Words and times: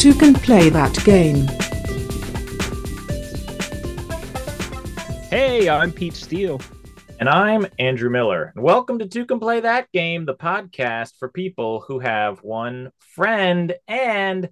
Two 0.00 0.14
can 0.14 0.32
play 0.32 0.70
that 0.70 0.94
game. 1.04 1.46
Hey, 5.28 5.68
I'm 5.68 5.92
Pete 5.92 6.14
Steele. 6.14 6.58
And 7.18 7.28
I'm 7.28 7.66
Andrew 7.78 8.08
Miller. 8.08 8.54
Welcome 8.56 8.98
to 9.00 9.06
Two 9.06 9.26
Can 9.26 9.38
Play 9.38 9.60
That 9.60 9.92
Game, 9.92 10.24
the 10.24 10.34
podcast 10.34 11.18
for 11.18 11.28
people 11.28 11.84
who 11.86 11.98
have 11.98 12.42
one 12.42 12.92
friend. 12.98 13.74
And 13.88 14.48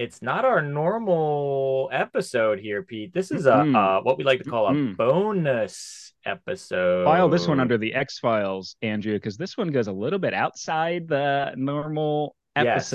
it's 0.00 0.20
not 0.20 0.44
our 0.44 0.60
normal 0.62 1.88
episode 1.92 2.58
here, 2.58 2.82
Pete. 2.82 3.14
This 3.14 3.30
is 3.30 3.46
a 3.46 3.52
Mm-mm. 3.52 3.76
uh, 3.76 4.02
what 4.02 4.18
we 4.18 4.24
like 4.24 4.42
to 4.42 4.50
call 4.50 4.66
a 4.66 4.72
Mm-mm. 4.72 4.96
bonus 4.96 6.12
episode. 6.26 7.04
File 7.04 7.28
this 7.28 7.46
one 7.46 7.60
under 7.60 7.78
the 7.78 7.94
X 7.94 8.18
Files, 8.18 8.74
Andrew, 8.82 9.12
because 9.12 9.36
this 9.36 9.56
one 9.56 9.68
goes 9.68 9.86
a 9.86 9.92
little 9.92 10.18
bit 10.18 10.34
outside 10.34 11.06
the 11.06 11.52
normal 11.56 12.34
Yes. 12.56 12.92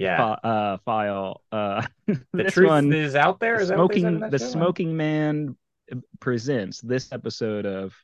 Yeah. 0.00 0.22
uh, 0.42 0.78
file. 0.84 1.42
Uh, 1.52 1.86
The 2.32 2.44
truth 2.50 2.68
one, 2.68 2.92
is 2.92 3.14
out 3.14 3.38
there. 3.40 3.58
the 3.60 3.66
that 3.66 3.78
what 3.78 3.92
they 3.92 4.00
said 4.00 4.12
in 4.12 4.18
smoking, 4.18 4.30
the 4.30 4.38
show? 4.38 4.44
smoking 4.46 4.96
man 4.96 5.56
presents 6.20 6.80
this 6.80 7.12
episode 7.12 7.66
of. 7.66 7.94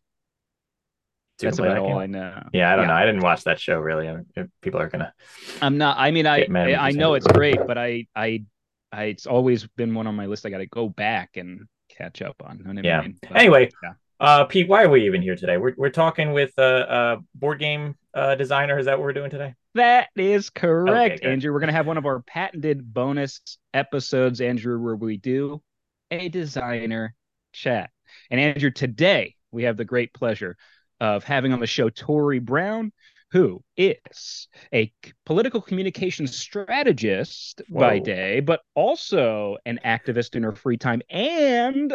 That's 1.39 1.59
about 1.59 1.77
all 1.79 1.99
I 1.99 2.07
know. 2.07 2.43
Yeah, 2.53 2.73
I 2.73 2.77
don't 2.77 2.85
Yeah. 2.85 2.89
know. 2.89 2.95
I 2.95 3.05
didn't 3.07 3.21
watch 3.23 3.45
that 3.45 3.61
show 3.61 3.79
really. 3.79 4.09
I 4.09 4.17
mean, 4.17 4.51
people 4.63 4.81
are 4.81 4.89
gonna. 4.89 5.13
I'm 5.61 5.77
not. 5.77 5.99
I 5.99 6.11
mean, 6.11 6.27
I 6.27 6.39
if 6.41 6.51
I 6.79 6.91
know 6.93 7.15
it's 7.15 7.27
great, 7.27 7.59
but 7.67 7.77
I 7.77 8.07
I 8.17 8.45
I 8.93 9.05
it's 9.05 9.27
always 9.27 9.67
been 9.77 9.95
one 9.95 10.07
on 10.07 10.15
my 10.15 10.27
list. 10.27 10.47
I 10.47 10.51
got 10.51 10.59
to 10.59 10.67
go 10.67 10.89
back 10.89 11.37
and 11.37 11.67
catch 11.91 12.23
up 12.23 12.37
on. 12.43 12.59
You 12.59 12.73
know 12.73 12.81
I 12.81 12.85
Yeah. 12.85 13.01
mean? 13.03 13.19
But- 13.21 13.37
Anyway, 13.37 13.71
yeah. 13.83 13.93
uh, 14.19 14.45
Pete, 14.45 14.67
why 14.69 14.85
are 14.85 14.89
we 14.89 15.05
even 15.05 15.21
here 15.21 15.37
today? 15.37 15.59
We're 15.59 15.75
we're 15.77 15.91
talking 15.91 16.33
with 16.33 16.53
a 16.57 16.63
uh, 16.63 16.67
uh, 16.67 17.17
board 17.35 17.59
game 17.59 17.97
uh, 18.15 18.35
designer. 18.37 18.79
Is 18.79 18.87
that 18.87 18.99
what 18.99 19.05
we're 19.05 19.13
doing 19.13 19.31
today? 19.31 19.55
That 19.77 20.09
is 20.17 20.49
correct, 20.49 21.21
good. 21.21 21.29
Andrew. 21.29 21.53
We're 21.53 21.61
going 21.61 21.69
to 21.69 21.75
have 21.75 21.87
one 21.87 21.99
of 21.99 22.07
our 22.07 22.21
patented 22.21 22.95
bonus 22.95 23.41
episodes, 23.75 24.41
Andrew, 24.41 24.81
where 24.81 24.97
we 24.97 25.19
do 25.19 25.63
a 26.11 26.31
designer 26.31 27.15
chat. 27.53 27.91
And 28.31 28.41
Andrew, 28.41 28.71
today 28.71 29.35
we 29.51 29.65
have 29.65 29.77
the 29.77 29.85
great 29.85 30.15
pleasure 30.15 30.57
of 30.99 31.25
having 31.25 31.53
on 31.53 31.61
the 31.61 31.67
show 31.67 31.91
Tory 31.91 32.39
Brown, 32.39 32.91
who 33.33 33.63
is 33.77 34.49
a 34.73 34.91
political 35.27 35.61
communication 35.61 36.27
strategist 36.27 37.61
by 37.69 37.99
day, 37.99 38.41
but 38.41 38.61
also 38.75 39.59
an 39.67 39.79
activist 39.85 40.37
in 40.37 40.43
her 40.43 40.53
free 40.53 40.79
time. 40.79 41.03
And 41.11 41.95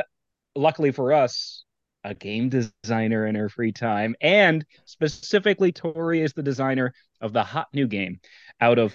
luckily 0.56 0.92
for 0.92 1.14
us, 1.14 1.64
a 2.04 2.14
game 2.14 2.50
designer 2.50 3.26
in 3.26 3.36
her 3.36 3.50
free 3.50 3.72
time. 3.72 4.16
And 4.22 4.66
specifically, 4.86 5.72
Tory 5.72 6.22
is 6.22 6.34
the 6.34 6.44
designer 6.44 6.94
of 7.22 7.34
the 7.34 7.44
hot 7.44 7.68
new 7.74 7.88
game 7.88 8.20
out 8.60 8.80
of 8.80 8.94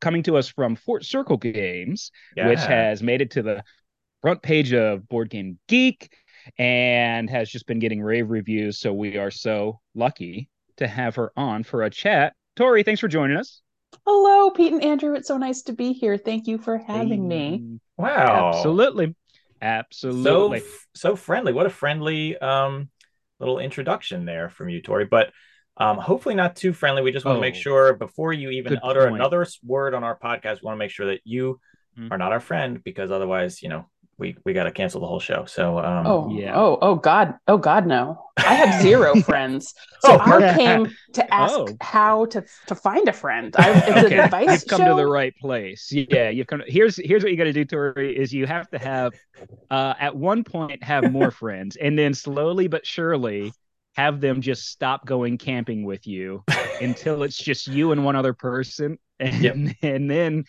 coming 0.00 0.22
to 0.24 0.36
us 0.36 0.48
from 0.48 0.76
Fort 0.76 1.04
Circle 1.04 1.36
Games, 1.36 2.10
which 2.36 2.60
has 2.60 3.02
made 3.02 3.20
it 3.20 3.32
to 3.32 3.42
the 3.42 3.62
front 4.22 4.42
page 4.42 4.72
of 4.72 5.08
Board 5.08 5.30
Game 5.30 5.58
Geek 5.68 6.12
and 6.58 7.28
has 7.28 7.50
just 7.50 7.66
been 7.66 7.78
getting 7.78 8.02
rave 8.02 8.30
reviews. 8.30 8.78
So 8.78 8.92
we 8.92 9.16
are 9.18 9.30
so 9.30 9.80
lucky 9.94 10.48
to 10.78 10.88
have 10.88 11.16
her 11.16 11.32
on 11.36 11.62
for 11.62 11.82
a 11.82 11.90
chat. 11.90 12.34
Tory, 12.56 12.82
thanks 12.82 13.00
for 13.00 13.08
joining 13.08 13.36
us. 13.36 13.62
Hello, 14.06 14.50
Pete 14.50 14.72
and 14.72 14.82
Andrew. 14.82 15.14
It's 15.14 15.28
so 15.28 15.36
nice 15.36 15.62
to 15.62 15.72
be 15.72 15.92
here. 15.92 16.16
Thank 16.16 16.46
you 16.46 16.58
for 16.58 16.78
having 16.78 17.26
me. 17.26 17.80
Wow. 17.96 18.52
Absolutely. 18.54 19.06
So 19.06 19.14
Absolutely. 19.62 20.62
so 20.94 21.16
friendly. 21.16 21.52
What 21.52 21.66
a 21.66 21.70
friendly 21.70 22.38
um 22.38 22.88
little 23.38 23.58
introduction 23.58 24.24
there 24.24 24.48
from 24.48 24.68
you, 24.68 24.80
Tory. 24.80 25.04
But 25.04 25.32
um 25.80 25.96
hopefully 25.98 26.34
not 26.36 26.54
too 26.54 26.72
friendly. 26.72 27.02
We 27.02 27.10
just 27.10 27.24
want 27.26 27.36
to 27.36 27.40
make 27.40 27.54
Oh. 27.56 27.58
sure 27.66 27.94
before 27.94 28.32
you 28.32 28.50
even 28.50 28.78
utter 28.84 29.04
point. 29.08 29.16
another 29.16 29.44
word 29.64 29.94
on 29.94 30.04
our 30.04 30.16
podcast, 30.16 30.56
we 30.62 30.66
want 30.66 30.76
to 30.76 30.78
make 30.84 30.90
sure 30.92 31.06
that 31.06 31.20
you 31.24 31.58
Mhm. 31.98 32.12
are 32.12 32.18
not 32.18 32.30
our 32.30 32.38
friend 32.40 32.82
because 32.84 33.10
otherwise, 33.10 33.62
you 33.62 33.68
know, 33.68 33.86
we 34.18 34.36
we 34.44 34.52
got 34.52 34.64
to 34.64 34.70
cancel 34.70 35.00
the 35.00 35.06
whole 35.08 35.18
show. 35.18 35.44
So 35.46 35.78
um 35.78 36.06
Oh, 36.06 36.30
Yeah. 36.30 36.54
oh, 36.54 36.78
oh, 36.82 36.94
God, 36.94 37.34
oh, 37.48 37.56
God, 37.58 37.86
no! 37.86 38.26
I 38.36 38.54
have 38.54 38.80
zero 38.82 39.14
friends, 39.28 39.74
so 40.00 40.12
Oh, 40.12 40.18
I 40.20 40.30
perfect. 40.30 40.58
came 40.58 40.82
to 41.14 41.34
ask 41.42 41.54
Oh. 41.58 41.76
how 41.80 42.26
to 42.26 42.44
to 42.68 42.74
find 42.74 43.08
a 43.08 43.12
friend. 43.14 43.56
I, 43.58 43.70
it's 43.78 43.88
an 43.88 44.04
okay, 44.06 44.18
advice 44.20 44.50
you've 44.52 44.66
come 44.66 44.80
show. 44.82 44.88
to 44.90 44.94
the 44.94 45.06
right 45.06 45.34
place. 45.40 45.90
Yeah, 45.90 46.28
you've 46.28 46.46
come. 46.46 46.60
To, 46.60 46.64
here's 46.70 46.96
here's 46.96 47.22
what 47.22 47.32
you 47.32 47.38
got 47.38 47.44
to 47.44 47.52
do, 47.54 47.64
Tory. 47.64 48.14
Is 48.16 48.32
you 48.32 48.46
have 48.46 48.68
to 48.70 48.78
have, 48.78 49.14
uh, 49.70 49.94
at 49.98 50.14
one 50.14 50.44
point 50.44 50.82
have 50.84 51.10
more 51.10 51.30
friends, 51.30 51.76
and 51.76 51.98
then 51.98 52.12
slowly 52.14 52.68
but 52.68 52.86
surely 52.86 53.52
have 53.96 54.20
them 54.20 54.40
just 54.40 54.66
stop 54.68 55.04
going 55.06 55.38
camping 55.38 55.84
with 55.84 56.06
you 56.06 56.44
until 56.80 57.22
it's 57.22 57.36
just 57.36 57.66
you 57.66 57.92
and 57.92 58.04
one 58.04 58.16
other 58.16 58.32
person, 58.32 58.98
and 59.18 59.42
Yep. 59.42 59.56
and 59.82 60.10
then 60.10 60.44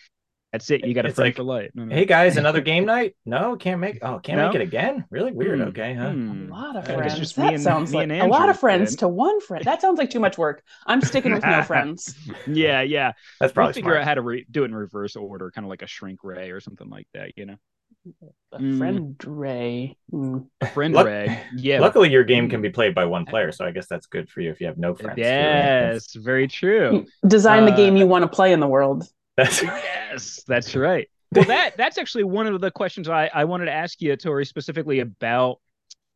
that's 0.52 0.70
it. 0.70 0.84
You 0.86 0.92
got 0.92 1.06
a 1.06 1.08
It's 1.08 1.16
friend 1.16 1.28
like, 1.28 1.36
for 1.36 1.44
life. 1.44 1.70
No, 1.74 1.84
no. 1.86 1.94
Hey 1.94 2.04
guys, 2.04 2.36
another 2.36 2.60
game 2.60 2.84
night? 2.84 3.16
No, 3.24 3.56
can't 3.56 3.80
make. 3.80 4.00
Oh, 4.02 4.18
can't 4.18 4.36
No? 4.38 4.48
make 4.48 4.56
it 4.56 4.60
again. 4.60 5.06
Really 5.10 5.32
weird. 5.32 5.60
Hmm, 5.60 5.68
Okay, 5.68 5.94
huh? 5.94 6.10
hmm. 6.10 6.52
A 6.52 6.54
lot 6.54 6.76
of 6.76 6.84
friends. 6.84 7.18
just 7.18 7.38
me 7.38 7.44
that 7.44 7.54
and- 7.54 7.62
sounds 7.62 7.90
me 7.90 7.96
like 8.00 8.10
and 8.10 8.20
a 8.20 8.26
lot 8.26 8.50
of 8.50 8.60
friends 8.60 8.90
then. 8.90 8.98
to 8.98 9.08
one 9.08 9.40
friend. 9.40 9.64
That 9.64 9.80
sounds 9.80 9.98
like 9.98 10.10
too 10.10 10.20
much 10.20 10.36
work. 10.36 10.62
I'm 10.86 11.00
sticking 11.00 11.32
with 11.32 11.42
no 11.42 11.62
friends. 11.62 12.14
Yeah, 12.46 12.82
yeah. 12.82 13.12
That's 13.40 13.50
We'll 13.50 13.54
probably 13.54 13.72
figure 13.72 13.92
smart. 13.92 14.02
out 14.02 14.06
how 14.08 14.14
to 14.14 14.20
re- 14.22 14.46
do 14.50 14.62
it 14.62 14.66
in 14.66 14.74
reverse 14.74 15.16
order, 15.16 15.50
kind 15.50 15.64
of 15.64 15.70
like 15.70 15.80
a 15.82 15.86
shrink 15.86 16.20
ray 16.22 16.50
or 16.50 16.60
something 16.60 16.90
like 16.90 17.06
that. 17.14 17.32
You 17.36 17.46
know, 17.46 17.56
A 18.52 18.58
Mm. 18.58 18.78
friend 18.78 19.16
Ray. 19.24 19.96
Hmm. 20.10 20.38
a 20.60 20.66
friend 20.66 20.92
Luck- 20.94 21.06
ray. 21.06 21.40
Yeah. 21.56 21.80
Luckily, 21.80 22.10
your 22.10 22.24
game 22.24 22.48
can 22.50 22.58
Hmm. 22.58 22.62
be 22.62 22.70
played 22.70 22.94
by 22.94 23.04
one 23.04 23.24
player, 23.24 23.52
so 23.52 23.64
I 23.64 23.70
guess 23.70 23.86
that's 23.86 24.06
good 24.06 24.28
for 24.28 24.40
you 24.40 24.50
if 24.50 24.60
you 24.60 24.66
have 24.66 24.76
no 24.76 24.94
friends. 24.94 25.18
Yes, 25.18 26.12
very 26.14 26.48
true. 26.48 27.06
Design 27.26 27.64
the 27.64 27.72
Uh, 27.72 27.76
game 27.76 27.96
you 27.96 28.06
want 28.06 28.22
to 28.22 28.28
play 28.28 28.52
in 28.52 28.60
the 28.60 28.66
world. 28.68 29.04
That's 29.36 29.62
Yes, 29.62 30.42
that's 30.46 30.74
right. 30.76 31.08
Well, 31.34 31.44
that 31.46 31.78
that's 31.78 31.96
actually 31.96 32.24
one 32.24 32.46
of 32.46 32.60
the 32.60 32.70
questions 32.70 33.08
I, 33.08 33.30
I 33.32 33.44
wanted 33.44 33.64
to 33.66 33.72
ask 33.72 34.02
you, 34.02 34.14
Tory, 34.16 34.44
specifically 34.44 35.00
about 35.00 35.60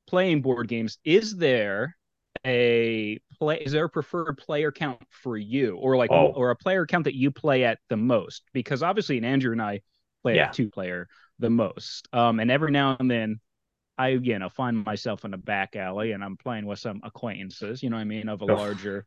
playing 0.06 0.42
board 0.42 0.69
games. 0.69 0.98
Is 1.04 1.34
there 1.36 1.96
a 2.44 3.19
play? 3.38 3.60
Is 3.60 3.72
there 3.72 3.84
a 3.86 3.88
preferred 3.88 4.36
player 4.36 4.70
count 4.70 5.00
for 5.10 5.38
you, 5.38 5.76
or 5.76 5.96
like, 5.96 6.10
Oh. 6.10 6.32
or 6.34 6.50
a 6.50 6.56
player 6.56 6.84
count 6.84 7.04
that 7.04 7.14
you 7.14 7.30
play 7.30 7.64
at 7.64 7.78
the 7.88 7.96
most? 7.96 8.42
Because 8.52 8.82
obviously, 8.82 9.16
and 9.16 9.25
Andrew 9.25 9.52
and 9.52 9.62
I 9.62 9.80
play 10.22 10.36
Yeah. 10.36 10.48
at 10.48 10.52
two 10.52 10.69
player 10.69 11.08
the 11.38 11.50
most. 11.50 12.08
Um, 12.12 12.41
and 12.41 12.50
every 12.50 12.70
now 12.70 12.97
and 12.98 13.10
then, 13.10 13.41
I 13.98 14.08
you 14.08 14.38
know 14.38 14.48
find 14.48 14.84
myself 14.84 15.24
in 15.24 15.32
a 15.32 15.38
back 15.38 15.74
alley 15.74 16.12
and 16.12 16.22
I'm 16.22 16.36
playing 16.36 16.66
with 16.66 16.78
some 16.78 17.00
acquaintances. 17.02 17.82
You 17.82 17.91
know 17.91 17.97
what 17.97 18.02
I 18.02 18.04
mean 18.04 18.28
of 18.28 18.42
a 18.42 18.44
Oof. 18.44 18.50
larger 18.50 19.06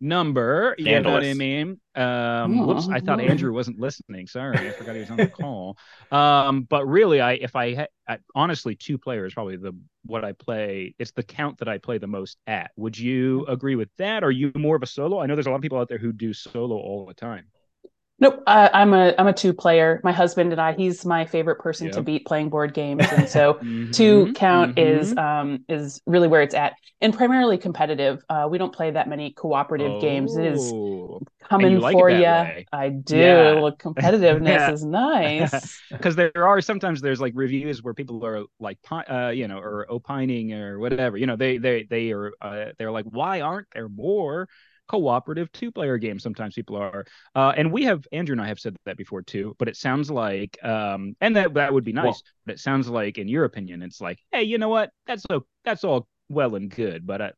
number. 0.00 0.74
You 0.78 1.00
know 1.00 1.12
what 1.12 1.24
I 1.24 1.34
mean? 1.34 1.78
Um, 1.94 2.66
whoops, 2.66 2.88
I 2.88 3.00
thought. 3.00 3.20
Andrew 3.20 3.52
wasn't 3.52 3.78
listening. 3.78 4.26
Sorry, 4.26 4.56
I 4.56 4.70
forgot 4.72 4.94
he 4.94 5.00
was 5.00 5.10
on 5.10 5.18
the 5.18 5.28
call. 5.28 5.76
Um, 6.10 6.62
but 6.62 6.86
really, 6.86 7.20
I 7.20 7.32
if 7.34 7.54
I, 7.54 7.74
ha- 7.74 7.86
I 8.08 8.18
honestly 8.34 8.74
two 8.74 8.98
players 8.98 9.34
probably 9.34 9.56
the 9.56 9.72
what 10.04 10.24
I 10.24 10.32
play. 10.32 10.94
It's 10.98 11.12
the 11.12 11.22
count 11.22 11.58
that 11.58 11.68
I 11.68 11.78
play 11.78 11.98
the 11.98 12.06
most 12.06 12.38
at. 12.46 12.70
Would 12.76 12.98
you 12.98 13.44
agree 13.46 13.76
with 13.76 13.90
that? 13.98 14.24
Are 14.24 14.30
you 14.30 14.50
more 14.56 14.74
of 14.76 14.82
a 14.82 14.86
solo? 14.86 15.20
I 15.20 15.26
know 15.26 15.36
there's 15.36 15.46
a 15.46 15.50
lot 15.50 15.56
of 15.56 15.62
people 15.62 15.78
out 15.78 15.88
there 15.88 15.98
who 15.98 16.12
do 16.12 16.32
solo 16.32 16.76
all 16.76 17.06
the 17.06 17.14
time. 17.14 17.46
Nope, 18.20 18.42
uh, 18.46 18.68
I'm 18.74 18.92
a 18.92 19.14
I'm 19.18 19.26
a 19.26 19.32
two 19.32 19.54
player. 19.54 20.00
My 20.04 20.12
husband 20.12 20.52
and 20.52 20.60
I. 20.60 20.74
He's 20.74 21.06
my 21.06 21.24
favorite 21.24 21.58
person 21.58 21.90
to 21.92 22.02
beat 22.02 22.26
playing 22.26 22.50
board 22.50 22.74
games, 22.74 23.12
and 23.12 23.26
so 23.28 23.60
Mhm, 23.62 23.92
two 23.92 24.30
count 24.34 24.72
is 24.78 25.14
mhm. 25.14 25.16
um 25.16 25.64
is 25.68 26.02
really 26.06 26.28
where 26.28 26.42
it's 26.42 26.54
at, 26.54 26.74
and 27.00 27.14
primarily 27.14 27.56
competitive. 27.56 28.22
Uh, 28.28 28.46
we 28.50 28.58
don't 28.58 28.74
play 28.74 28.90
that 28.90 29.08
many 29.08 29.32
cooperative 29.32 29.98
games. 29.98 30.36
It 30.36 30.44
is 30.44 30.74
Oh. 30.78 31.22
coming 31.48 31.80
like 31.80 32.00
for 32.00 32.10
you. 32.10 32.52
I 32.72 32.90
do. 32.90 33.12
Yeah. 33.12 33.60
Well, 33.60 33.76
competitiveness 33.76 34.68
Yeah. 34.68 34.72
is 34.72 34.84
nice. 34.84 35.82
because 35.92 36.16
there 36.16 36.32
are 36.36 36.60
sometimes 36.60 37.00
there's 37.00 37.20
like 37.20 37.32
reviews 37.36 37.82
where 37.82 37.94
people 37.94 38.24
are 38.26 38.44
like 38.60 38.78
uh 39.10 39.28
you 39.28 39.48
know 39.48 39.58
or 39.58 39.86
opining 39.90 40.52
or 40.52 40.78
whatever 40.78 41.16
you 41.16 41.26
know 41.26 41.36
they 41.36 41.58
they 41.58 41.84
they 41.84 42.12
are 42.12 42.32
uh, 42.40 42.66
they're 42.78 42.90
like 42.92 43.06
why 43.06 43.40
aren't 43.40 43.68
there 43.74 43.88
more 43.88 44.48
cooperative 44.90 45.50
two 45.52 45.70
player 45.70 45.96
games 45.98 46.20
sometimes 46.20 46.52
people 46.54 46.74
are 46.76 47.04
uh 47.36 47.52
and 47.56 47.70
we 47.70 47.84
have 47.84 48.04
andrew 48.12 48.32
and 48.32 48.40
i 48.42 48.48
have 48.48 48.58
said 48.58 48.74
that 48.86 48.96
before 48.96 49.22
too 49.22 49.54
but 49.60 49.68
it 49.68 49.76
sounds 49.76 50.10
like 50.10 50.58
um 50.64 51.14
and 51.20 51.36
that 51.36 51.54
that 51.54 51.72
would 51.72 51.84
be 51.84 51.92
nice 51.92 52.04
Well- 52.04 52.20
but 52.46 52.54
it 52.56 52.58
sounds 52.58 52.88
like 52.88 53.16
in 53.16 53.28
your 53.28 53.44
opinion 53.44 53.82
it's 53.82 54.00
like 54.00 54.18
hey 54.32 54.42
you 54.42 54.58
know 54.58 54.68
what 54.68 54.90
that's 55.06 55.22
so 55.30 55.46
that's 55.64 55.84
all 55.84 56.08
well 56.28 56.56
and 56.56 56.68
good 56.68 57.06
but 57.06 57.20
uh, 57.20 57.30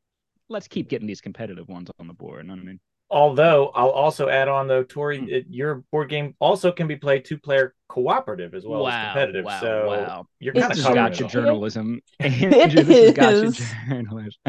let's 0.48 0.66
keep 0.66 0.88
getting 0.88 1.06
these 1.06 1.20
competitive 1.20 1.68
ones 1.68 1.90
on 2.00 2.06
the 2.06 2.14
board 2.14 2.42
you 2.44 2.48
know 2.48 2.54
what 2.54 2.62
i 2.62 2.64
mean 2.64 2.80
Although 3.14 3.70
I'll 3.74 3.90
also 3.90 4.30
add 4.30 4.48
on 4.48 4.68
though, 4.68 4.82
Tory, 4.84 5.18
Hmm. 5.18 5.28
it, 5.28 5.44
your 5.50 5.84
board 5.92 6.08
game 6.08 6.34
also 6.38 6.72
can 6.72 6.86
be 6.88 6.96
played 6.96 7.26
two 7.26 7.36
player 7.36 7.74
cooperative 7.86 8.54
as 8.54 8.64
well 8.64 8.88
as 8.88 8.94
competitive. 9.08 9.44
wow, 9.44 9.60
so 9.60 9.86
wow. 9.88 10.26
you're 10.40 10.54
It's 10.54 10.60
kind 10.62 10.72
of 10.72 10.76
This 10.78 10.86
is 10.88 10.94
gotcha 10.94 11.24
journalism. 11.28 12.00
It 12.20 12.54
Andrew, 12.54 12.82
this 12.84 12.98
is 12.98 13.12
gotcha 13.12 13.76
journalism. 13.86 14.40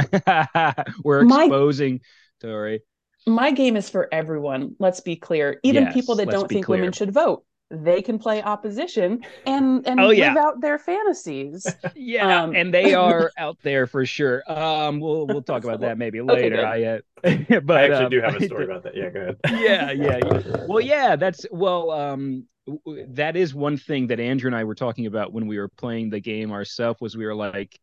We're 1.03 1.23
My- 1.23 1.43
exposing 1.43 1.99
Tory. 2.39 2.79
My 3.25 3.51
game 3.51 3.75
is 3.77 3.89
for 3.89 4.09
everyone. 4.11 4.75
Let's 4.79 4.99
be 4.99 5.15
clear. 5.15 5.59
Even 5.63 5.85
Yes, 5.85 5.93
people 5.93 6.15
that 6.15 6.29
don't 6.29 6.47
think 6.51 6.65
clear. 6.65 6.79
women 6.79 6.91
should 6.93 7.13
vote. 7.13 7.43
they 7.71 8.01
can 8.03 8.19
play 8.19 8.43
opposition 8.43 9.23
and 9.45 9.87
and 9.87 9.99
Oh, 9.99 10.07
live 10.07 10.35
out 10.37 10.61
their 10.61 10.77
fantasies. 10.77 11.65
Yeah, 11.95 12.43
Um, 12.43 12.53
and 12.53 12.73
they 12.73 12.93
are 12.93 13.31
out 13.37 13.57
there 13.63 13.87
for 13.87 14.05
sure. 14.05 14.43
Um, 14.51 14.99
we'll 14.99 15.25
we'll 15.27 15.41
talk 15.41 15.63
about 15.63 15.79
that 15.81 15.97
maybe 15.97 16.21
later. 16.21 16.55
good. 16.57 16.65
I 16.65 16.83
uh, 16.83 16.99
but 17.61 17.77
I 17.77 17.85
actually 17.85 18.05
um, 18.05 18.11
do 18.11 18.21
have 18.21 18.35
a 18.35 18.41
story 18.41 18.65
about 18.65 18.83
that. 18.83 18.95
Yeah, 18.95 19.09
go 19.09 19.19
ahead. 19.21 19.37
yeah, 19.47 19.91
yeah, 19.91 20.17
yeah. 20.17 20.39
Well, 20.65 20.81
yeah, 20.81 21.15
that's 21.15 21.45
well, 21.51 21.91
um, 21.91 22.45
w- 22.67 22.81
w- 22.85 23.05
that 23.15 23.35
is 23.35 23.53
one 23.53 23.77
thing 23.77 24.07
that 24.07 24.19
Andrew 24.19 24.47
and 24.47 24.55
I 24.55 24.63
were 24.63 24.75
talking 24.75 25.05
about 25.05 25.33
when 25.33 25.47
we 25.47 25.57
were 25.57 25.69
playing 25.69 26.09
the 26.09 26.19
game 26.19 26.51
ourselves. 26.51 26.99
Was 27.01 27.15
we 27.17 27.25
were 27.25 27.35
like, 27.35 27.79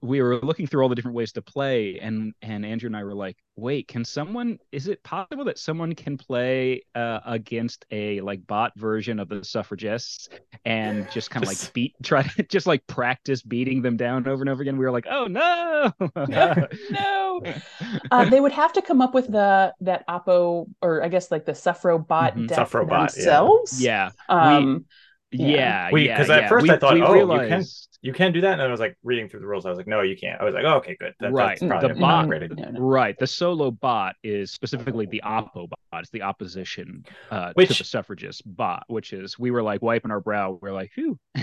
we 0.00 0.22
were 0.22 0.40
looking 0.40 0.66
through 0.66 0.82
all 0.82 0.88
the 0.88 0.94
different 0.94 1.14
ways 1.16 1.32
to 1.32 1.42
play, 1.42 1.98
and 2.00 2.32
and 2.42 2.64
Andrew 2.64 2.86
and 2.86 2.96
I 2.96 3.04
were 3.04 3.14
like, 3.14 3.36
wait, 3.56 3.86
can 3.88 4.04
someone? 4.04 4.58
Is 4.72 4.88
it 4.88 5.02
possible 5.02 5.44
that 5.44 5.58
someone 5.58 5.94
can 5.94 6.16
play 6.16 6.82
uh, 6.94 7.20
against 7.26 7.84
a 7.90 8.20
like 8.22 8.46
bot 8.46 8.72
version 8.76 9.20
of 9.20 9.28
the 9.28 9.44
suffragists 9.44 10.28
and 10.64 11.10
just 11.10 11.30
kind 11.30 11.42
of 11.44 11.48
like 11.48 11.72
beat, 11.74 11.94
try 12.02 12.22
to 12.22 12.42
just 12.44 12.66
like 12.66 12.86
practice 12.86 13.42
beating 13.42 13.82
them 13.82 13.96
down 13.96 14.26
over 14.26 14.42
and 14.42 14.48
over 14.48 14.62
again? 14.62 14.76
We 14.78 14.84
were 14.84 14.90
like, 14.92 15.06
oh 15.10 15.26
no, 15.26 15.92
no. 16.90 17.42
Uh, 18.10 18.24
they 18.30 18.40
would 18.40 18.52
have 18.52 18.72
to 18.74 18.82
come 18.82 19.00
up 19.02 19.14
with 19.14 19.30
the 19.30 19.72
that 19.80 20.06
Oppo 20.08 20.66
or 20.82 21.02
I 21.02 21.08
guess 21.08 21.30
like 21.30 21.44
the 21.44 21.52
Suffro 21.52 22.06
bot 22.06 22.36
Mhm. 22.36 22.48
Suffro 22.48 22.88
bot, 22.88 23.10
yeah. 23.16 23.22
themselves. 23.22 23.82
yeah. 23.82 24.10
Um, 24.28 24.86
Yeah, 25.30 25.46
Yeah. 25.48 25.90
We- 25.92 26.06
yeah. 26.06 26.16
'cause 26.16 26.30
at 26.30 26.42
yeah. 26.42 26.48
first 26.48 26.62
We- 26.62 26.70
I 26.70 26.78
thought, 26.78 26.94
we 26.94 27.02
oh, 27.02 27.14
you 27.14 27.26
can- 27.26 27.28
realized- 27.28 27.93
You 28.04 28.12
can 28.12 28.32
do 28.32 28.42
that, 28.42 28.52
and 28.52 28.62
I 28.62 28.66
was 28.68 28.80
like 28.80 28.96
reading 29.02 29.30
through 29.30 29.40
the 29.40 29.46
rules. 29.46 29.64
I 29.64 29.70
was 29.70 29.78
like, 29.78 29.86
no, 29.86 30.02
you 30.02 30.14
can't. 30.14 30.38
I 30.40 30.44
was 30.44 30.52
like, 30.54 30.64
oh, 30.66 30.74
okay, 30.76 30.94
good. 31.00 31.14
That, 31.20 31.32
Right. 31.32 31.58
That's 31.58 31.68
probably 31.68 31.88
The 31.88 31.94
bot- 32.00 32.26
upgraded. 32.26 32.56
no, 32.58 32.70
no. 32.70 32.80
Right. 32.80 33.18
The 33.18 33.26
solo 33.26 33.70
bot 33.70 34.14
is 34.22 34.50
specifically 34.52 35.06
the 35.06 35.22
oppo 35.24 35.68
bot. 35.70 35.78
It's 35.94 36.10
the 36.10 36.22
opposition 36.22 37.04
uh, 37.30 37.52
to 37.52 37.66
the 37.66 37.72
suffragist 37.84 38.42
bot, 38.56 38.82
which 38.88 39.12
is 39.12 39.38
we 39.38 39.50
were 39.52 39.62
like 39.62 39.80
wiping 39.80 40.10
our 40.10 40.20
brow. 40.20 40.58
We're 40.60 40.72
like, 40.72 40.90
whew. 40.96 41.18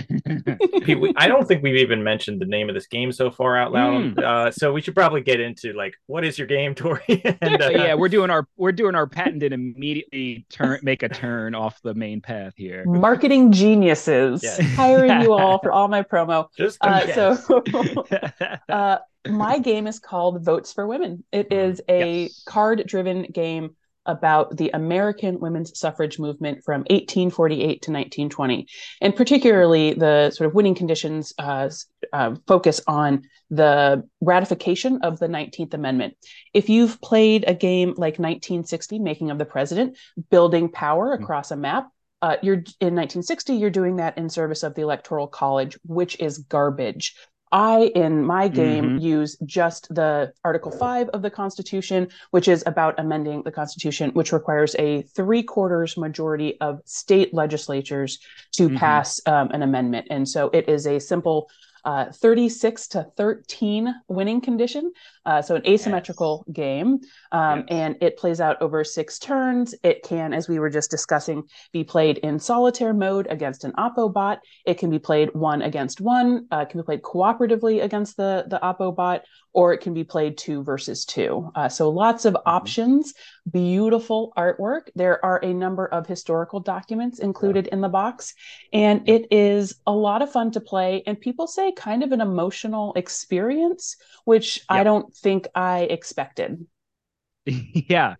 I 1.16 1.26
don't 1.26 1.46
think 1.48 1.62
we've 1.62 1.76
even 1.76 2.02
mentioned 2.04 2.40
the 2.40 2.44
name 2.46 2.68
of 2.68 2.74
this 2.74 2.86
game 2.86 3.12
so 3.12 3.30
far 3.30 3.56
out 3.56 3.72
loud. 3.72 4.14
Mm. 4.14 4.18
Uh, 4.22 4.50
so 4.50 4.72
we 4.72 4.80
should 4.82 4.94
probably 4.94 5.20
get 5.22 5.40
into 5.40 5.72
like, 5.72 5.94
what 6.06 6.24
is 6.24 6.38
your 6.38 6.46
game, 6.46 6.74
Tory? 6.76 7.02
and, 7.40 7.62
uh, 7.62 7.70
yeah, 7.70 7.94
we're 7.94 8.08
doing 8.08 8.30
our 8.30 8.46
we're 8.56 8.72
doing 8.72 8.94
our 8.94 9.06
patented 9.06 9.52
immediately 9.52 10.46
turn 10.50 10.78
make 10.82 11.02
a 11.02 11.08
turn 11.08 11.54
off 11.54 11.80
the 11.82 11.94
main 11.94 12.20
path 12.20 12.52
here. 12.56 12.84
marketing 12.86 13.52
geniuses 13.52 14.42
Yes. 14.42 14.60
hiring 14.76 15.22
you 15.22 15.32
all 15.38 15.58
for 15.60 15.72
all 15.72 15.88
my 15.88 16.02
promo. 16.02 16.48
Just 16.56 16.78
Uh. 16.80 17.06
So 17.06 17.64
uh, 18.68 18.98
my 19.28 19.58
game 19.58 19.86
is 19.86 19.98
called 19.98 20.44
Votes 20.44 20.72
for 20.72 20.86
Women. 20.86 21.24
It 21.32 21.52
is 21.52 21.80
a 21.88 22.22
Yes. 22.24 22.42
card 22.44 22.84
driven 22.86 23.22
game 23.24 23.76
about 24.04 24.56
the 24.56 24.68
American 24.74 25.38
women's 25.38 25.78
suffrage 25.78 26.18
movement 26.18 26.64
from 26.64 26.80
1848 26.90 27.82
to 27.82 27.92
1920. 27.92 28.66
And 29.00 29.14
particularly 29.14 29.94
the 29.94 30.30
sort 30.30 30.48
of 30.48 30.54
winning 30.54 30.74
conditions 30.74 31.32
uh, 31.38 31.70
uh, 32.12 32.34
focus 32.48 32.80
on 32.88 33.22
the 33.48 34.02
ratification 34.20 34.98
of 35.02 35.20
the 35.20 35.28
19th 35.28 35.72
Amendment. 35.74 36.16
If 36.52 36.68
you've 36.68 37.00
played 37.00 37.44
a 37.46 37.54
game 37.54 37.90
like 37.96 38.18
1960, 38.18 38.98
Making 38.98 39.30
of 39.30 39.38
the 39.38 39.44
President, 39.44 39.96
building 40.30 40.68
power 40.68 41.16
Mhm. 41.16 41.22
across 41.22 41.52
a 41.52 41.56
map, 41.56 41.88
uh, 42.22 42.36
you're 42.42 42.62
in 42.80 42.94
1960, 42.94 43.54
you're 43.54 43.70
doing 43.70 43.96
that 43.96 44.16
in 44.16 44.28
service 44.30 44.62
of 44.62 44.74
the 44.74 44.82
Electoral 44.82 45.26
College, 45.26 45.78
which 45.84 46.18
is 46.20 46.38
garbage. 46.38 47.16
I, 47.54 47.92
in 47.94 48.24
my 48.24 48.48
game, 48.48 48.96
use 48.96 49.36
just 49.44 49.94
the 49.94 50.32
Article 50.42 50.70
5 50.70 51.10
of 51.10 51.20
the 51.20 51.30
Constitution, 51.30 52.08
which 52.30 52.48
is 52.48 52.62
about 52.64 52.98
amending 52.98 53.42
the 53.42 53.52
Constitution, 53.52 54.10
which 54.14 54.32
requires 54.32 54.74
a 54.78 55.02
three 55.02 55.42
quarters 55.42 55.98
majority 55.98 56.58
of 56.62 56.80
state 56.86 57.34
legislatures 57.34 58.20
to 58.52 58.70
Mhm. 58.70 58.76
pass 58.78 59.20
um, 59.26 59.50
an 59.50 59.62
amendment. 59.62 60.06
And 60.08 60.26
so 60.26 60.48
it 60.54 60.66
is 60.68 60.86
a 60.86 60.98
simple 60.98 61.50
uh, 61.84 62.06
36 62.12 62.88
to 62.88 63.06
13 63.16 63.94
winning 64.08 64.40
condition. 64.40 64.92
Uh, 65.24 65.40
so 65.42 65.56
an 65.56 65.66
asymmetrical 65.66 66.44
game. 66.52 67.00
Um, 67.30 67.52
Yes. 67.52 67.66
And 67.70 67.96
it 68.00 68.16
plays 68.16 68.40
out 68.40 68.60
over 68.62 68.82
six 68.84 69.18
turns. 69.18 69.74
It 69.82 70.02
can, 70.02 70.32
as 70.32 70.48
we 70.48 70.58
were 70.58 70.70
just 70.70 70.90
discussing, 70.90 71.44
be 71.72 71.84
played 71.84 72.18
in 72.18 72.38
solitaire 72.38 72.94
mode 72.94 73.26
against 73.30 73.64
an 73.64 73.72
Oppo 73.72 74.12
bot. 74.12 74.40
It 74.64 74.78
can 74.78 74.90
be 74.90 74.98
played 74.98 75.34
one 75.34 75.62
against 75.62 76.00
one. 76.00 76.46
Uh, 76.50 76.58
it 76.58 76.70
can 76.70 76.80
be 76.80 76.84
played 76.84 77.02
cooperatively 77.02 77.82
against 77.82 78.16
the 78.16 78.44
the 78.48 78.58
Oppo 78.62 78.94
bot, 78.94 79.22
or 79.52 79.72
it 79.72 79.78
can 79.78 79.94
be 79.94 80.04
played 80.04 80.38
two 80.38 80.62
versus 80.62 81.04
two. 81.04 81.50
Uh, 81.54 81.68
so 81.68 81.90
lots 81.90 82.24
of 82.24 82.36
options. 82.46 83.14
Beautiful 83.50 84.32
artwork. 84.36 84.88
There 84.94 85.22
are 85.24 85.38
a 85.42 85.52
number 85.52 85.86
of 85.86 86.06
historical 86.06 86.60
documents 86.60 87.18
included 87.18 87.66
in 87.66 87.80
the 87.80 87.88
box, 87.88 88.34
and 88.72 89.08
it 89.08 89.26
is 89.30 89.74
a 89.86 89.92
lot 89.92 90.22
of 90.22 90.32
fun 90.32 90.52
to 90.52 90.60
play. 90.60 91.02
And 91.06 91.20
people 91.20 91.46
say 91.46 91.72
kind 91.72 92.02
of 92.02 92.12
an 92.12 92.20
emotional 92.20 92.94
experience, 92.94 93.96
which 94.24 94.60
I 94.68 94.84
don't 94.84 95.14
think 95.14 95.48
I 95.54 95.80
expected. 95.80 96.66
yeah. 97.44 98.14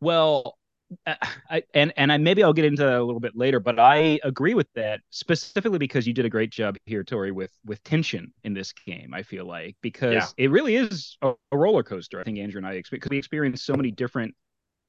Well, 0.00 0.56
I, 1.06 1.62
and 1.74 1.92
and 1.96 2.12
I 2.12 2.18
maybe 2.18 2.42
I'll 2.42 2.52
get 2.52 2.64
into 2.64 2.82
that 2.82 2.94
a 2.98 3.04
little 3.04 3.20
bit 3.20 3.36
later, 3.36 3.60
but 3.60 3.78
I 3.78 4.20
agree 4.24 4.54
with 4.54 4.68
that 4.74 5.00
specifically 5.10 5.78
because 5.78 6.06
you 6.06 6.12
did 6.12 6.24
a 6.24 6.30
great 6.30 6.50
job 6.50 6.76
here, 6.86 7.04
Tory, 7.04 7.32
with 7.32 7.50
with 7.64 7.82
tension 7.84 8.32
in 8.44 8.54
this 8.54 8.72
game. 8.72 9.14
I 9.14 9.22
feel 9.22 9.44
like 9.44 9.76
because 9.82 10.12
Yeah. 10.14 10.26
it 10.36 10.50
really 10.50 10.76
is 10.76 11.16
a, 11.22 11.34
a 11.52 11.56
roller 11.56 11.82
coaster. 11.82 12.20
I 12.20 12.24
think 12.24 12.38
Andrew 12.38 12.58
and 12.58 12.66
I 12.66 12.82
because 12.90 13.10
we 13.10 13.18
experienced 13.18 13.64
so 13.64 13.74
many 13.74 13.90
different 13.90 14.34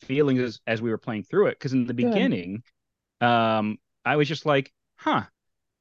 feelings 0.01 0.39
as, 0.41 0.59
as 0.67 0.81
we 0.81 0.89
were 0.89 0.97
playing 0.97 1.23
through 1.23 1.47
it. 1.47 1.59
Because 1.59 1.73
in 1.73 1.85
the 1.85 1.93
Good. 1.93 2.11
beginning, 2.11 2.63
um, 3.21 3.77
I 4.05 4.15
was 4.15 4.27
just 4.27 4.45
like, 4.45 4.71
huh, 4.97 5.23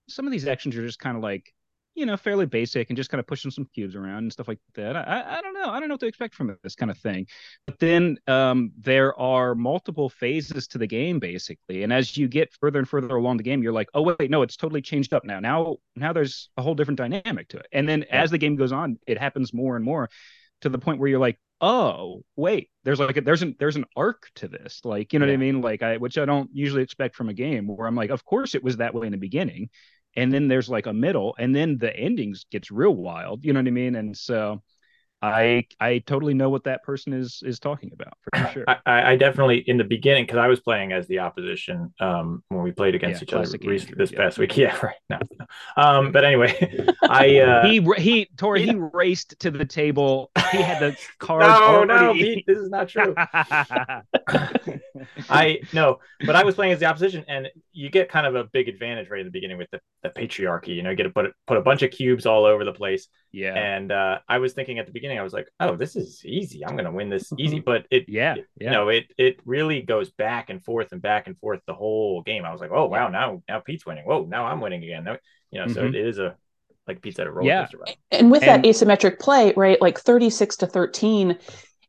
some 0.08 0.26
of 0.26 0.32
these 0.32 0.46
actions 0.46 0.76
are 0.76 0.86
just 0.86 0.98
kind 0.98 1.16
of 1.16 1.22
like 1.22 1.52
you 1.94 2.06
know, 2.06 2.16
fairly 2.16 2.46
basic 2.46 2.88
and 2.90 2.96
just 2.96 3.10
kind 3.10 3.20
of 3.20 3.26
pushing 3.26 3.50
some 3.50 3.66
cubes 3.74 3.94
around 3.94 4.18
and 4.18 4.32
stuff 4.32 4.48
like 4.48 4.58
that. 4.74 4.96
I, 4.96 5.38
I- 5.38 5.42
don't 5.42 5.54
know. 5.54 5.68
I 5.70 5.78
don't 5.80 5.88
know 5.88 5.94
what 5.94 6.00
to 6.00 6.06
expect 6.06 6.34
from 6.34 6.56
this 6.62 6.74
kind 6.74 6.90
of 6.90 6.98
thing. 6.98 7.26
But 7.66 7.78
then 7.78 8.18
um, 8.26 8.72
there 8.78 9.18
are 9.18 9.54
multiple 9.54 10.08
phases 10.08 10.66
to 10.68 10.78
the 10.78 10.86
game, 10.86 11.18
basically. 11.18 11.82
And 11.82 11.92
as 11.92 12.16
you 12.16 12.28
get 12.28 12.52
further 12.60 12.78
and 12.78 12.88
further 12.88 13.14
along 13.16 13.36
the 13.38 13.42
game, 13.42 13.62
you're 13.62 13.72
like, 13.72 13.88
oh 13.94 14.14
wait, 14.18 14.30
no, 14.30 14.42
it's 14.42 14.56
totally 14.56 14.82
changed 14.82 15.12
up 15.12 15.24
now. 15.24 15.40
Now, 15.40 15.76
now 15.96 16.12
there's 16.12 16.48
a 16.56 16.62
whole 16.62 16.74
different 16.74 16.98
dynamic 16.98 17.48
to 17.48 17.58
it. 17.58 17.66
And 17.72 17.88
then 17.88 18.04
Yeah. 18.08 18.22
as 18.22 18.30
the 18.30 18.38
game 18.38 18.56
goes 18.56 18.72
on, 18.72 18.98
it 19.06 19.18
happens 19.18 19.52
more 19.52 19.76
and 19.76 19.84
more 19.84 20.08
to 20.62 20.68
the 20.68 20.78
point 20.78 20.98
where 21.00 21.08
you're 21.08 21.18
like, 21.18 21.38
oh 21.60 22.22
wait, 22.36 22.70
there's 22.84 22.98
like 23.00 23.16
a, 23.16 23.20
there's 23.20 23.42
an 23.42 23.54
there's 23.58 23.76
an 23.76 23.84
arc 23.96 24.28
to 24.36 24.48
this. 24.48 24.80
Like 24.84 25.12
you 25.12 25.18
know 25.18 25.26
what 25.26 25.32
I 25.32 25.36
mean? 25.36 25.60
Like 25.60 25.82
I 25.82 25.96
which 25.96 26.18
I 26.18 26.24
don't 26.24 26.50
usually 26.52 26.82
expect 26.82 27.16
from 27.16 27.28
a 27.28 27.34
game 27.34 27.66
where 27.66 27.86
I'm 27.86 27.94
like, 27.94 28.10
of 28.10 28.24
course 28.24 28.54
it 28.54 28.64
was 28.64 28.78
that 28.78 28.94
way 28.94 29.06
in 29.06 29.12
the 29.12 29.18
beginning 29.18 29.70
and 30.16 30.32
then 30.32 30.48
there's 30.48 30.68
like 30.68 30.86
a 30.86 30.92
middle 30.92 31.34
and 31.38 31.54
then 31.54 31.78
the 31.78 31.94
endings 31.96 32.46
gets 32.50 32.70
real 32.70 32.94
wild 32.94 33.44
you 33.44 33.52
know 33.52 33.60
what 33.60 33.66
i 33.66 33.70
mean 33.70 33.94
and 33.94 34.16
so 34.16 34.62
i 35.22 35.64
i 35.80 35.98
totally 35.98 36.34
know 36.34 36.50
what 36.50 36.64
that 36.64 36.82
person 36.82 37.12
is 37.12 37.42
is 37.44 37.58
talking 37.60 37.90
about 37.92 38.14
for 38.22 38.46
sure 38.52 38.64
I, 38.66 39.12
I 39.12 39.16
definitely 39.16 39.58
in 39.66 39.76
the 39.76 39.84
beginning 39.84 40.24
because 40.24 40.38
I 40.38 40.48
was 40.48 40.60
playing 40.60 40.92
as 40.92 41.06
the 41.06 41.20
opposition 41.20 41.92
um, 42.00 42.42
when 42.48 42.62
we 42.62 42.72
played 42.72 42.94
against 42.94 43.22
Yeah, 43.22 43.28
each 43.28 43.32
other 43.34 43.58
this 43.96 44.10
yeah. 44.12 44.18
past 44.18 44.38
week. 44.38 44.56
Yeah, 44.62 44.76
right. 44.82 44.96
No, 45.10 45.18
no. 45.38 45.46
Um, 45.76 46.12
but 46.12 46.24
anyway, 46.24 46.54
I 47.08 47.38
uh, 47.38 47.66
he 47.66 47.80
he 47.98 48.28
tory 48.36 48.62
he 48.62 48.74
raced 48.74 49.38
to 49.40 49.50
the 49.50 49.64
table 49.64 50.30
he 50.50 50.58
had 50.58 50.78
the 50.80 50.96
cards 51.18 51.58
no, 51.60 51.84
no, 51.84 52.14
already 52.14 52.24
Pete, 52.34 52.46
this 52.46 52.58
is 52.58 52.70
not 52.70 52.88
true. 52.88 53.14
I 55.28 55.60
no, 55.72 55.98
but 56.24 56.36
I 56.36 56.44
was 56.44 56.54
playing 56.54 56.72
as 56.72 56.80
the 56.80 56.86
opposition, 56.86 57.24
and 57.28 57.48
you 57.72 57.90
get 57.90 58.08
kind 58.08 58.26
of 58.26 58.34
a 58.34 58.44
big 58.44 58.68
advantage 58.68 59.08
right 59.10 59.20
at 59.20 59.24
the 59.24 59.30
beginning 59.30 59.58
with 59.58 59.70
the, 59.70 59.80
the 60.02 60.10
patriarchy. 60.10 60.68
You 60.76 60.82
know, 60.82 60.90
you 60.90 60.96
get 60.96 61.04
to 61.04 61.10
put 61.10 61.32
put 61.46 61.56
a 61.56 61.62
bunch 61.62 61.82
of 61.82 61.90
cubes 61.90 62.26
all 62.26 62.44
over 62.44 62.64
the 62.64 62.72
place, 62.72 63.08
yeah 63.32 63.54
and 63.54 63.90
uh, 63.92 64.18
I 64.28 64.38
was 64.38 64.52
thinking 64.52 64.78
at 64.78 64.86
the 64.86 64.92
beginning, 64.92 65.18
I 65.18 65.22
was 65.22 65.32
like, 65.32 65.48
"Oh, 65.60 65.76
this 65.76 65.96
is 65.96 66.22
easy. 66.24 66.64
I'm 66.64 66.72
going 66.76 66.84
to 66.84 66.92
win 66.92 67.08
this 67.10 67.32
easy." 67.38 67.60
But 67.60 67.86
it, 67.90 68.04
yeah 68.08 68.34
yeah 68.58 68.66
you 68.66 68.70
know, 68.70 68.88
it 68.88 69.06
it 69.18 69.40
really 69.44 69.82
goes 69.82 70.10
back 70.10 70.50
and 70.50 70.62
forth 70.64 70.92
and 70.92 71.02
back 71.02 71.26
and 71.26 71.38
forth 71.38 71.60
the 71.66 71.74
whole 71.74 72.22
game. 72.22 72.44
I 72.44 72.52
was 72.52 72.60
like, 72.60 72.70
"Oh 72.72 72.86
wow, 72.86 73.08
now 73.08 73.42
now 73.48 73.60
Pete's 73.60 73.86
winning. 73.86 74.04
Whoa, 74.04 74.24
now 74.24 74.46
I'm 74.46 74.60
winning 74.60 74.82
again." 74.84 75.04
Now, 75.04 75.16
you 75.50 75.60
know, 75.60 75.68
so 75.68 75.82
Mhm. 75.82 75.88
it 75.90 75.94
is 75.96 76.18
a 76.18 76.36
like 76.88 77.00
Pete 77.00 77.14
said, 77.14 77.28
a 77.28 77.30
roller 77.30 77.46
Yeah. 77.48 77.62
coaster 77.62 77.78
ride. 77.78 77.96
and 78.10 78.30
with 78.30 78.42
And- 78.42 78.64
that 78.64 78.68
asymmetric 78.68 79.20
play 79.20 79.52
right 79.56 79.80
like 79.80 80.00
36 80.00 80.56
to 80.56 80.66
13 80.66 81.38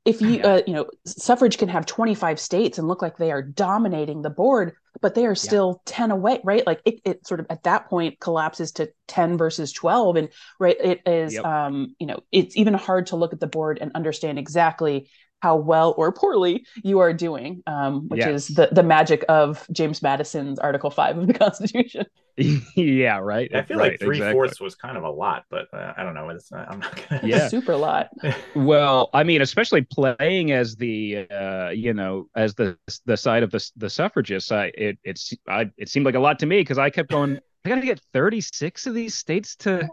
if 0.06 0.22
you 0.22 0.42
uh, 0.44 0.62
you 0.68 0.74
know 0.74 0.88
suffrage 1.06 1.58
can 1.58 1.70
have 1.70 1.86
25 1.86 2.40
states 2.40 2.78
and 2.78 2.88
look 2.88 3.02
like 3.02 3.18
they 3.18 3.32
are 3.32 3.42
dominating 3.42 4.22
the 4.22 4.30
board 4.30 4.74
but 5.02 5.16
they 5.16 5.26
are 5.26 5.36
still 5.36 5.82
10 5.86 6.12
away 6.12 6.40
right? 6.44 6.66
Like 6.68 6.82
it, 6.86 7.00
it 7.06 7.26
sort 7.28 7.40
of 7.40 7.48
at 7.50 7.64
that 7.64 7.90
point 7.90 8.20
collapses 8.20 8.72
to 8.74 8.92
10 9.08 9.38
versus 9.38 9.72
12 9.72 10.16
and 10.16 10.30
right 10.60 10.78
it 10.80 11.02
is 11.06 11.34
Yep. 11.34 11.44
um 11.44 11.96
you 12.00 12.08
know 12.08 12.20
it's 12.32 12.56
even 12.58 12.74
hard 12.74 13.08
to 13.08 13.16
look 13.16 13.34
at 13.34 13.40
the 13.40 13.48
board 13.48 13.80
and 13.82 13.92
understand 13.96 14.38
exactly 14.40 15.10
how 15.44 15.58
well 15.58 15.94
or 15.98 16.10
poorly 16.14 16.66
you 16.84 17.00
are 17.00 17.12
doing, 17.12 17.62
um, 17.68 18.08
which 18.08 18.20
Yes. 18.20 18.50
is 18.50 18.56
the, 18.56 18.70
the 18.72 18.82
magic 18.82 19.26
of 19.28 19.68
James 19.74 20.02
Madison's 20.02 20.58
Article 20.58 20.90
5 20.90 21.18
of 21.18 21.28
the 21.28 21.34
Constitution. 21.46 22.06
yeah, 22.38 23.18
right. 23.18 23.54
I 23.54 23.62
feel 23.64 23.78
right, 23.78 23.92
like 23.92 24.00
three 24.00 24.18
exactly. 24.18 24.34
fourths 24.34 24.62
was 24.62 24.74
kind 24.76 24.98
of 24.98 25.04
a 25.04 25.10
lot, 25.10 25.44
but 25.50 25.68
uh, 25.74 25.94
I 25.98 26.04
don't 26.04 26.14
know. 26.14 26.30
It's 26.30 26.50
not, 26.50 26.72
I'm 26.72 26.80
not 26.80 26.96
gonna. 27.10 27.22
Yeah. 27.28 27.48
Super 27.50 27.76
lot. 27.76 28.10
Well, 28.56 29.10
I 29.14 29.24
mean, 29.24 29.42
especially 29.42 29.82
playing 29.82 30.52
as 30.52 30.78
the 30.78 31.28
uh, 31.30 31.70
you 31.70 31.94
know, 31.94 32.30
as 32.36 32.56
the 32.56 32.78
the 33.06 33.18
side 33.18 33.44
of 33.44 33.52
the 33.52 33.70
the 33.76 33.90
suffragists, 33.90 34.52
I 34.52 34.72
it 34.76 34.98
it's 35.04 35.34
I 35.48 35.70
it 35.78 35.90
seemed 35.90 36.06
like 36.06 36.16
a 36.16 36.20
lot 36.20 36.40
to 36.40 36.46
me 36.46 36.62
because 36.62 36.78
I 36.78 36.90
kept 36.90 37.12
going. 37.12 37.40
I 37.66 37.70
got 37.70 37.76
to 37.76 37.82
get 37.82 38.02
36 38.12 38.88
of 38.88 38.94
these 38.94 39.16
states 39.16 39.56
to 39.58 39.90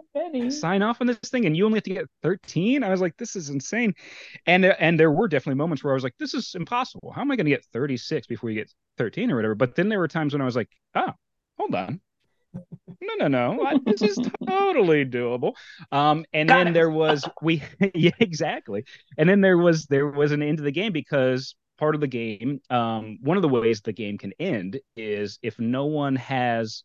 sign 0.49 0.83
off 0.83 1.00
on 1.00 1.07
this 1.07 1.19
thing, 1.19 1.47
and 1.47 1.57
you 1.57 1.65
only 1.67 1.77
have 1.77 1.85
to 1.85 1.95
get 1.95 2.07
13. 2.23 2.83
I 2.83 2.89
was 2.89 3.00
like, 3.00 3.17
this 3.17 3.37
is 3.37 3.49
insane. 3.49 3.95
And 4.47 4.65
and 4.65 4.99
there 4.99 5.12
were 5.12 5.29
definitely 5.29 5.59
moments 5.59 5.85
where 5.85 5.93
I 5.93 5.95
was 5.95 6.03
like, 6.03 6.17
this 6.19 6.35
is 6.35 6.55
impossible. 6.57 7.12
How 7.12 7.21
am 7.21 7.31
I 7.31 7.37
going 7.37 7.47
to 7.47 7.50
get 7.50 7.65
36 7.73 8.27
before 8.27 8.50
you 8.50 8.61
get 8.61 8.73
13 8.99 9.31
or 9.31 9.37
whatever? 9.37 9.55
But 9.55 9.77
then 9.77 9.89
there 9.89 10.00
were 10.00 10.09
times 10.09 10.33
when 10.33 10.43
I 10.43 10.47
was 10.47 10.57
like, 10.57 10.69
oh, 10.97 11.12
hold 11.59 11.75
on. 11.77 12.00
No, 13.00 13.15
no, 13.21 13.29
no. 13.29 13.65
I, 13.65 13.79
this 13.87 14.03
is 14.03 14.19
totally 14.49 15.05
doable. 15.05 15.55
Um, 15.93 16.25
and 16.33 16.49
Got 16.49 16.59
then 16.59 16.69
it. 16.69 16.73
there 16.73 16.91
was 16.91 17.29
we 17.41 17.62
yeah, 17.95 18.11
exactly. 18.19 18.85
And 19.17 19.29
then 19.29 19.41
there 19.41 19.59
was 19.59 19.87
there 19.87 20.09
was 20.09 20.33
an 20.33 20.43
end 20.43 20.59
to 20.59 20.65
the 20.65 20.73
game 20.73 20.93
because 20.93 21.55
part 21.79 21.95
of 21.95 22.00
the 22.00 22.09
game, 22.09 22.61
um, 22.69 23.19
one 23.23 23.37
of 23.39 23.43
the 23.43 23.49
ways 23.49 23.81
the 23.81 23.93
game 23.93 24.19
can 24.19 24.33
end 24.41 24.81
is 24.97 25.39
if 25.43 25.59
no 25.61 25.87
one 25.87 26.17
has 26.17 26.83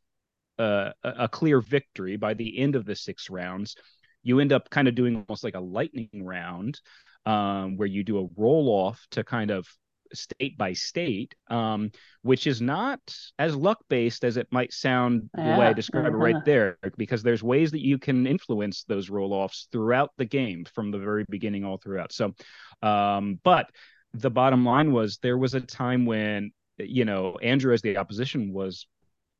a, 0.58 0.94
a 1.04 1.28
clear 1.28 1.62
victory 1.62 2.18
by 2.18 2.34
the 2.34 2.58
end 2.60 2.76
of 2.76 2.86
the 2.86 2.96
six 2.96 3.30
rounds, 3.30 3.76
you 4.24 4.40
end 4.40 4.54
up 4.54 4.70
kind 4.70 4.88
of 4.88 4.96
doing 4.96 5.16
almost 5.28 5.44
like 5.44 5.56
a 5.56 5.60
lightning 5.60 6.10
round, 6.14 6.80
um, 7.26 7.78
where 7.78 7.88
you 7.88 8.04
do 8.04 8.20
a 8.20 8.28
roll 8.38 8.70
off 8.70 9.06
to 9.12 9.24
kind 9.24 9.52
of 9.52 9.68
state 10.14 10.58
by 10.58 10.72
state, 10.74 11.34
um, 11.50 11.92
which 12.22 12.48
is 12.48 12.62
not 12.62 13.00
as 13.40 13.56
luck 13.56 13.80
based 13.90 14.24
as 14.24 14.38
it 14.38 14.48
might 14.52 14.72
sound 14.72 15.30
the 15.34 15.52
way 15.52 15.68
I 15.68 15.74
Yeah, 15.74 15.74
described 15.74 16.14
it 16.14 16.18
right 16.18 16.38
there, 16.46 16.78
because 16.98 17.24
there's 17.24 17.44
ways 17.44 17.72
that 17.72 17.82
you 17.86 17.98
can 17.98 18.28
influence 18.28 18.84
those 18.84 19.10
roll 19.10 19.34
offs 19.34 19.68
throughout 19.72 20.12
the 20.18 20.26
game 20.26 20.66
from 20.74 20.92
the 20.92 21.00
very 21.00 21.26
beginning 21.30 21.66
all 21.66 21.78
throughout. 21.78 22.14
So, 22.14 22.34
um, 22.82 23.40
but 23.44 23.70
the 24.14 24.30
bottom 24.32 24.64
line 24.66 24.92
was 24.92 25.18
there 25.18 25.38
was 25.38 25.54
a 25.56 25.62
time 25.62 26.06
when 26.06 26.52
you 26.78 27.06
know 27.06 27.38
Andrew 27.42 27.74
as 27.74 27.82
the 27.82 27.98
opposition 27.98 28.54
was 28.54 28.88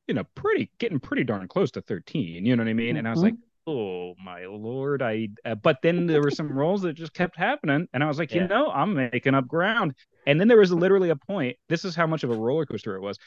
you 0.08 0.14
know 0.14 0.24
pretty 0.36 0.70
getting 0.80 1.00
pretty 1.00 1.24
darn 1.24 1.48
close 1.48 1.72
to 1.72 1.82
13 1.82 2.46
you 2.46 2.56
know 2.56 2.64
what 2.64 2.70
i 2.70 2.74
mean? 2.74 2.98
And 2.98 3.08
i 3.08 3.12
was 3.12 3.22
like 3.24 3.36
oh 3.68 4.14
my 4.24 4.46
lord 4.46 5.02
i 5.02 5.28
uh, 5.44 5.56
but 5.56 5.78
then 5.82 6.06
there 6.06 6.22
were 6.22 6.30
some 6.32 6.52
rolls 6.52 6.84
that 6.84 6.94
just 6.94 7.14
kept 7.14 7.36
happening 7.36 7.88
and 7.94 8.04
i 8.04 8.08
was 8.08 8.20
like 8.20 8.32
Yeah. 8.32 8.44
you 8.44 8.48
know 8.48 8.70
i'm 8.70 8.94
making 8.94 9.34
up 9.34 9.48
ground. 9.48 9.96
And 10.28 10.40
then 10.40 10.48
there 10.48 10.58
was 10.58 10.72
literally 10.72 11.10
a 11.10 11.16
point 11.16 11.58
this 11.70 11.86
is 11.86 11.96
how 11.96 12.08
much 12.08 12.24
of 12.24 12.30
a 12.32 12.36
roller 12.36 12.66
coaster 12.66 12.96
it 12.96 13.02
was. 13.02 13.18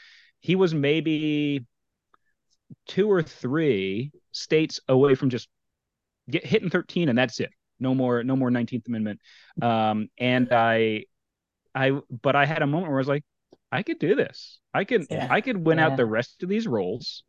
He 0.41 0.55
was 0.55 0.73
maybe 0.73 1.65
two 2.87 3.11
or 3.11 3.21
three 3.21 4.11
states 4.31 4.79
away 4.87 5.15
from 5.15 5.29
just 5.29 5.47
get 6.29 6.45
hitting 6.45 6.69
13 6.69 7.09
and 7.09 7.17
that's 7.17 7.39
it. 7.39 7.51
No 7.79 7.93
more 7.95 8.23
no 8.23 8.35
more 8.35 8.49
19th 8.49 8.87
amendment. 8.87 9.19
Um 9.61 10.09
and 10.17 10.51
i 10.53 11.03
i 11.75 11.91
but 12.09 12.35
i 12.35 12.45
had 12.45 12.61
a 12.61 12.67
moment 12.67 12.87
where 12.91 12.99
i 12.99 13.01
was 13.01 13.07
like 13.07 13.23
i 13.71 13.83
could 13.83 13.99
do 13.99 14.15
this 14.15 14.59
i 14.73 14.83
could 14.83 15.05
Yeah. 15.09 15.27
i 15.29 15.41
could 15.41 15.57
win 15.65 15.77
Yeah. 15.77 15.87
out 15.87 15.97
the 15.97 16.05
rest 16.05 16.43
of 16.43 16.49
these 16.49 16.67
rolls 16.67 17.23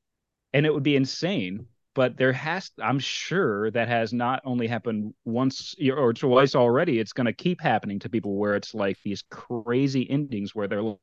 and 0.52 0.66
it 0.66 0.73
would 0.75 0.82
be 0.82 0.97
insane 0.97 1.66
but 1.94 2.16
there 2.16 2.32
has 2.32 2.70
i'm 2.82 2.99
sure 2.99 3.70
that 3.73 3.88
has 3.88 4.12
not 4.12 4.40
only 4.44 4.66
happened 4.66 5.14
once 5.25 5.75
or 5.92 6.12
twice 6.12 6.54
already 6.54 6.99
it's 6.99 7.12
going 7.12 7.26
to 7.26 7.32
keep 7.32 7.61
happening 7.61 7.99
to 8.00 8.09
people 8.09 8.37
where 8.37 8.54
it's 8.56 8.75
like 8.75 8.97
these 9.04 9.25
crazy 9.30 10.09
endings 10.11 10.54
where 10.54 10.68
they're 10.68 10.82
like 10.82 10.99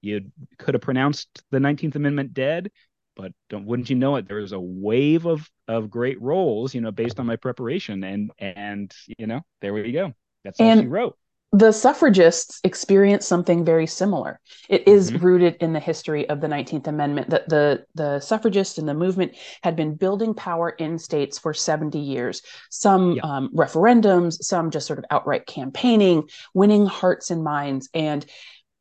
you 0.00 0.30
could 0.58 0.74
have 0.74 0.82
pronounced 0.82 1.42
the 1.50 1.58
19th 1.58 1.96
amendment 1.96 2.32
dead 2.34 2.70
but 3.16 3.32
don't 3.50 3.66
wouldn't 3.66 3.90
you 3.90 3.96
know 3.96 4.14
it 4.16 4.28
there's 4.28 4.52
a 4.52 4.60
wave 4.60 5.26
of 5.26 5.48
of 5.66 5.90
great 5.90 6.20
rolls 6.22 6.72
you 6.74 6.80
know 6.80 6.92
based 6.92 7.18
on 7.18 7.26
my 7.26 7.34
preparation 7.36 8.04
and 8.04 8.30
and 8.38 8.94
you 9.18 9.26
know 9.26 9.40
there 9.60 9.74
we 9.74 9.90
go 9.92 10.12
that's 10.44 10.60
all 10.60 10.70
And- 10.70 10.80
she 10.82 10.86
wrote 10.86 11.16
the 11.52 11.72
suffragists 11.72 12.60
experienced 12.62 13.26
something 13.26 13.64
very 13.64 13.86
similar. 13.86 14.38
It 14.68 14.86
is 14.86 15.10
Mhm. 15.10 15.22
rooted 15.22 15.56
in 15.60 15.72
the 15.72 15.80
history 15.80 16.28
of 16.28 16.42
the 16.42 16.48
19th 16.48 16.86
Amendment 16.86 17.30
that 17.30 17.48
the, 17.48 17.84
the 17.94 18.20
suffragists 18.20 18.76
and 18.76 18.86
the 18.86 18.92
movement 18.92 19.32
had 19.62 19.74
been 19.74 19.94
building 19.94 20.34
power 20.34 20.68
in 20.68 20.98
states 20.98 21.38
for 21.38 21.54
70 21.54 21.98
years. 22.00 22.42
Some 22.68 23.12
Yeah. 23.12 23.22
um, 23.22 23.50
referendums, 23.54 24.42
some 24.42 24.70
just 24.70 24.86
sort 24.86 24.98
of 24.98 25.06
outright 25.10 25.46
campaigning, 25.46 26.28
winning 26.52 26.84
hearts 26.84 27.30
and 27.30 27.42
minds. 27.42 27.88
And 27.94 28.26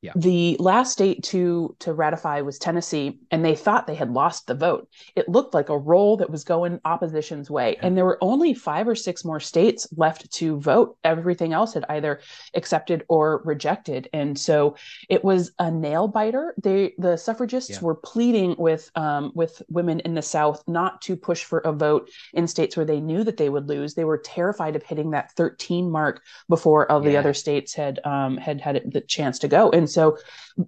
Yeah. 0.03 0.11
the 0.15 0.55
last 0.59 0.91
state 0.91 1.23
to 1.23 1.75
to 1.79 1.91
ratify 1.91 2.41
was 2.41 2.59
Tennessee, 2.59 3.19
and 3.31 3.43
they 3.43 3.55
thought 3.55 3.87
they 3.87 3.95
had 3.95 4.11
lost 4.11 4.45
the 4.45 4.53
vote. 4.53 4.87
It 5.15 5.27
looked 5.27 5.55
like 5.55 5.69
a 5.69 5.77
roll 5.77 6.17
that 6.17 6.29
was 6.29 6.43
going 6.43 6.79
opposition's 6.85 7.49
way, 7.49 7.73
Yeah. 7.73 7.87
and 7.87 7.97
there 7.97 8.05
were 8.05 8.19
only 8.21 8.53
five 8.53 8.87
or 8.87 8.93
six 8.93 9.25
more 9.25 9.39
states 9.39 9.87
left 9.97 10.31
to 10.33 10.59
vote. 10.59 10.97
Everything 11.03 11.51
else 11.51 11.73
had 11.73 11.83
either 11.89 12.19
accepted 12.53 13.05
or 13.09 13.41
rejected, 13.43 14.07
and 14.13 14.37
so 14.37 14.75
it 15.09 15.23
was 15.23 15.51
a 15.57 15.71
nail 15.71 16.07
biter. 16.07 16.53
They 16.61 16.93
the 16.99 17.17
suffragists 17.17 17.71
Yeah. 17.71 17.81
were 17.81 17.95
pleading 17.95 18.55
with 18.59 18.91
um, 18.95 19.31
with 19.33 19.63
women 19.67 19.99
in 20.01 20.13
the 20.13 20.21
South 20.21 20.63
not 20.67 21.01
to 21.01 21.15
push 21.15 21.43
for 21.43 21.57
a 21.59 21.73
vote 21.73 22.11
in 22.35 22.45
states 22.47 22.77
where 22.77 22.85
they 22.85 22.99
knew 22.99 23.23
that 23.23 23.37
they 23.37 23.49
would 23.49 23.67
lose. 23.67 23.95
They 23.95 24.05
were 24.05 24.19
terrified 24.19 24.75
of 24.75 24.83
hitting 24.83 25.09
that 25.11 25.31
13 25.31 25.89
mark 25.89 26.21
before 26.47 26.89
all 26.91 26.99
the 26.99 27.17
other 27.17 27.33
states 27.33 27.73
had 27.73 27.99
um, 28.05 28.37
had 28.37 28.61
had 28.61 28.91
the 28.91 29.01
chance 29.01 29.39
to 29.39 29.47
go. 29.47 29.71
And 29.71 29.86
so 29.89 30.17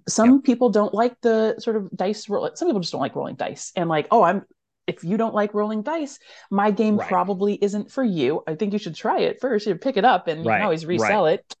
some 0.08 0.42
people 0.42 0.70
don't 0.70 0.94
like 0.94 1.20
the 1.20 1.56
sort 1.58 1.76
of 1.76 1.90
dice 1.94 2.28
roll. 2.28 2.48
Some 2.54 2.68
people 2.68 2.80
just 2.80 2.92
don't 2.92 3.00
like 3.00 3.16
rolling 3.16 3.36
dice 3.36 3.72
and 3.76 3.88
like, 3.88 4.06
oh, 4.10 4.22
I'm 4.22 4.44
if 4.86 5.04
you 5.04 5.16
don't 5.16 5.34
like 5.34 5.54
rolling 5.54 5.82
dice, 5.82 6.18
my 6.50 6.70
game 6.72 6.96
Right. 6.96 7.08
probably 7.08 7.54
isn't 7.62 7.92
for 7.92 8.02
you. 8.02 8.42
I 8.48 8.56
think 8.56 8.72
you 8.72 8.78
should 8.78 8.94
try 8.96 9.20
it 9.20 9.40
first. 9.40 9.66
You 9.66 9.76
pick 9.76 9.96
it 9.96 10.04
up 10.04 10.26
and 10.26 10.44
you 10.44 10.50
can 10.50 10.62
always 10.62 10.84
right. 10.84 11.00
resell 11.00 11.26
it. 11.26 11.56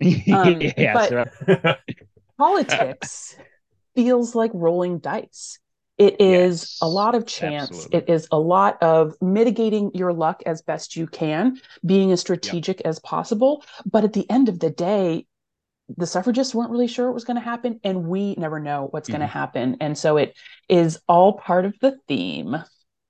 Um, 0.32 0.60
yeah 0.76 1.08
but- 1.46 1.80
Politics 2.38 3.36
feels 3.94 4.34
like 4.34 4.50
rolling 4.54 4.98
dice. 4.98 5.58
It 5.98 6.20
is 6.20 6.62
Yes, 6.62 6.78
a 6.82 6.88
lot 6.88 7.14
of 7.14 7.26
chance. 7.26 7.70
absolutely. 7.70 7.98
It 7.98 8.08
is 8.08 8.26
a 8.32 8.38
lot 8.38 8.82
of 8.82 9.14
mitigating 9.20 9.92
your 9.94 10.12
luck 10.12 10.42
as 10.46 10.62
best 10.62 10.96
you 10.96 11.06
can, 11.06 11.60
being 11.86 12.10
as 12.10 12.20
strategic 12.20 12.80
as 12.80 12.98
possible. 12.98 13.62
But 13.88 14.02
at 14.02 14.12
the 14.12 14.28
end 14.28 14.48
of 14.48 14.58
the 14.58 14.70
day, 14.70 15.26
the 15.96 16.06
suffragists 16.06 16.54
weren't 16.54 16.70
really 16.70 16.86
sure 16.88 17.06
what 17.06 17.14
was 17.14 17.24
going 17.24 17.36
to 17.36 17.42
happen, 17.42 17.80
and 17.84 18.04
we 18.08 18.34
never 18.36 18.58
know 18.60 18.88
what's 18.90 19.08
going 19.08 19.20
to 19.20 19.26
happen. 19.26 19.76
And 19.80 19.96
so 19.96 20.16
it 20.16 20.36
is 20.68 21.00
all 21.08 21.34
part 21.34 21.64
of 21.64 21.74
the 21.80 21.98
theme. 22.08 22.56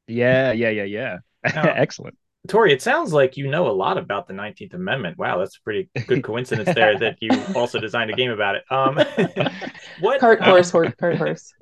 yeah 0.07 0.53
yeah 0.53 0.71
yeah 0.71 0.85
yeah 0.85 1.19
Now- 1.55 1.63
excellent 1.77 2.17
Tory, 2.49 2.73
it 2.73 2.83
sounds 2.83 3.13
like 3.13 3.37
you 3.37 3.47
know 3.49 3.69
a 3.69 3.71
lot 3.71 3.99
about 3.99 4.27
the 4.27 4.35
19th 4.35 4.75
Amendment. 4.75 5.17
Wow, 5.17 5.39
that's 5.39 5.59
a 5.59 5.63
pretty 5.63 5.89
good 6.09 6.25
coincidence 6.31 6.75
there 6.75 6.99
that 6.99 7.19
you 7.21 7.31
also 7.55 7.79
designed 7.79 8.11
a 8.11 8.15
game 8.15 8.33
about 8.33 8.57
it. 8.57 8.65
Um, 8.69 8.97
what 10.01 10.19
Cart 10.19 10.43
horse, 10.43 10.69
horse, 10.69 10.93
cart 10.99 11.19
horse. 11.19 11.53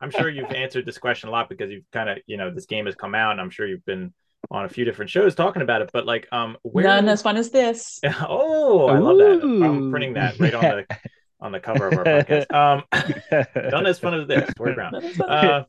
I'm 0.00 0.10
sure 0.10 0.30
you've 0.30 0.50
answered 0.50 0.86
this 0.86 0.96
question 0.96 1.28
a 1.28 1.32
lot 1.32 1.50
because 1.50 1.70
you've 1.70 1.84
kind 1.92 2.08
of, 2.08 2.18
you 2.26 2.38
know, 2.38 2.50
this 2.50 2.64
game 2.64 2.86
has 2.86 2.94
come 2.94 3.14
out, 3.14 3.32
and 3.32 3.40
I'm 3.40 3.50
sure 3.50 3.66
you've 3.66 3.84
been 3.84 4.14
on 4.50 4.64
a 4.64 4.68
few 4.68 4.84
different 4.84 5.10
shows 5.10 5.34
talking 5.34 5.62
about 5.62 5.82
it. 5.82 5.90
But 5.92 6.06
like, 6.06 6.28
um, 6.32 6.56
where? 6.62 6.84
None 6.84 7.08
as 7.08 7.22
fun 7.22 7.36
as 7.36 7.50
this. 7.50 8.00
oh, 8.28 8.88
I 8.88 8.98
love 8.98 9.18
that. 9.18 9.42
I'm 9.42 9.90
printing 9.90 10.14
that 10.14 10.38
right 10.40 10.54
on 10.54 10.62
the 10.62 10.86
on 11.40 11.52
the 11.52 11.60
cover 11.60 11.88
of 11.88 11.98
our 11.98 12.04
podcast. 12.04 12.52
Um, 12.54 12.84
none 13.70 13.86
as 13.86 13.98
fun 13.98 14.14
as 14.14 14.26
this, 14.26 14.50
Tory 14.56 14.74
Brown. 14.74 14.92
None 14.92 15.04
as 15.04 15.16
fun. 15.16 15.30
Uh, 15.30 15.64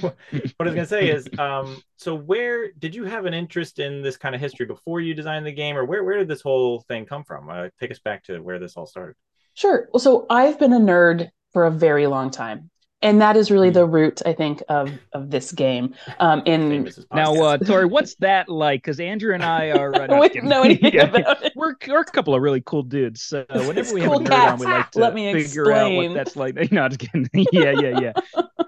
what 0.00 0.16
I 0.32 0.64
was 0.64 0.74
gonna 0.74 0.86
say 0.86 1.10
is, 1.10 1.28
um, 1.38 1.82
so 1.96 2.14
where 2.14 2.72
did 2.72 2.94
you 2.94 3.04
have 3.04 3.26
an 3.26 3.34
interest 3.34 3.78
in 3.78 4.02
this 4.02 4.16
kind 4.16 4.34
of 4.34 4.40
history 4.40 4.66
before 4.66 5.00
you 5.00 5.14
designed 5.14 5.44
the 5.44 5.52
game, 5.52 5.76
or 5.76 5.84
where 5.84 6.02
where 6.02 6.18
did 6.18 6.28
this 6.28 6.40
whole 6.40 6.80
thing 6.88 7.04
come 7.04 7.24
from? 7.24 7.50
Uh, 7.50 7.68
take 7.78 7.90
us 7.90 7.98
back 7.98 8.24
to 8.24 8.40
where 8.40 8.58
this 8.58 8.76
all 8.76 8.86
started. 8.86 9.16
Sure. 9.54 9.88
Well, 9.92 10.00
so 10.00 10.26
I've 10.30 10.58
been 10.58 10.72
a 10.72 10.80
nerd 10.80 11.30
for 11.52 11.66
a 11.66 11.70
very 11.70 12.06
long 12.06 12.30
time. 12.30 12.70
And 13.02 13.20
that 13.20 13.36
is 13.36 13.50
really 13.50 13.68
Hmm. 13.68 13.74
the 13.74 13.86
root, 13.86 14.22
I 14.24 14.32
think, 14.32 14.62
of 14.68 14.98
of 15.12 15.30
this 15.30 15.52
game. 15.52 15.94
Um, 16.20 16.42
in 16.46 16.92
now 17.12 17.40
uh 17.42 17.58
tory 17.58 17.86
what's 17.86 18.14
that 18.16 18.48
like 18.48 18.80
because 18.82 19.00
andrew 19.00 19.34
and 19.34 19.44
i 19.44 19.70
are 19.70 20.00
uh, 20.00 20.06
we 20.20 20.28
kidding. 20.28 20.42
don't 20.42 20.48
know 20.48 20.62
anything 20.62 20.92
Yeah. 20.94 21.04
about 21.04 21.42
it. 21.44 21.52
we're, 21.54 21.74
we're 21.88 22.00
a 22.00 22.04
couple 22.04 22.34
of 22.34 22.42
really 22.42 22.62
cool 22.64 22.82
dudes. 22.82 23.22
So 23.22 23.44
whenever 23.48 23.92
we 23.92 24.02
have 24.02 24.12
Cool 24.12 24.20
a 24.20 24.30
nerd 24.30 24.46
on, 24.52 24.58
we 24.58 24.66
like 24.66 24.90
to 24.92 25.00
Let 25.00 25.14
me 25.14 25.32
figure 25.32 25.72
out 25.72 25.92
what 25.92 26.14
that's 26.14 26.36
like. 26.36 26.54
No, 26.72 26.88
just 26.88 27.00
kidding. 27.00 27.28
yeah, 27.52 27.70
yeah, 27.72 27.90
yeah. 27.90 28.12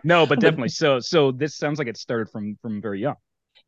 No, 0.02 0.26
but 0.26 0.38
definitely. 0.40 0.68
So, 0.68 1.00
so 1.00 1.32
this 1.32 1.56
sounds 1.56 1.78
like 1.78 1.88
it 1.88 1.96
started 1.96 2.30
from 2.30 2.56
from 2.60 2.80
very 2.82 3.00
young. 3.00 3.16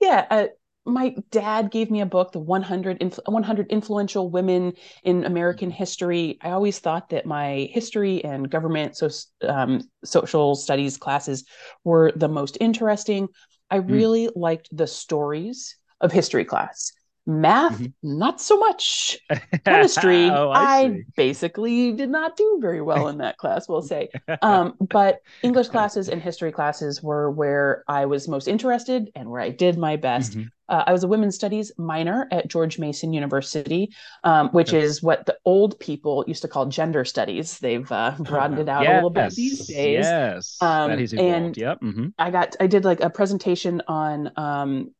Yeah, 0.01 0.27
uh, 0.31 0.47
my 0.87 1.15
dad 1.31 1.71
gave 1.71 1.91
me 1.91 2.01
a 2.01 2.07
book, 2.07 2.33
the 2.33 2.39
100 2.39 2.99
Inf- 3.03 3.19
100 3.27 3.71
influential 3.71 4.31
women 4.31 4.73
in 5.05 5.25
American 5.25 5.71
history. 5.71 6.39
I 6.43 6.51
always 6.51 6.79
thought 6.79 7.11
that 7.11 7.27
my 7.27 7.69
history 7.73 8.25
and 8.25 8.51
government, 8.51 8.97
so 8.97 9.09
um, 9.47 9.83
social 10.05 10.55
studies 10.55 10.97
classes 10.97 11.45
were 11.85 12.13
the 12.15 12.29
most 12.29 12.57
interesting. 12.61 13.29
I 13.71 13.77
really 13.77 14.31
liked 14.37 14.69
the 14.73 14.87
stories 14.87 15.77
of 16.01 16.13
history 16.13 16.45
class. 16.45 16.93
Math, 17.29 17.81
Mhm. 17.81 17.93
not 18.05 18.41
so 18.41 18.57
much. 18.57 19.19
Chemistry, 19.65 20.31
oh, 20.31 20.51
I, 20.51 20.61
I, 20.85 21.03
basically 21.17 21.93
did 21.93 22.09
not 22.09 22.37
do 22.37 22.59
very 22.61 22.81
well 22.81 23.09
in 23.09 23.19
that 23.19 23.37
class, 23.37 23.69
we'll 23.69 23.83
say. 23.83 24.09
Um, 24.43 24.75
but 24.81 25.21
English 25.43 25.69
classes 25.69 26.09
and 26.09 26.23
history 26.23 26.53
classes 26.53 27.03
were 27.03 27.31
where 27.31 27.83
I 27.89 28.07
was 28.07 28.29
most 28.29 28.47
interested 28.47 29.11
and 29.17 29.29
where 29.29 29.41
I 29.41 29.51
did 29.51 29.77
my 29.79 29.97
best. 29.97 30.37
Mhm. 30.37 30.51
Uh, 30.69 30.85
I 30.87 30.93
was 30.93 31.03
a 31.05 31.09
women's 31.09 31.35
studies 31.35 31.73
minor 31.79 32.29
at 32.31 32.49
George 32.49 32.79
Mason 32.79 33.13
University, 33.13 33.91
um, 34.25 34.49
which 34.51 34.71
Okay. 34.75 34.83
is 34.85 35.03
what 35.03 35.27
the 35.27 35.37
old 35.45 35.79
people 35.81 36.25
used 36.29 36.43
to 36.43 36.49
call 36.49 36.67
gender 36.67 37.05
studies. 37.05 37.59
They've 37.59 37.91
uh, 37.91 38.15
broadened 38.21 38.61
it 38.61 38.69
out 38.69 38.87
a 38.87 38.95
little 38.95 39.11
bit 39.11 39.33
these 39.35 39.67
days. 39.67 40.05
Yes, 40.05 40.57
Um, 40.61 40.91
that 40.91 41.01
is 41.01 41.13
evolved. 41.13 41.35
and- 41.35 41.57
Yep. 41.57 41.81
mhm. 41.81 42.13
I 42.19 42.31
got 42.31 42.55
I 42.61 42.67
did 42.69 42.85
like 42.85 43.01
a 43.01 43.11
presentation 43.11 43.83
on 43.89 44.31
um, 44.37 44.91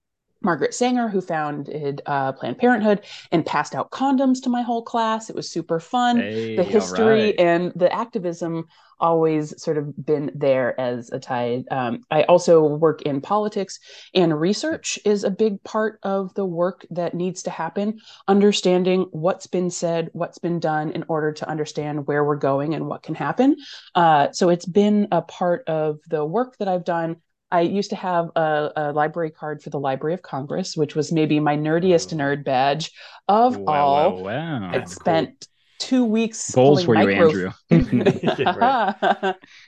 Margaret 0.47 0.73
Sanger, 0.73 1.09
who 1.09 1.21
founded 1.21 2.01
uh, 2.07 2.33
Planned 2.33 2.59
Parenthood 2.59 3.03
and 3.33 3.45
passed 3.45 3.75
out 3.75 3.91
condoms 3.91 4.41
to 4.45 4.49
my 4.49 4.63
whole 4.63 4.83
class. 4.83 5.29
It 5.29 5.37
was 5.37 5.51
super 5.51 5.81
fun. 5.81 6.19
Hey, 6.19 6.57
the 6.57 6.65
history 6.65 7.25
right. 7.25 7.35
and 7.39 7.73
the 7.75 7.93
activism 7.93 8.67
always 8.99 9.61
sort 9.63 9.77
of 9.77 10.07
been 10.07 10.31
there 10.35 10.81
as 10.81 11.11
a 11.13 11.19
tie. 11.19 11.65
Um, 11.71 12.05
I 12.11 12.23
also 12.23 12.65
work 12.65 13.03
in 13.03 13.21
politics, 13.21 13.79
and 14.15 14.41
research 14.41 14.99
is 15.05 15.25
a 15.25 15.31
big 15.31 15.63
part 15.65 15.99
of 16.03 16.33
the 16.35 16.47
work 16.47 16.87
that 16.91 17.13
needs 17.13 17.43
to 17.43 17.51
happen. 17.51 17.99
Understanding 18.29 19.07
what's 19.11 19.47
been 19.47 19.69
said, 19.69 20.11
what's 20.13 20.39
been 20.39 20.61
done, 20.61 20.93
in 20.93 21.05
order 21.09 21.33
to 21.33 21.49
understand 21.49 22.07
where 22.07 22.25
we're 22.25 22.37
going 22.37 22.75
and 22.75 22.87
what 22.87 23.03
can 23.03 23.15
happen. 23.15 23.57
Uh, 23.95 24.31
so 24.33 24.49
it's 24.49 24.65
been 24.65 25.09
a 25.13 25.23
part 25.23 25.69
of 25.69 25.99
the 26.09 26.25
work 26.25 26.57
that 26.59 26.69
I've 26.69 26.85
done. 26.85 27.17
I 27.51 27.61
used 27.63 27.91
to 27.91 27.97
have 27.97 28.31
a, 28.37 28.73
a 28.77 28.93
library 28.93 29.31
card 29.31 29.63
for 29.63 29.71
the 29.71 29.79
Library 29.81 30.15
of 30.15 30.23
Congress, 30.23 30.77
which 30.77 30.95
was 30.97 31.13
maybe 31.13 31.39
my 31.41 31.57
nerdiest 31.57 32.13
Oh. 32.13 32.17
nerd 32.17 32.45
badge 32.45 32.93
of 33.29 33.57
wow, 33.57 33.87
all. 33.87 34.23
wow, 34.23 34.25
wow. 34.25 34.71
I 34.73 34.85
spent 34.85 35.49
two 35.79 36.05
weeks 36.05 36.55
Goals 36.55 36.83
for 36.83 36.87
pulling 36.87 37.11
you, 37.11 37.11
Andrew. 37.11 37.51
Yeah, 37.71 38.95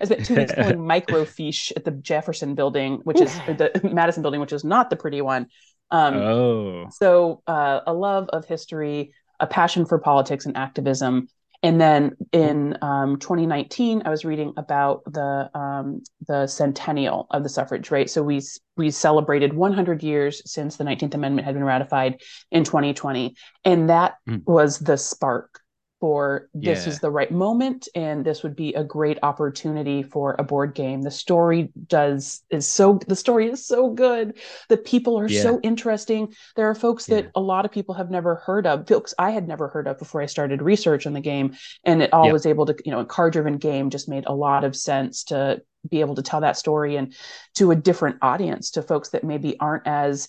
I 0.01 0.05
spent 0.05 0.25
two 0.25 0.37
weeks 0.37 0.53
pulling 0.53 0.79
microfiche 0.79 1.73
at 1.77 1.85
the 1.85 1.91
Jefferson 1.93 2.55
building, 2.55 3.01
which 3.05 3.21
is 3.21 3.43
the 3.47 3.71
Madison 3.93 4.23
building, 4.23 4.41
which 4.41 4.53
is 4.53 4.65
not 4.65 4.91
the 4.91 4.97
pretty 4.97 5.21
one. 5.21 5.47
Um, 5.91 6.15
oh, 6.15 6.87
so 6.89 7.43
uh, 7.47 7.81
a 7.87 7.93
love 7.95 8.29
of 8.31 8.45
history, 8.45 9.13
a 9.41 9.47
passion 9.47 9.87
for 9.87 9.99
politics 9.99 10.47
and 10.47 10.57
activism. 10.57 11.29
And 11.63 11.81
then 11.81 12.17
in 12.33 12.79
um, 12.83 13.19
2019, 13.19 14.03
I 14.05 14.11
was 14.11 14.25
reading 14.25 14.53
about 14.57 15.03
the 15.07 15.51
um, 15.59 16.03
the 16.27 16.47
centennial 16.47 17.27
of 17.31 17.43
the 17.43 17.49
suffrage, 17.49 17.91
right? 17.91 18.09
So 18.09 18.23
we 18.23 18.41
we 18.77 18.91
celebrated 18.93 19.53
100 19.53 20.03
years 20.05 20.41
since 20.51 20.77
the 20.77 20.85
19th 20.85 21.15
Amendment 21.15 21.47
had 21.47 21.55
been 21.55 21.65
ratified 21.65 22.21
in 22.51 22.65
2020, 22.65 23.35
and 23.65 23.91
that 23.91 24.15
Mm. 24.29 24.43
was 24.47 24.79
the 24.79 24.97
spark 24.97 25.61
for 26.01 26.49
this 26.55 26.87
Yeah. 26.87 26.93
is 26.93 27.01
the 27.01 27.11
right 27.11 27.31
moment, 27.31 27.89
and 27.95 28.25
this 28.25 28.43
would 28.43 28.55
be 28.55 28.73
a 28.75 28.85
great 28.85 29.19
opportunity 29.23 30.03
for 30.03 30.37
a 30.39 30.45
board 30.45 30.75
game. 30.75 31.03
The 31.03 31.11
story 31.11 31.73
does 31.89 32.43
is 32.51 32.69
so 32.69 33.01
the 33.09 33.17
story 33.17 33.51
is 33.51 33.67
so 33.67 33.91
good. 33.91 34.39
The 34.69 34.77
people 34.77 35.19
are 35.19 35.27
Yeah. 35.29 35.43
so 35.43 35.61
interesting. 35.63 36.33
There 36.55 36.69
are 36.71 36.75
folks 36.75 37.07
that 37.07 37.25
Yeah. 37.25 37.31
a 37.35 37.41
lot 37.41 37.65
of 37.65 37.73
people 37.73 37.95
have 37.97 38.11
never 38.11 38.37
heard 38.37 38.67
of, 38.67 38.87
folks 38.87 39.13
I 39.19 39.31
had 39.31 39.49
never 39.49 39.69
heard 39.69 39.89
of 39.89 39.99
before 39.99 40.23
I 40.23 40.27
started 40.27 40.63
research 40.63 41.07
on 41.07 41.15
the 41.15 41.21
game, 41.21 41.55
and 41.85 42.03
it 42.03 42.13
all 42.13 42.27
Yep. 42.27 42.33
was 42.33 42.47
able 42.47 42.67
to, 42.67 42.77
you 42.85 42.93
know, 42.93 43.01
a 43.01 43.05
card-driven 43.05 43.57
game 43.59 43.91
just 43.91 44.09
made 44.09 44.25
a 44.27 44.35
lot 44.35 44.65
of 44.65 44.77
sense 44.77 45.25
to 45.25 45.63
be 45.89 46.01
able 46.01 46.15
to 46.17 46.23
tell 46.23 46.41
that 46.41 46.57
story 46.57 46.97
and 46.97 47.15
to 47.55 47.71
a 47.71 47.77
different 47.77 48.17
audience, 48.21 48.71
to 48.73 48.83
folks 48.83 49.11
that 49.11 49.25
maybe 49.25 49.59
aren't 49.59 49.87
as 49.87 50.29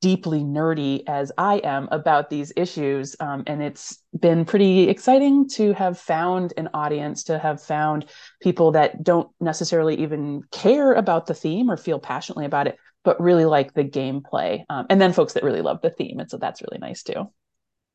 deeply 0.00 0.40
nerdy 0.40 1.02
as 1.06 1.32
I 1.36 1.56
am 1.64 1.88
about 1.90 2.30
these 2.30 2.52
issues. 2.56 3.16
Um, 3.20 3.42
and 3.46 3.62
it's 3.62 3.98
been 4.18 4.44
pretty 4.44 4.88
exciting 4.88 5.48
to 5.50 5.72
have 5.72 5.98
found 5.98 6.54
an 6.56 6.68
audience, 6.72 7.24
to 7.24 7.38
have 7.38 7.60
found 7.60 8.06
people 8.40 8.72
that 8.72 9.02
don't 9.02 9.28
necessarily 9.40 9.96
even 9.96 10.42
care 10.52 10.92
about 10.92 11.26
the 11.26 11.34
theme 11.34 11.70
or 11.70 11.76
feel 11.76 11.98
passionately 11.98 12.44
about 12.44 12.68
it, 12.68 12.76
but 13.04 13.20
really 13.20 13.44
like 13.44 13.74
the 13.74 13.84
gameplay. 13.84 14.64
Um, 14.70 14.86
and 14.88 15.00
then 15.00 15.12
folks 15.12 15.32
that 15.32 15.42
really 15.42 15.62
love 15.62 15.80
the 15.82 15.90
theme. 15.90 16.20
And 16.20 16.30
so 16.30 16.36
that's 16.36 16.62
really 16.62 16.78
nice 16.78 17.02
too. 17.02 17.30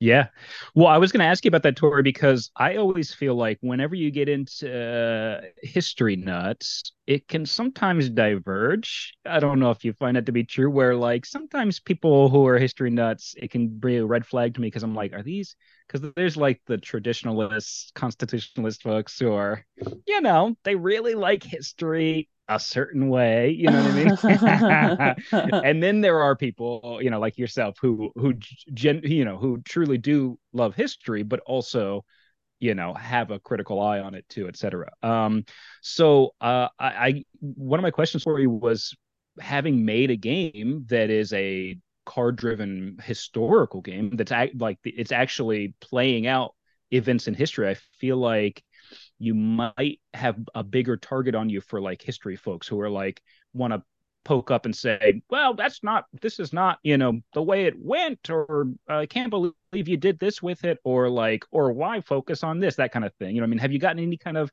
Yeah. 0.03 0.27
Well, 0.75 0.87
I 0.87 0.97
was 0.97 1.13
going 1.13 1.21
to 1.21 1.27
ask 1.27 1.45
you 1.45 1.47
about 1.47 1.63
that, 1.63 1.77
Tory, 1.77 2.03
because 2.03 2.51
I 2.57 2.75
always 2.75 3.13
feel 3.13 3.35
like 3.35 3.57
whenever 3.61 3.95
you 3.95 4.11
get 4.11 4.27
into 4.27 4.67
uh, 4.69 5.45
history 5.61 6.17
nuts, 6.17 6.91
it 7.07 7.29
can 7.29 7.45
sometimes 7.45 8.09
diverge. 8.09 9.13
I 9.25 9.39
don't 9.39 9.61
know 9.61 9.71
if 9.71 9.85
you 9.85 9.93
find 9.93 10.17
that 10.17 10.25
to 10.25 10.33
be 10.33 10.43
true, 10.43 10.69
where 10.69 10.93
like 10.93 11.25
sometimes 11.25 11.79
people 11.79 12.27
who 12.27 12.45
are 12.47 12.57
history 12.57 12.89
nuts, 12.89 13.33
it 13.37 13.49
can 13.49 13.69
be 13.69 13.95
a 13.95 14.05
red 14.05 14.25
flag 14.25 14.55
to 14.55 14.59
me 14.61 14.67
because 14.67 14.83
I'm 14.83 14.93
like, 14.93 15.13
are 15.13 15.23
these? 15.23 15.55
Because 15.87 16.11
there's 16.17 16.35
like 16.35 16.59
the 16.67 16.77
traditionalist, 16.77 17.93
constitutionalist 17.93 18.83
folks 18.83 19.17
who 19.17 19.31
are, 19.31 19.65
you 20.05 20.19
know, 20.19 20.57
they 20.65 20.75
really 20.75 21.15
like 21.15 21.43
history 21.43 22.27
a 22.49 22.59
certain 22.59 23.09
way. 23.09 23.51
You 23.51 23.67
know 23.69 23.81
what 23.81 23.91
I 23.91 25.15
mean? 25.39 25.53
and 25.63 25.81
then 25.81 26.01
there 26.01 26.21
are 26.21 26.35
people 26.35 26.99
you 27.01 27.09
know 27.09 27.19
like 27.19 27.37
yourself 27.37 27.77
who 27.81 28.11
who 28.15 28.33
gen, 28.73 29.01
you 29.03 29.25
know 29.25 29.37
who 29.37 29.61
truly 29.61 29.97
do 29.97 30.37
love 30.53 30.75
history 30.75 31.23
but 31.23 31.39
also 31.41 32.03
you 32.59 32.75
know 32.75 32.93
have 32.93 33.31
a 33.31 33.39
critical 33.39 33.81
eye 33.81 33.99
on 33.99 34.15
it 34.15 34.27
too 34.29 34.47
etc 34.47 34.89
um 35.01 35.43
so 35.81 36.33
uh 36.41 36.67
I, 36.79 36.87
I 36.87 37.23
one 37.41 37.79
of 37.79 37.83
my 37.83 37.91
questions 37.91 38.23
for 38.23 38.39
you 38.39 38.49
was 38.49 38.95
having 39.39 39.83
made 39.85 40.11
a 40.11 40.15
game 40.15 40.85
that 40.87 41.09
is 41.09 41.33
a 41.33 41.77
card 42.05 42.35
driven 42.35 42.97
historical 43.01 43.81
game 43.81 44.11
that's 44.15 44.31
act, 44.31 44.59
like 44.59 44.77
it's 44.83 45.11
actually 45.11 45.73
playing 45.81 46.27
out 46.27 46.53
events 46.91 47.27
in 47.27 47.33
history 47.33 47.69
i 47.69 47.75
feel 47.99 48.17
like 48.17 48.63
you 49.23 49.33
might 49.33 50.01
have 50.13 50.37
a 50.53 50.63
bigger 50.63 50.97
target 50.97 51.33
on 51.33 51.49
you 51.49 51.61
for 51.61 51.79
like 51.79 52.01
history 52.01 52.35
folks 52.35 52.67
who 52.67 52.79
are 52.81 52.89
like 52.89 53.21
want 53.53 53.71
to 53.71 53.81
poke 54.25 54.51
up 54.51 54.65
and 54.65 54.75
say, 54.75 55.21
well, 55.29 55.53
that's 55.53 55.81
not, 55.81 56.05
this 56.21 56.39
is 56.39 56.51
not, 56.51 56.79
you 56.83 56.97
know, 56.97 57.21
the 57.33 57.41
way 57.41 57.65
it 57.65 57.75
went, 57.77 58.29
or 58.29 58.67
I 58.87 59.05
can't 59.05 59.29
believe 59.29 59.53
you 59.71 59.97
did 59.97 60.19
this 60.19 60.41
with 60.41 60.65
it, 60.65 60.77
or 60.83 61.09
like, 61.09 61.45
or 61.51 61.71
why 61.71 62.01
focus 62.01 62.43
on 62.43 62.59
this, 62.59 62.75
that 62.75 62.91
kind 62.91 63.05
of 63.05 63.13
thing. 63.15 63.35
You 63.35 63.41
know, 63.41 63.45
I 63.45 63.47
mean, 63.47 63.59
have 63.59 63.71
you 63.71 63.79
gotten 63.79 64.03
any 64.03 64.17
kind 64.17 64.37
of 64.37 64.51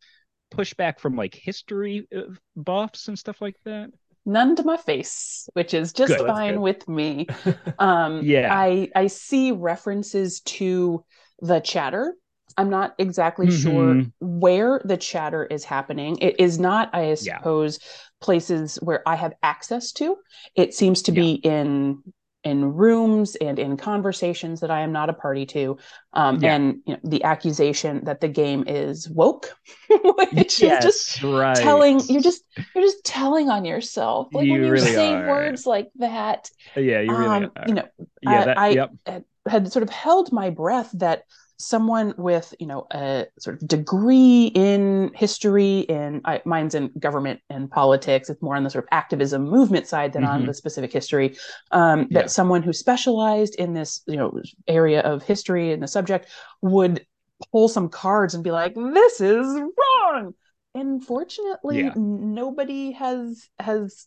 pushback 0.55 1.01
from 1.01 1.17
like 1.17 1.35
history 1.35 2.07
uh, 2.17 2.33
buffs 2.57 3.09
and 3.09 3.19
stuff 3.19 3.41
like 3.41 3.57
that? 3.65 3.91
None 4.25 4.55
to 4.57 4.63
my 4.63 4.77
face, 4.77 5.49
which 5.55 5.75
is 5.75 5.93
just 5.93 6.17
Good. 6.17 6.27
Fine 6.27 6.61
with 6.61 6.87
me. 6.89 7.27
Um, 7.79 8.23
Yeah. 8.23 8.49
I 8.53 8.91
I 8.95 9.07
see 9.09 9.51
references 9.51 10.41
to 10.43 11.05
the 11.41 11.61
chatter. 11.61 12.15
I'm 12.61 12.71
not 12.71 12.95
exactly 12.99 13.51
sure 13.51 13.95
Mhm. 13.95 14.13
where 14.21 14.81
the 14.85 14.97
chatter 14.97 15.45
is 15.47 15.65
happening. 15.65 16.19
It 16.21 16.39
is 16.39 16.59
not, 16.59 16.91
I 16.93 17.05
Yeah. 17.07 17.39
suppose, 17.39 17.79
places 18.21 18.79
where 18.83 19.03
I 19.09 19.17
have 19.17 19.33
access 19.43 19.93
to. 19.93 20.17
It 20.55 20.75
seems 20.75 21.03
to 21.03 21.13
be 21.13 21.33
in 21.33 22.03
in 22.43 22.65
rooms 22.73 23.37
and 23.37 23.59
in 23.59 23.77
conversations 23.77 24.61
that 24.61 24.71
I 24.71 24.81
am 24.81 24.93
not 24.93 25.11
a 25.11 25.13
party 25.13 25.45
to. 25.47 25.77
Um, 26.15 26.39
Yeah. 26.41 26.55
And 26.55 26.65
you 26.87 26.95
know, 26.95 27.01
the 27.05 27.23
accusation 27.25 28.05
that 28.07 28.23
the 28.23 28.29
game 28.29 28.65
is 28.67 29.11
woke, 29.11 29.47
which 30.33 30.63
is 30.63 30.79
just 30.83 31.23
right. 31.23 31.55
telling 31.57 32.01
you're 32.09 32.23
just 32.23 32.43
you're 32.75 32.85
just 32.85 33.05
telling 33.05 33.51
on 33.51 33.67
yourself 33.67 34.29
like 34.33 34.47
You 34.47 34.53
when 34.53 34.63
you 34.65 34.71
really 34.71 34.91
say 35.01 35.13
are. 35.13 35.29
words 35.29 35.67
like 35.67 35.89
that 35.97 36.51
yeah, 36.77 37.01
you 37.01 37.13
really, 37.15 37.45
um, 37.45 37.53
are. 37.57 37.69
you 37.69 37.75
know 37.75 37.89
yeah, 38.23 38.31
I- 38.41 38.45
that, 38.47 38.59
I- 38.59 38.69
yep, 38.71 38.91
had- 39.07 39.25
had 39.47 39.73
sort 39.73 39.83
of 39.83 39.91
held 39.91 40.33
my 40.33 40.49
breath 40.51 40.91
that 40.95 41.25
someone 41.61 42.15
with 42.17 42.55
you 42.59 42.67
know 42.67 42.87
a 42.93 43.27
sort 43.39 43.61
of 43.61 43.69
degree 43.69 44.47
in 44.55 45.11
history 45.15 45.87
and 45.91 46.23
I, 46.25 46.41
mine's 46.47 46.75
in 46.75 46.91
government 46.99 47.41
and 47.51 47.71
politics 47.71 48.31
it's 48.31 48.41
more 48.43 48.57
on 48.57 48.65
the 48.65 48.71
sort 48.71 48.85
of 48.85 48.89
activism 48.93 49.45
movement 49.45 49.87
side 49.87 50.13
than 50.15 50.25
on 50.25 50.43
Mhm. 50.43 50.47
the 50.47 50.55
specific 50.55 50.93
history 50.93 51.37
um, 51.71 52.09
that 52.13 52.25
Yeah. 52.25 52.27
someone 52.29 52.63
who 52.63 52.73
specialized 52.73 53.57
in 53.57 53.75
this 53.75 54.03
you 54.07 54.17
know 54.17 54.41
area 54.69 55.01
of 55.03 55.23
history 55.23 55.73
and 55.73 55.83
the 55.83 55.89
subject 55.89 56.29
would 56.63 57.07
pull 57.53 57.69
some 57.69 57.89
cards 57.89 58.35
and 58.35 58.43
be 58.45 58.51
like 58.51 58.75
this 58.75 59.21
is 59.21 59.47
wrong 59.47 60.35
and 60.75 61.05
fortunately 61.05 61.83
Yeah. 61.83 61.93
nobody 61.97 62.93
has 62.93 63.49
has 63.59 64.07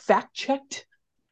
fact 0.00 0.34
checked 0.34 0.86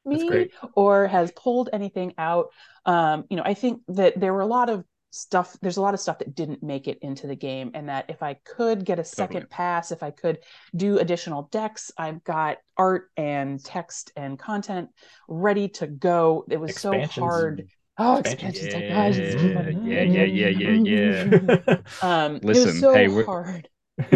me 0.05 0.49
or 0.75 1.07
has 1.07 1.31
pulled 1.33 1.69
anything 1.73 2.15
out 2.19 2.49
um, 2.87 3.25
you 3.31 3.37
know 3.37 3.43
i 3.45 3.55
think 3.55 3.83
that 3.89 4.19
there 4.19 4.33
were 4.33 4.41
a 4.41 4.47
lot 4.47 4.71
of 4.71 4.85
stuff 5.11 5.57
there's 5.61 5.77
a 5.77 5.81
lot 5.83 5.93
of 5.95 6.01
stuff 6.01 6.19
that 6.19 6.35
didn't 6.35 6.63
make 6.63 6.87
it 6.87 6.99
into 7.03 7.27
the 7.27 7.35
game 7.35 7.71
and 7.75 7.89
that 7.89 8.05
if 8.09 8.23
i 8.23 8.35
could 8.45 8.85
get 8.85 8.99
a 8.99 9.05
second 9.05 9.41
Totally. 9.43 9.49
pass 9.51 9.91
if 9.91 10.03
i 10.03 10.11
could 10.11 10.39
do 10.77 10.99
additional 10.99 11.49
decks 11.51 11.91
i've 11.99 12.23
got 12.23 12.59
art 12.77 13.11
and 13.17 13.63
text 13.65 14.13
and 14.17 14.39
content 14.39 14.89
ready 15.29 15.69
to 15.69 15.87
go 15.89 16.45
it 16.49 16.59
was 16.61 16.77
so 16.77 16.93
hard 17.07 17.69
oh 17.99 18.19
Expansions. 18.19 18.67
expansions 18.67 19.45
guys 19.45 19.75
Yeah, 19.85 20.03
yeah, 20.03 20.25
yeah, 20.25 20.49
yeah, 20.49 21.25
yeah, 21.29 21.77
um 22.03 22.37
it 22.37 22.45
Listen, 22.45 22.67
was 22.67 22.81
so 22.81 22.95
hey, 22.95 23.09
we're- 23.09 23.25
hard 23.25 23.69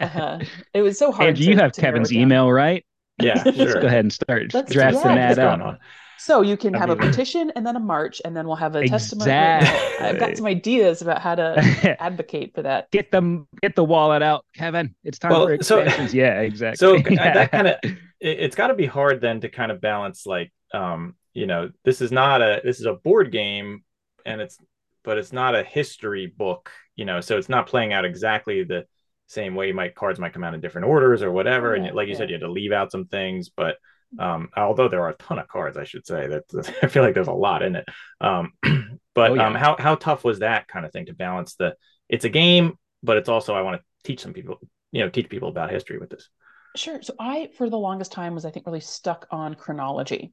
uh, 0.00 0.38
it 0.74 0.82
was 0.82 0.98
so 0.98 1.10
hard 1.12 1.28
Andrew, 1.30 1.46
you 1.46 1.54
to- 1.54 1.62
have 1.62 1.72
to 1.72 1.80
Kevin's 1.80 2.12
email, 2.12 2.50
right? 2.52 2.84
yeah, 3.20 3.42
sure. 3.44 3.52
Let's 3.56 3.74
go 3.74 3.86
ahead 3.86 4.00
and 4.00 4.12
start 4.12 4.52
Let's- 4.52 4.72
drafting 4.72 5.14
that 5.14 5.38
up. 5.38 5.78
Going 6.26 6.38
on? 6.38 6.44
So 6.44 6.48
you 6.48 6.56
can 6.56 6.74
I 6.74 6.78
have 6.78 6.90
a 6.90 6.96
petition 6.96 7.52
and 7.56 7.66
then 7.66 7.76
a 7.76 7.80
march, 7.80 8.20
and 8.24 8.36
then 8.36 8.46
we'll 8.46 8.56
have 8.56 8.74
a 8.76 8.86
testimony. 8.86 9.30
I've 9.32 10.18
got 10.18 10.36
some 10.36 10.46
ideas 10.46 11.02
about 11.02 11.20
how 11.20 11.34
to 11.34 11.96
advocate 12.02 12.54
for 12.54 12.62
that. 12.62 12.90
get 12.90 13.10
them 13.10 13.46
get 13.60 13.74
the 13.76 13.84
wallet 13.84 14.22
out, 14.22 14.44
Kevin. 14.54 14.94
It's 15.04 15.18
time 15.18 15.32
Well, 15.32 15.46
for 15.46 15.62
so- 15.62 15.78
expansions. 15.80 16.14
yeah, 16.14 16.40
exactly. 16.40 16.76
So 16.76 16.96
uh, 16.96 17.02
that 17.34 17.50
kind 17.50 17.68
of 17.68 17.76
it, 17.84 17.96
it's 18.20 18.56
got 18.56 18.68
to 18.68 18.74
be 18.74 18.86
hard 18.86 19.20
then 19.20 19.40
to 19.40 19.48
kind 19.48 19.72
of 19.72 19.80
balance 19.80 20.26
like 20.26 20.52
um 20.74 21.14
you 21.34 21.46
know 21.46 21.70
this 21.84 22.00
is 22.00 22.12
not 22.12 22.40
a 22.40 22.60
this 22.64 22.80
is 22.80 22.86
a 22.86 22.94
board 22.94 23.30
game 23.32 23.82
and 24.24 24.40
it's 24.40 24.58
but 25.04 25.18
it's 25.18 25.32
not 25.32 25.54
a 25.54 25.62
history 25.62 26.26
book 26.26 26.70
you 26.96 27.04
know 27.04 27.20
so 27.20 27.36
it's 27.36 27.48
not 27.48 27.66
playing 27.66 27.92
out 27.92 28.04
exactly 28.04 28.64
the 28.64 28.86
same 29.26 29.54
way 29.54 29.72
might 29.72 29.94
cards 29.94 30.18
might 30.18 30.32
come 30.32 30.44
out 30.44 30.54
in 30.54 30.60
different 30.60 30.86
orders 30.86 31.22
or 31.22 31.30
whatever 31.30 31.74
and 31.74 31.94
like 31.94 32.08
you 32.08 32.14
said 32.14 32.28
you 32.30 32.34
had 32.34 32.40
to 32.42 32.50
leave 32.50 32.72
out 32.72 32.90
some 32.92 33.06
things 33.06 33.50
but 33.54 33.76
um 34.18 34.48
although 34.56 34.88
there 34.88 35.02
are 35.02 35.10
a 35.10 35.14
ton 35.16 35.38
of 35.38 35.48
cards 35.48 35.76
i 35.76 35.84
should 35.84 36.06
say 36.06 36.26
that 36.26 36.44
i 36.82 36.86
feel 36.86 37.02
like 37.02 37.14
there's 37.14 37.28
a 37.28 37.32
lot 37.32 37.62
in 37.62 37.76
it 37.76 37.84
um 38.20 38.52
but 39.14 39.30
Oh, 39.30 39.34
yeah. 39.34 39.46
um 39.46 39.54
how 39.54 39.76
how 39.78 39.94
tough 39.94 40.24
was 40.24 40.40
that 40.40 40.68
kind 40.68 40.84
of 40.84 40.92
thing 40.92 41.06
to 41.06 41.14
balance 41.14 41.54
the 41.54 41.74
it's 42.08 42.24
a 42.24 42.28
game 42.28 42.78
but 43.02 43.16
it's 43.16 43.28
also 43.28 43.54
i 43.54 43.62
want 43.62 43.80
to 43.80 43.82
teach 44.04 44.20
some 44.20 44.32
people 44.32 44.58
you 44.90 45.00
know 45.02 45.08
teach 45.08 45.28
people 45.28 45.48
about 45.48 45.70
history 45.70 45.98
with 45.98 46.10
this 46.10 46.28
Sure. 46.74 47.02
So 47.02 47.12
I, 47.20 47.50
for 47.58 47.68
the 47.68 47.76
longest 47.78 48.12
time, 48.12 48.34
was 48.34 48.46
I 48.46 48.50
think 48.50 48.64
really 48.66 48.80
stuck 48.80 49.26
on 49.30 49.54
chronology. 49.54 50.32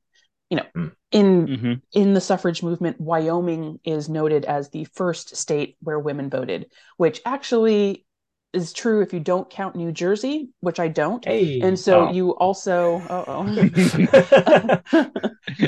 You 0.50 0.58
know, 0.58 0.66
Hmm. 0.74 0.88
in 1.12 1.48
Mhm. 1.48 1.82
in 1.92 2.14
the 2.14 2.22
suffrage 2.22 2.64
movement, 2.64 3.00
Wyoming 3.00 3.80
is 3.84 4.08
noted 4.08 4.46
as 4.46 4.70
the 4.70 4.86
first 4.86 5.36
state 5.36 5.76
where 5.82 6.00
women 6.00 6.30
voted, 6.30 6.72
which 6.96 7.20
actually 7.26 8.06
is 8.54 8.74
true 8.74 9.02
if 9.02 9.14
you 9.14 9.20
don't 9.20 9.50
count 9.50 9.76
New 9.76 9.92
Jersey, 9.92 10.50
which 10.62 10.80
I 10.80 10.88
don't. 10.88 11.24
hey 11.26 11.62
And 11.62 11.78
so 11.78 12.08
Oh. 12.08 12.14
you 12.14 12.36
also, 12.36 13.02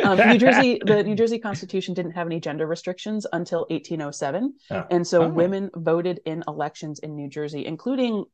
um, 0.03 0.17
New 0.29 0.37
Jersey, 0.37 0.81
the 0.83 1.03
New 1.03 1.15
Jersey 1.15 1.39
Constitution 1.39 1.93
didn't 1.93 2.11
have 2.13 2.27
any 2.27 2.39
gender 2.39 2.65
restrictions 2.65 3.27
until 3.31 3.65
1807, 3.69 4.53
Oh. 4.71 4.85
and 4.89 5.05
so 5.05 5.21
Oh. 5.21 5.27
women 5.27 5.69
voted 5.75 6.21
in 6.25 6.43
elections 6.47 6.99
in 6.99 7.15
New 7.15 7.29
Jersey, 7.29 7.65
including 7.65 8.25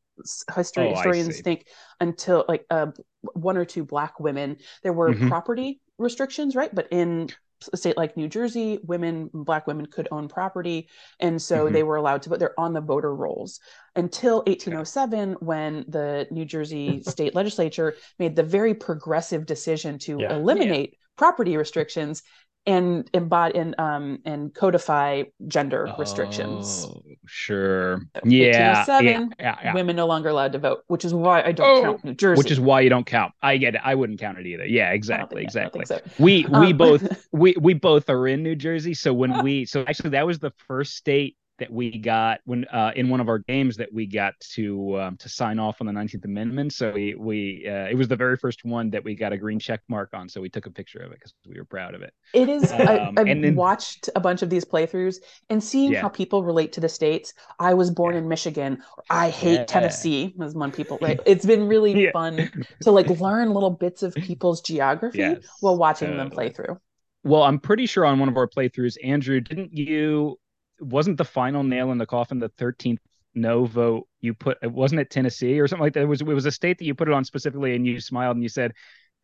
history 0.56 0.86
Oh, 0.86 0.90
historians 0.90 1.40
think 1.40 1.66
until 2.00 2.44
like 2.48 2.64
uh, 2.70 2.86
one 3.34 3.56
or 3.56 3.64
two 3.64 3.84
black 3.84 4.18
women. 4.18 4.56
There 4.82 4.92
were 4.92 5.12
Mhm. 5.12 5.28
property 5.28 5.80
restrictions, 5.98 6.56
right? 6.56 6.74
But 6.74 6.88
in 6.90 7.28
a 7.72 7.76
state 7.76 7.96
like 7.96 8.16
New 8.16 8.28
Jersey, 8.28 8.78
women, 8.84 9.30
black 9.32 9.66
women 9.66 9.86
could 9.86 10.08
own 10.10 10.28
property, 10.28 10.88
and 11.20 11.40
so 11.40 11.66
Mhm. 11.66 11.72
they 11.72 11.82
were 11.82 11.96
allowed 11.96 12.22
to. 12.22 12.30
But 12.30 12.38
they're 12.38 12.58
on 12.58 12.72
the 12.72 12.80
voter 12.80 13.14
rolls 13.14 13.60
until 13.96 14.42
1807, 14.46 15.34
when 15.40 15.84
the 15.88 16.26
New 16.30 16.44
Jersey 16.44 17.02
state 17.02 17.34
legislature 17.34 17.96
made 18.18 18.36
the 18.36 18.42
very 18.42 18.74
progressive 18.74 19.46
decision 19.46 19.98
to 20.00 20.20
Yeah. 20.20 20.34
eliminate 20.34 20.96
property 21.16 21.56
restrictions 21.56 22.22
and 22.68 23.08
embody 23.14 23.58
and 23.58 23.74
um 23.80 24.18
and 24.24 24.54
codify 24.54 25.24
gender 25.48 25.92
restrictions. 25.98 26.86
Oh, 26.88 27.02
sure. 27.26 28.02
Yeah. 28.24 28.84
yeah, 29.00 29.26
yeah, 29.40 29.56
yeah. 29.64 29.74
Women 29.74 29.96
no 29.96 30.06
longer 30.06 30.28
allowed 30.28 30.52
to 30.52 30.58
vote, 30.58 30.84
which 30.86 31.04
is 31.04 31.14
why 31.14 31.42
I 31.42 31.52
don't 31.52 31.66
Oh, 31.78 31.82
count 31.82 32.04
New 32.04 32.14
Jersey. 32.14 32.38
Which 32.38 32.50
is 32.50 32.60
why 32.60 32.82
you 32.82 32.90
don't 32.90 33.06
count. 33.06 33.32
I 33.42 33.56
get 33.56 33.74
it. 33.74 33.80
I 33.84 33.94
wouldn't 33.94 34.20
count 34.20 34.38
it 34.38 34.46
either. 34.46 34.66
Yeah, 34.66 34.92
exactly, 34.92 35.46
think- 35.46 35.56
I 35.56 35.68
don't 35.68 35.76
exactly. 35.80 36.12
so. 36.16 36.22
We 36.22 36.44
we 36.44 36.70
Um, 36.72 36.76
both 36.84 37.26
we 37.32 37.54
we 37.58 37.74
both 37.74 38.10
are 38.10 38.28
in 38.28 38.42
New 38.42 38.54
Jersey. 38.54 38.94
So 38.94 39.12
when 39.14 39.42
we 39.42 39.64
so 39.64 39.84
actually 39.88 40.10
that 40.10 40.26
was 40.26 40.38
the 40.38 40.52
first 40.68 40.94
state 40.96 41.36
that 41.58 41.72
we 41.72 41.98
got 41.98 42.40
when 42.44 42.64
uh, 42.66 42.92
in 42.94 43.08
one 43.08 43.20
of 43.20 43.28
our 43.28 43.38
games 43.38 43.76
that 43.76 43.92
we 43.92 44.06
got 44.06 44.34
to 44.40 45.00
um, 45.00 45.16
to 45.16 45.28
sign 45.28 45.58
off 45.58 45.80
on 45.80 45.86
the 45.86 45.92
19th 45.92 46.24
Amendment. 46.24 46.72
So 46.72 46.92
we 46.92 47.14
we 47.14 47.66
uh, 47.68 47.86
it 47.90 47.96
was 47.96 48.08
the 48.08 48.16
very 48.16 48.36
first 48.36 48.64
one 48.64 48.90
that 48.90 49.02
we 49.04 49.14
got 49.14 49.32
a 49.32 49.36
green 49.36 49.58
check 49.58 49.80
mark 49.88 50.10
on. 50.14 50.28
So 50.28 50.40
we 50.40 50.48
took 50.48 50.66
a 50.66 50.70
picture 50.70 51.00
of 51.00 51.10
it 51.12 51.18
because 51.18 51.34
we 51.46 51.58
were 51.58 51.64
proud 51.64 51.94
of 51.94 52.02
it. 52.02 52.12
It 52.32 52.48
is. 52.48 52.70
I, 52.72 52.98
Um, 52.98 53.14
I've 53.18 53.26
and 53.26 53.42
then- 53.42 53.54
watched 53.56 54.08
a 54.14 54.20
bunch 54.20 54.42
of 54.42 54.50
these 54.50 54.64
playthroughs 54.64 55.16
and 55.50 55.62
seeing 55.62 55.92
Yeah. 55.92 56.02
how 56.02 56.08
people 56.08 56.44
relate 56.44 56.72
to 56.74 56.80
the 56.80 56.88
states. 56.88 57.34
I 57.58 57.74
was 57.74 57.90
born 57.90 58.14
Yeah. 58.14 58.20
in 58.20 58.28
Michigan. 58.28 58.82
I 59.10 59.30
hate 59.30 59.54
Yeah. 59.54 59.64
Tennessee. 59.64 60.34
As 60.40 60.54
one 60.54 60.70
people, 60.72 60.98
right? 61.02 61.18
It's 61.26 61.44
been 61.44 61.66
really 61.66 62.10
fun 62.12 62.50
to 62.82 62.90
like 62.90 63.08
learn 63.20 63.52
little 63.52 63.70
bits 63.70 64.02
of 64.02 64.14
people's 64.14 64.60
geography 64.60 65.18
Yes, 65.18 65.44
while 65.60 65.76
watching 65.76 66.16
them 66.16 66.30
play 66.30 66.50
through. 66.50 66.78
Well, 67.24 67.42
I'm 67.42 67.58
pretty 67.58 67.86
sure 67.86 68.06
on 68.06 68.20
one 68.20 68.28
of 68.28 68.36
our 68.36 68.46
playthroughs, 68.48 68.96
Andrew, 69.02 69.40
didn't 69.40 69.72
you? 69.72 70.38
Wasn't 70.80 71.16
the 71.16 71.24
final 71.24 71.62
nail 71.62 71.92
in 71.92 71.98
the 71.98 72.06
coffin 72.06 72.38
the 72.38 72.48
13th 72.50 73.00
no 73.34 73.64
vote? 73.64 74.08
You 74.20 74.34
put 74.34 74.58
it 74.62 74.72
wasn't 74.72 75.00
it 75.00 75.10
Tennessee 75.10 75.60
or 75.60 75.68
something 75.68 75.84
like 75.84 75.94
that. 75.94 76.02
It 76.02 76.06
was 76.06 76.20
it 76.20 76.26
was 76.26 76.46
a 76.46 76.52
state 76.52 76.78
that 76.78 76.84
you 76.84 76.94
put 76.94 77.08
it 77.08 77.14
on 77.14 77.24
specifically, 77.24 77.74
and 77.74 77.86
you 77.86 78.00
smiled 78.00 78.36
and 78.36 78.42
you 78.42 78.48
said, 78.48 78.72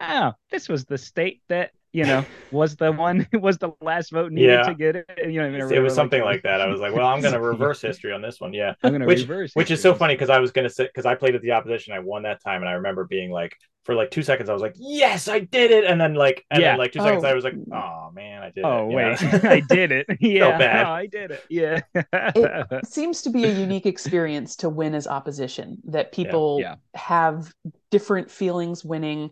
"Oh, 0.01 0.33
this 0.51 0.69
was 0.69 0.85
the 0.85 0.99
state 0.99 1.43
that 1.49 1.73
you 1.95 2.05
know 2.05 2.25
was 2.51 2.77
the 2.77 2.93
one 2.93 3.27
was 3.41 3.57
the 3.59 3.71
last 3.81 4.11
vote 4.11 4.33
needed 4.33 4.51
Yeah. 4.51 4.63
to 4.65 4.75
get 4.75 4.97
it." 4.97 5.07
You 5.19 5.41
know, 5.41 5.45
or 5.45 5.57
it 5.57 5.65
whatever, 5.65 5.83
was 5.83 5.95
something 5.95 6.23
like 6.23 6.43
that. 6.43 6.61
I 6.61 6.67
was 6.67 6.81
like, 6.81 6.95
well, 6.95 7.07
I'm 7.07 7.21
going 7.23 7.33
to 7.41 7.41
reverse 7.41 7.81
history 7.81 8.13
on 8.13 8.21
this 8.21 8.41
one. 8.41 8.53
Yeah. 8.53 8.75
I'm 8.83 8.93
gonna 8.93 9.07
which- 9.07 9.21
reverse, 9.21 9.53
Which 9.55 9.71
it, 9.71 9.75
is 9.75 9.81
so 9.83 9.95
funny 9.95 10.15
because 10.15 10.29
I 10.31 10.39
was 10.41 10.51
going 10.51 10.69
to 10.69 10.75
say, 10.75 10.85
because 10.85 11.07
I 11.07 11.15
played 11.15 11.35
at 11.35 11.41
the 11.43 11.53
opposition. 11.53 11.95
I 11.95 12.01
won 12.01 12.25
that 12.25 12.43
time. 12.43 12.61
And 12.63 12.69
I 12.69 12.73
remember 12.73 13.05
being 13.05 13.31
like, 13.31 13.57
for 13.85 13.95
like 13.95 14.11
two 14.11 14.23
seconds, 14.23 14.49
I 14.49 14.53
was 14.55 14.63
like, 14.63 14.75
yes, 14.79 15.29
I 15.29 15.41
did 15.41 15.71
it. 15.71 15.85
And 15.85 16.01
then, 16.01 16.15
like, 16.15 16.43
and 16.51 16.61
Yeah. 16.61 16.71
then, 16.73 16.79
like, 16.79 16.93
two 16.93 17.01
seconds, 17.01 17.23
Oh. 17.23 17.29
I 17.29 17.35
was 17.35 17.45
like, 17.45 17.55
oh, 17.73 18.11
man, 18.15 18.43
I 18.43 18.51
did 18.51 18.65
Oh 18.65 18.87
it. 18.87 18.91
you 18.91 18.97
wait. 18.97 19.45
I 19.45 19.61
did 19.61 19.93
it. 19.93 20.07
Yeah, 20.21 20.57
bad. 20.59 20.87
oh, 20.87 20.91
I 20.91 21.07
did 21.07 21.31
it. 21.33 21.45
Yeah. 21.51 21.81
It 21.95 22.87
seems 22.87 23.23
to 23.23 23.31
be 23.31 23.45
a 23.45 23.51
unique 23.53 23.85
experience 23.87 24.57
to 24.57 24.69
win 24.71 24.95
as 24.95 25.07
opposition. 25.07 25.79
That 25.89 26.13
people 26.13 26.59
Yeah. 26.61 26.77
have 26.95 27.53
different 27.91 28.31
feelings 28.31 28.83
winning 28.85 29.31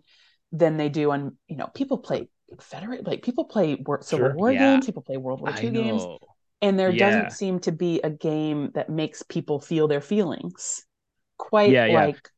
than 0.53 0.77
they 0.77 0.91
do 0.91 1.11
on. 1.13 1.37
You 1.49 1.57
know, 1.57 1.69
people 1.75 1.97
play 1.99 2.29
Confederate, 2.59 3.07
like 3.07 3.23
people 3.23 3.45
play 3.45 3.75
war, 3.77 4.01
Civil 4.03 4.27
Sure. 4.27 4.35
War 4.35 4.53
Yeah. 4.53 4.59
games. 4.75 4.87
People 4.87 5.03
play 5.03 5.17
World 5.17 5.41
War 5.41 5.51
I 5.51 5.63
II 5.63 5.71
games. 5.71 6.07
and 6.61 6.79
there 6.79 6.93
Yeah. 6.93 6.99
doesn't 6.99 7.33
seem 7.33 7.61
to 7.61 7.73
be 7.73 8.01
a 8.03 8.11
game 8.11 8.71
that 8.75 8.89
makes 8.89 9.23
people 9.23 9.61
feel 9.61 9.89
their 9.89 10.01
feelings 10.01 10.85
quite 11.39 11.71
Yeah, 11.73 11.87
yeah. 11.87 11.95
like 11.97 12.31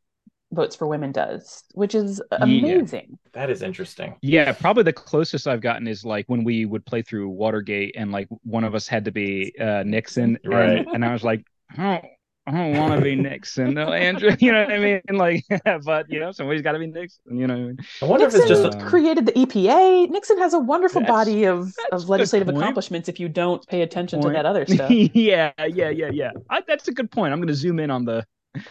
votes 0.52 0.76
for 0.76 0.86
women 0.86 1.12
does 1.12 1.64
which 1.74 1.94
is 1.94 2.22
Yeah. 2.38 2.82
amazing 2.82 3.18
that 3.32 3.50
is 3.50 3.62
interesting. 3.62 4.16
Yeah, 4.22 4.52
probably 4.52 4.84
the 4.84 4.92
closest 4.92 5.46
I've 5.46 5.60
gotten 5.60 5.86
is 5.86 6.04
like 6.04 6.24
when 6.28 6.44
we 6.44 6.64
would 6.64 6.86
play 6.86 7.02
through 7.02 7.28
Watergate 7.28 7.94
and 7.96 8.10
like 8.12 8.28
one 8.42 8.64
of 8.64 8.74
us 8.74 8.88
had 8.88 9.04
to 9.06 9.12
be 9.12 9.52
uh, 9.60 9.82
Nixon, 9.84 10.38
and, 10.44 10.52
Right. 10.52 10.86
and 10.94 11.04
I 11.04 11.12
was 11.12 11.22
like, 11.24 11.44
I 11.76 11.76
don't, 11.76 12.04
I 12.46 12.52
don't 12.52 12.76
want 12.78 12.94
to 12.94 13.00
be 13.00 13.16
Nixon, 13.16 13.72
no, 13.72 13.92
Andrew. 13.92 14.30
You 14.38 14.52
know 14.52 14.64
what 14.64 14.72
I 14.72 14.78
mean? 14.78 15.00
Like, 15.12 15.44
but 15.84 16.10
you 16.10 16.20
know, 16.20 16.30
somebody's 16.30 16.60
got 16.60 16.72
to 16.72 16.78
be 16.78 16.86
Nixon. 16.86 17.38
You 17.38 17.46
know, 17.46 17.54
what 17.54 17.60
I 17.62 17.66
mean? 17.66 17.78
I 18.02 18.04
wonder 18.04 18.26
nixon 18.26 18.42
if 18.42 18.50
it's 18.50 18.60
just, 18.60 18.76
Uh, 18.76 18.86
created 18.86 19.24
the 19.26 19.32
epa 19.32 20.10
nixon 20.10 20.38
has 20.38 20.52
a 20.52 20.58
wonderful 20.58 21.00
That's- 21.00 21.16
body 21.26 21.44
of, 21.44 21.72
of 21.90 22.08
legislative 22.10 22.48
accomplishments 22.50 23.08
if 23.08 23.18
you 23.18 23.28
don't 23.30 23.66
pay 23.66 23.80
attention 23.82 24.20
Point. 24.20 24.34
to 24.34 24.38
that 24.38 24.46
other 24.46 24.66
stuff 24.74 24.90
yeah, 24.90 25.52
yeah, 25.58 25.88
yeah, 25.88 26.10
yeah. 26.12 26.32
I, 26.50 26.60
that's 26.66 26.86
a 26.88 26.92
good 26.92 27.10
point. 27.10 27.32
I'm 27.32 27.38
going 27.38 27.48
to 27.48 27.54
zoom 27.54 27.80
in 27.80 27.90
on 27.90 28.04
the 28.04 28.26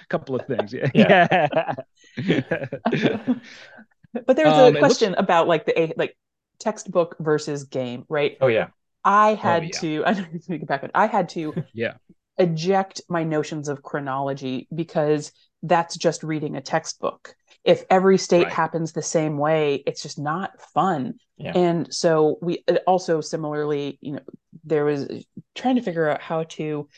couple 0.07 0.36
of 0.36 0.45
things. 0.45 0.71
Yeah, 0.71 0.89
Yeah. 0.93 1.75
but 4.13 4.36
there's 4.36 4.47
Um, 4.53 4.59
a 4.59 4.67
it 4.67 4.73
looks- 4.73 4.79
question 4.79 5.15
about 5.15 5.47
like 5.47 5.65
the 5.65 5.93
like 5.97 6.15
textbook 6.59 7.15
versus 7.19 7.63
game 7.65 8.05
right 8.07 8.38
oh, 8.39 8.47
yeah. 8.47 8.67
i 9.03 9.33
had 9.33 9.63
yeah. 9.63 9.69
to 9.81 10.05
i 10.05 10.13
need 10.13 10.43
to 10.43 10.57
get 10.59 10.67
back 10.67 10.89
i 10.93 11.07
had 11.07 11.27
to 11.27 11.53
yeah, 11.73 11.93
eject 12.38 13.02
my 13.10 13.24
notions 13.24 13.67
of 13.67 13.84
chronology 13.84 14.67
because 14.74 15.32
that's 15.62 15.96
just 15.96 16.24
reading 16.24 16.56
a 16.56 16.62
textbook. 16.62 17.36
If 17.63 17.84
every 17.89 18.17
state 18.17 18.46
Right. 18.46 18.54
happens 18.54 18.91
the 18.91 19.02
same 19.02 19.38
way, 19.38 19.84
it's 19.86 20.02
just 20.02 20.19
not 20.19 20.60
fun. 20.74 21.15
Yeah. 21.38 21.54
And 21.56 21.93
so 21.93 22.38
we 22.41 22.63
uh, 22.67 22.80
also 22.86 23.22
similarly, 23.22 23.98
you 24.02 24.13
know, 24.13 24.19
there 24.63 24.86
was 24.86 25.08
trying 25.56 25.76
to 25.76 25.82
figure 25.82 26.10
out 26.10 26.22
how 26.22 26.43
to 26.43 26.89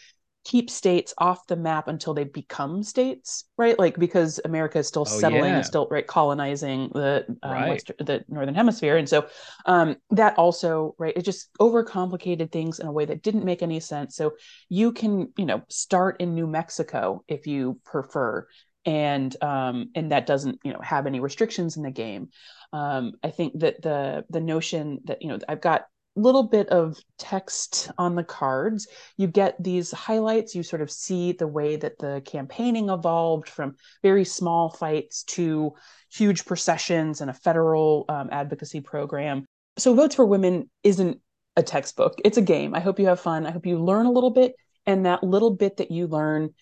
keep 0.45 0.69
states 0.69 1.13
off 1.17 1.47
the 1.47 1.55
map 1.55 1.88
until 1.89 2.13
they 2.13 2.23
become 2.23 2.84
states, 2.84 3.45
right? 3.58 3.77
Like 3.79 3.97
because 3.97 4.39
America 4.45 4.79
is 4.79 4.88
still 4.88 5.05
Oh, 5.05 5.19
settling 5.19 5.55
yeah. 5.55 5.58
and 5.58 5.65
still 5.65 5.88
right 5.91 6.05
colonizing 6.08 6.89
the 6.93 7.25
um, 7.43 7.65
Right. 7.65 7.65
Western, 7.65 7.95
the 7.99 8.23
northern 8.29 8.55
hemisphere, 8.55 8.97
and 8.97 9.10
so 9.10 9.27
um, 9.65 9.97
that 10.12 10.38
also 10.38 10.95
right 10.97 11.15
it 11.17 11.23
just 11.23 11.49
overcomplicated 11.60 12.51
things 12.51 12.79
in 12.79 12.88
a 12.88 12.91
way 12.91 13.05
that 13.05 13.23
didn't 13.23 13.45
make 13.45 13.63
any 13.63 13.79
sense. 13.79 14.15
So 14.15 14.34
you 14.69 14.91
can 14.91 15.34
you 15.38 15.45
know 15.45 15.63
start 15.69 16.21
in 16.21 16.36
New 16.36 16.47
Mexico 16.47 17.23
if 17.27 17.47
you 17.47 17.79
prefer, 17.84 18.47
and 18.86 19.36
um, 19.43 19.89
and 19.95 20.12
that 20.12 20.25
doesn't 20.27 20.60
you 20.63 20.73
know 20.73 20.81
have 20.81 21.08
any 21.08 21.19
restrictions 21.19 21.77
in 21.77 21.84
the 21.84 21.91
game. 21.91 22.29
Um, 22.73 23.13
I 23.23 23.31
think 23.31 23.60
that 23.60 23.81
the 23.81 24.25
the 24.29 24.41
notion 24.41 24.99
that 25.05 25.21
you 25.21 25.29
know 25.29 25.39
I've 25.47 25.62
got 25.62 25.86
little 26.15 26.43
bit 26.43 26.69
of 26.69 26.97
text 27.17 27.91
on 27.97 28.15
the 28.15 28.23
cards. 28.23 28.88
You 29.17 29.28
get 29.28 29.62
these 29.62 29.91
highlights. 29.91 30.56
You 30.56 30.63
sort 30.63 30.82
of 30.82 30.89
see 30.89 31.34
the 31.34 31.47
way 31.47 31.75
that 31.75 31.97
the 31.99 32.21
campaigning 32.25 32.89
evolved 32.89 33.49
from 33.49 33.75
very 34.01 34.25
small 34.25 34.69
fights 34.69 35.23
to 35.23 35.73
huge 36.12 36.45
processions 36.45 37.21
and 37.21 37.30
a 37.30 37.34
federal 37.34 38.06
um, 38.10 38.30
advocacy 38.32 38.82
program. 38.82 39.45
So 39.78 39.93
votes 39.93 40.15
for 40.15 40.25
women 40.25 40.69
isn't 40.84 41.19
a 41.58 41.63
textbook. 41.63 42.15
It's 42.23 42.38
a 42.38 42.41
game. 42.41 42.73
I 42.73 42.80
hope 42.80 42.99
you 42.99 43.08
have 43.08 43.19
fun. 43.19 43.45
I 43.45 43.51
hope 43.51 43.65
you 43.65 43.84
learn 43.84 44.06
a 44.06 44.12
little 44.12 44.32
bit 44.32 44.56
and 44.86 45.06
that 45.06 45.23
little 45.23 45.51
bit 45.51 45.78
that 45.78 45.91
you 45.91 46.08
learn 46.08 46.54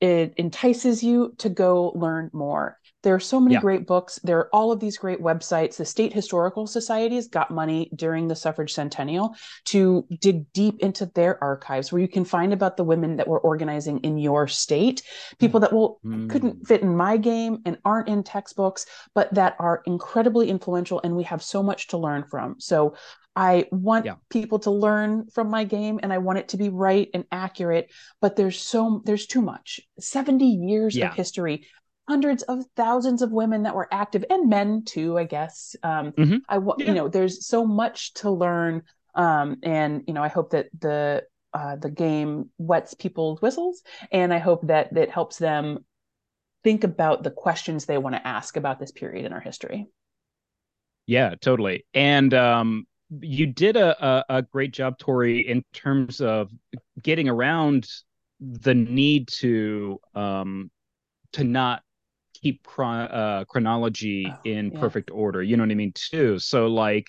it 0.00 0.34
entices 0.36 1.02
you 1.02 1.34
to 1.38 1.48
go 1.48 1.92
learn 1.94 2.30
more. 2.32 2.78
There 3.02 3.14
are 3.14 3.20
so 3.20 3.38
many 3.38 3.54
Yeah. 3.54 3.60
great 3.60 3.86
books. 3.86 4.18
There 4.24 4.38
are 4.38 4.48
all 4.52 4.72
of 4.72 4.80
these 4.80 4.98
great 4.98 5.22
websites. 5.22 5.76
The 5.76 5.84
state 5.84 6.12
historical 6.12 6.66
societies 6.66 7.28
got 7.28 7.50
money 7.52 7.90
during 7.94 8.26
the 8.26 8.34
suffrage 8.34 8.74
centennial 8.74 9.36
to 9.66 10.04
dig 10.20 10.52
deep 10.52 10.80
into 10.80 11.06
their 11.06 11.42
archives 11.42 11.92
where 11.92 12.02
you 12.02 12.08
can 12.08 12.24
find 12.24 12.52
about 12.52 12.76
the 12.76 12.84
women 12.84 13.16
that 13.16 13.28
were 13.28 13.38
organizing 13.40 14.00
in 14.00 14.18
your 14.18 14.48
state, 14.48 15.02
people 15.38 15.60
that 15.60 15.72
will 15.72 16.00
Mm. 16.04 16.28
couldn't 16.28 16.66
fit 16.66 16.82
in 16.82 16.96
my 16.96 17.16
game 17.16 17.58
and 17.64 17.78
aren't 17.84 18.08
in 18.08 18.22
textbooks, 18.22 18.86
but 19.14 19.32
that 19.32 19.54
are 19.60 19.82
incredibly 19.86 20.50
influential 20.50 21.00
and 21.04 21.16
we 21.16 21.22
have 21.22 21.42
so 21.42 21.62
much 21.62 21.86
to 21.88 21.98
learn 21.98 22.24
from. 22.24 22.56
So 22.58 22.94
I 23.36 23.66
want 23.70 24.06
Yeah. 24.06 24.14
people 24.30 24.58
to 24.60 24.70
learn 24.70 25.26
from 25.28 25.50
my 25.50 25.64
game 25.64 26.00
and 26.02 26.12
I 26.12 26.18
want 26.18 26.38
it 26.38 26.48
to 26.48 26.56
be 26.56 26.70
right 26.70 27.08
and 27.14 27.24
accurate, 27.30 27.92
but 28.20 28.34
there's 28.36 28.58
so 28.60 29.02
there's 29.04 29.26
too 29.26 29.42
much. 29.42 29.80
70 30.00 30.46
years 30.46 30.96
Yeah. 30.96 31.08
of 31.08 31.14
history, 31.14 31.66
hundreds 32.08 32.42
of 32.44 32.64
thousands 32.76 33.22
of 33.22 33.32
women 33.32 33.64
that 33.64 33.74
were 33.74 33.88
active 33.92 34.24
and 34.30 34.48
men 34.48 34.84
too, 34.84 35.18
I 35.18 35.24
guess. 35.24 35.76
Um 35.82 36.14
Mhm. 36.16 36.42
I 36.48 36.58
want 36.58 36.80
Yeah. 36.80 36.88
you 36.88 36.94
know, 36.94 37.08
there's 37.08 37.46
so 37.46 37.66
much 37.66 38.14
to 38.14 38.30
learn 38.30 38.82
um 39.14 39.58
and 39.62 40.02
you 40.06 40.14
know, 40.14 40.22
I 40.22 40.28
hope 40.28 40.50
that 40.50 40.68
the 40.78 41.24
uh, 41.54 41.76
the 41.76 41.90
game 41.90 42.50
wets 42.58 42.92
people's 42.94 43.40
whistles 43.40 43.82
and 44.12 44.32
I 44.32 44.38
hope 44.38 44.66
that 44.66 44.92
that 44.94 45.10
helps 45.10 45.38
them 45.38 45.86
think 46.64 46.84
about 46.84 47.22
the 47.22 47.30
questions 47.30 47.86
they 47.86 47.96
want 47.98 48.14
to 48.14 48.26
ask 48.26 48.56
about 48.56 48.78
this 48.78 48.92
period 48.92 49.24
in 49.24 49.32
our 49.32 49.40
history. 49.40 49.86
Yeah, 51.06 51.34
totally. 51.40 51.86
And 51.94 52.34
um, 52.34 52.86
you 53.20 53.46
did 53.46 53.76
a, 53.76 54.04
a 54.04 54.24
a 54.38 54.42
great 54.42 54.72
job, 54.72 54.98
Tory, 54.98 55.40
in 55.46 55.62
terms 55.72 56.20
of 56.20 56.50
getting 57.02 57.28
around 57.28 57.88
the 58.40 58.74
need 58.74 59.28
to 59.28 60.00
um 60.14 60.70
to 61.32 61.44
not 61.44 61.82
keep 62.34 62.62
chron- 62.64 63.08
uh, 63.10 63.44
chronology 63.48 64.38
Oh, 64.40 64.44
in 64.44 64.70
yeah. 64.70 64.80
perfect 64.80 65.10
order. 65.10 65.42
You 65.42 65.56
know 65.56 65.62
what 65.64 65.70
I 65.70 65.74
mean, 65.74 65.92
too. 65.94 66.38
So 66.38 66.66
like, 66.66 67.08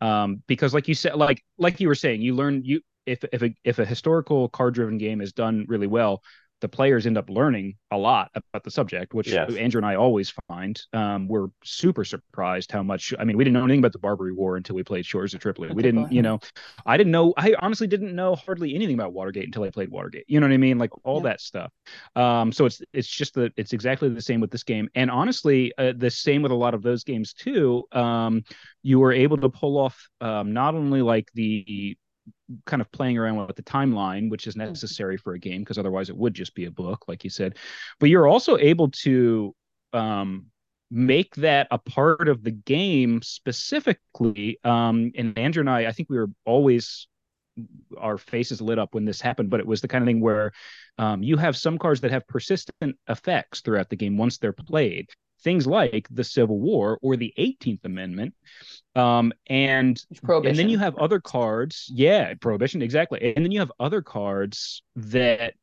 um, 0.00 0.42
because 0.46 0.74
like 0.74 0.88
you 0.88 0.94
said, 0.94 1.16
like 1.16 1.42
like 1.58 1.80
you 1.80 1.88
were 1.88 1.94
saying, 1.94 2.22
you 2.22 2.34
learn 2.34 2.62
you 2.64 2.80
if 3.06 3.24
if 3.32 3.42
a 3.42 3.54
if 3.64 3.78
a 3.78 3.84
historical 3.84 4.48
card 4.48 4.74
driven 4.74 4.98
game 4.98 5.20
is 5.20 5.32
done 5.32 5.64
really 5.68 5.86
well. 5.86 6.22
The 6.62 6.68
players 6.68 7.06
end 7.06 7.18
up 7.18 7.28
learning 7.28 7.74
a 7.90 7.98
lot 7.98 8.30
about 8.34 8.64
the 8.64 8.70
subject, 8.70 9.12
which 9.12 9.28
Yes. 9.28 9.54
Andrew 9.56 9.78
and 9.78 9.86
I 9.86 9.96
always 9.96 10.32
find. 10.48 10.80
Um, 10.94 11.28
we're 11.28 11.48
super 11.62 12.02
surprised 12.02 12.72
how 12.72 12.82
much. 12.82 13.12
I 13.18 13.24
mean, 13.24 13.36
we 13.36 13.44
didn't 13.44 13.54
know 13.54 13.64
anything 13.64 13.80
about 13.80 13.92
the 13.92 13.98
Barbary 13.98 14.32
War 14.32 14.56
until 14.56 14.74
we 14.74 14.82
played 14.82 15.04
Shores 15.04 15.34
of 15.34 15.40
Tripoli. 15.40 15.68
We 15.74 15.82
didn't, 15.82 16.10
you 16.10 16.22
know, 16.22 16.40
I 16.86 16.96
didn't 16.96 17.12
know. 17.12 17.34
I 17.36 17.54
honestly 17.60 17.86
didn't 17.86 18.14
know 18.14 18.34
hardly 18.36 18.74
anything 18.74 18.94
about 18.94 19.12
Watergate 19.12 19.44
until 19.44 19.64
I 19.64 19.70
played 19.70 19.90
Watergate. 19.90 20.24
You 20.28 20.40
know 20.40 20.46
what 20.46 20.54
I 20.54 20.56
mean? 20.56 20.78
Like 20.78 20.92
all 21.04 21.18
Yeah. 21.18 21.24
that 21.24 21.40
stuff. 21.42 21.70
Um, 22.14 22.52
so 22.52 22.64
it's 22.64 22.80
it's 22.94 23.08
just 23.08 23.34
that 23.34 23.52
it's 23.58 23.74
exactly 23.74 24.08
the 24.08 24.22
same 24.22 24.40
with 24.40 24.50
this 24.50 24.64
game, 24.64 24.88
and 24.94 25.10
honestly, 25.10 25.72
uh, 25.76 25.92
the 25.94 26.10
same 26.10 26.40
with 26.40 26.52
a 26.52 26.56
lot 26.56 26.72
of 26.72 26.82
those 26.82 27.04
games 27.04 27.34
too. 27.34 27.84
Um, 27.92 28.44
you 28.82 28.98
were 28.98 29.12
able 29.12 29.36
to 29.38 29.48
pull 29.50 29.76
off 29.78 30.08
um, 30.22 30.52
not 30.54 30.74
only 30.74 31.02
like 31.02 31.28
the 31.34 31.96
kind 32.64 32.80
of 32.80 32.90
playing 32.92 33.18
around 33.18 33.46
with 33.46 33.56
the 33.56 33.62
timeline, 33.62 34.30
which 34.30 34.46
is 34.46 34.56
necessary 34.56 35.16
for 35.16 35.34
a 35.34 35.38
game 35.38 35.62
because 35.62 35.78
otherwise 35.78 36.08
it 36.08 36.16
would 36.16 36.34
just 36.34 36.54
be 36.54 36.66
a 36.66 36.70
book, 36.70 37.04
like 37.08 37.24
you 37.24 37.30
said. 37.30 37.56
But 37.98 38.10
you're 38.10 38.28
also 38.28 38.56
able 38.56 38.90
to 39.02 39.54
um, 39.92 40.46
make 40.90 41.34
that 41.36 41.68
a 41.70 41.78
part 41.78 42.28
of 42.28 42.42
the 42.42 42.52
game 42.52 43.20
specifically. 43.22 44.58
Um, 44.64 45.12
and 45.16 45.36
Andrew 45.38 45.60
and 45.60 45.70
I, 45.70 45.86
I 45.86 45.92
think 45.92 46.08
we 46.08 46.18
were 46.18 46.30
always 46.44 47.08
our 47.98 48.18
faces 48.18 48.60
lit 48.60 48.78
up 48.78 48.94
when 48.94 49.04
this 49.04 49.20
happened, 49.20 49.50
but 49.50 49.60
it 49.60 49.66
was 49.66 49.80
the 49.80 49.88
kind 49.88 50.02
of 50.02 50.06
thing 50.06 50.20
where 50.20 50.52
um, 50.98 51.22
you 51.22 51.36
have 51.36 51.56
some 51.56 51.78
cards 51.78 52.02
that 52.02 52.10
have 52.10 52.26
persistent 52.26 52.96
effects 53.08 53.60
throughout 53.60 53.88
the 53.88 53.96
game 53.96 54.18
once 54.18 54.38
they're 54.38 54.52
played. 54.52 55.08
Things 55.42 55.66
like 55.66 56.08
the 56.10 56.24
Civil 56.24 56.58
War 56.58 56.98
or 57.02 57.16
the 57.16 57.32
18th 57.36 57.84
Amendment. 57.84 58.34
Um, 58.94 59.32
and 59.48 60.02
and 60.42 60.58
then 60.58 60.68
you 60.68 60.78
have 60.78 60.96
other 60.96 61.20
cards. 61.20 61.90
Yeah, 61.92 62.34
prohibition, 62.40 62.82
exactly. 62.82 63.34
And 63.36 63.44
then 63.44 63.52
you 63.52 63.60
have 63.60 63.72
other 63.78 64.02
cards 64.02 64.82
that 64.96 65.54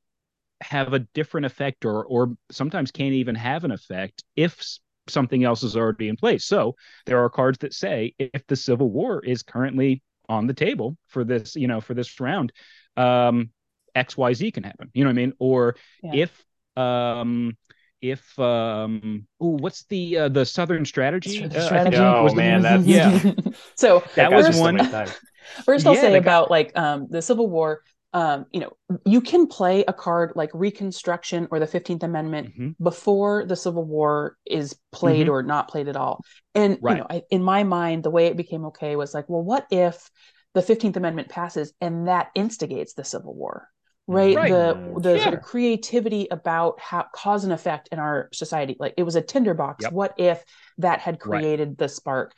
have 0.61 0.93
a 0.93 0.99
different 0.99 1.45
effect 1.45 1.85
or 1.85 2.05
or 2.05 2.35
sometimes 2.51 2.91
can't 2.91 3.13
even 3.13 3.35
have 3.35 3.63
an 3.63 3.71
effect 3.71 4.23
if 4.35 4.63
something 5.07 5.43
else 5.43 5.63
is 5.63 5.75
already 5.75 6.07
in 6.07 6.15
place. 6.15 6.45
So 6.45 6.75
there 7.05 7.21
are 7.23 7.29
cards 7.29 7.57
that 7.59 7.73
say 7.73 8.13
if 8.17 8.45
the 8.47 8.55
Civil 8.55 8.89
War 8.89 9.23
is 9.23 9.43
currently 9.43 10.01
on 10.29 10.47
the 10.47 10.53
table 10.53 10.97
for 11.07 11.23
this, 11.25 11.55
you 11.55 11.67
know, 11.67 11.81
for 11.81 11.93
this 11.93 12.19
round, 12.19 12.53
um, 12.95 13.49
XYZ 13.95 14.51
can 14.51 14.63
happen. 14.63 14.89
You 14.93 15.03
know 15.03 15.09
what 15.09 15.13
I 15.13 15.15
mean? 15.15 15.33
Or 15.39 15.75
Yeah. 16.01 16.13
if 16.13 16.45
um 16.75 17.57
if 18.03 18.37
um 18.37 19.25
oh 19.39 19.57
what's 19.57 19.85
the 19.85 20.17
uh, 20.17 20.29
the 20.29 20.45
southern 20.45 20.83
strategy, 20.85 21.47
The 21.47 21.59
Uh, 21.59 21.65
I 21.65 21.83
think 21.83 21.95
strategy. 21.95 21.97
Oh, 21.97 22.35
man, 22.35 22.61
that's- 22.61 22.85
yeah 22.85 23.31
so 23.75 24.03
that 24.15 24.29
got 24.29 24.33
was 24.33 24.47
you 24.47 24.53
so 24.53 24.59
one. 24.61 24.77
First, 25.65 25.85
I'll 25.87 25.93
Yeah, 25.95 26.01
say 26.01 26.11
that 26.11 26.23
got- 26.23 26.43
about 26.43 26.51
like 26.51 26.71
um, 26.77 27.07
the 27.09 27.21
Civil 27.21 27.49
War. 27.49 27.81
Um, 28.15 28.45
you 28.51 28.59
know, 28.59 28.73
you 29.05 29.21
can 29.21 29.47
play 29.47 29.83
a 29.87 29.93
card 29.93 30.33
like 30.35 30.51
Reconstruction 30.53 31.47
or 31.49 31.59
the 31.59 31.65
Fifteenth 31.67 32.03
Amendment 32.03 32.53
Mhm. 32.55 32.75
before 32.81 33.43
the 33.45 33.55
Civil 33.55 33.83
War 33.85 34.37
is 34.45 34.75
played 34.91 35.27
or 35.29 35.41
not 35.41 35.67
played 35.67 35.87
at 35.87 35.95
all. 35.97 36.23
And 36.53 36.77
Right. 36.81 36.91
you 36.97 36.97
know, 37.01 37.07
I, 37.09 37.23
in 37.31 37.41
my 37.41 37.63
mind, 37.63 38.03
the 38.03 38.11
way 38.11 38.27
it 38.27 38.37
became 38.37 38.65
okay 38.65 38.95
was 38.95 39.13
like, 39.15 39.27
well, 39.29 39.41
what 39.41 39.65
if 39.71 40.09
the 40.53 40.61
Fifteenth 40.61 40.95
Amendment 40.97 41.29
passes 41.29 41.73
and 41.81 42.07
that 42.07 42.27
instigates 42.35 42.93
the 42.93 43.03
Civil 43.03 43.33
War? 43.33 43.67
Right. 44.07 44.35
Right. 44.35 44.49
The 44.49 44.99
the 44.99 45.19
sort 45.19 45.33
of 45.33 45.41
creativity 45.41 46.27
about 46.29 46.79
how 46.79 47.05
cause 47.13 47.43
and 47.45 47.53
effect 47.53 47.89
in 47.91 47.99
our 47.99 48.29
society. 48.33 48.75
Like 48.79 48.93
it 48.97 49.03
was 49.03 49.15
a 49.15 49.21
tinderbox. 49.21 49.83
Yep. 49.83 49.93
What 49.93 50.13
if 50.17 50.43
that 50.79 50.99
had 50.99 51.19
Right. 51.25 51.41
created 51.41 51.77
the 51.77 51.87
spark? 51.87 52.33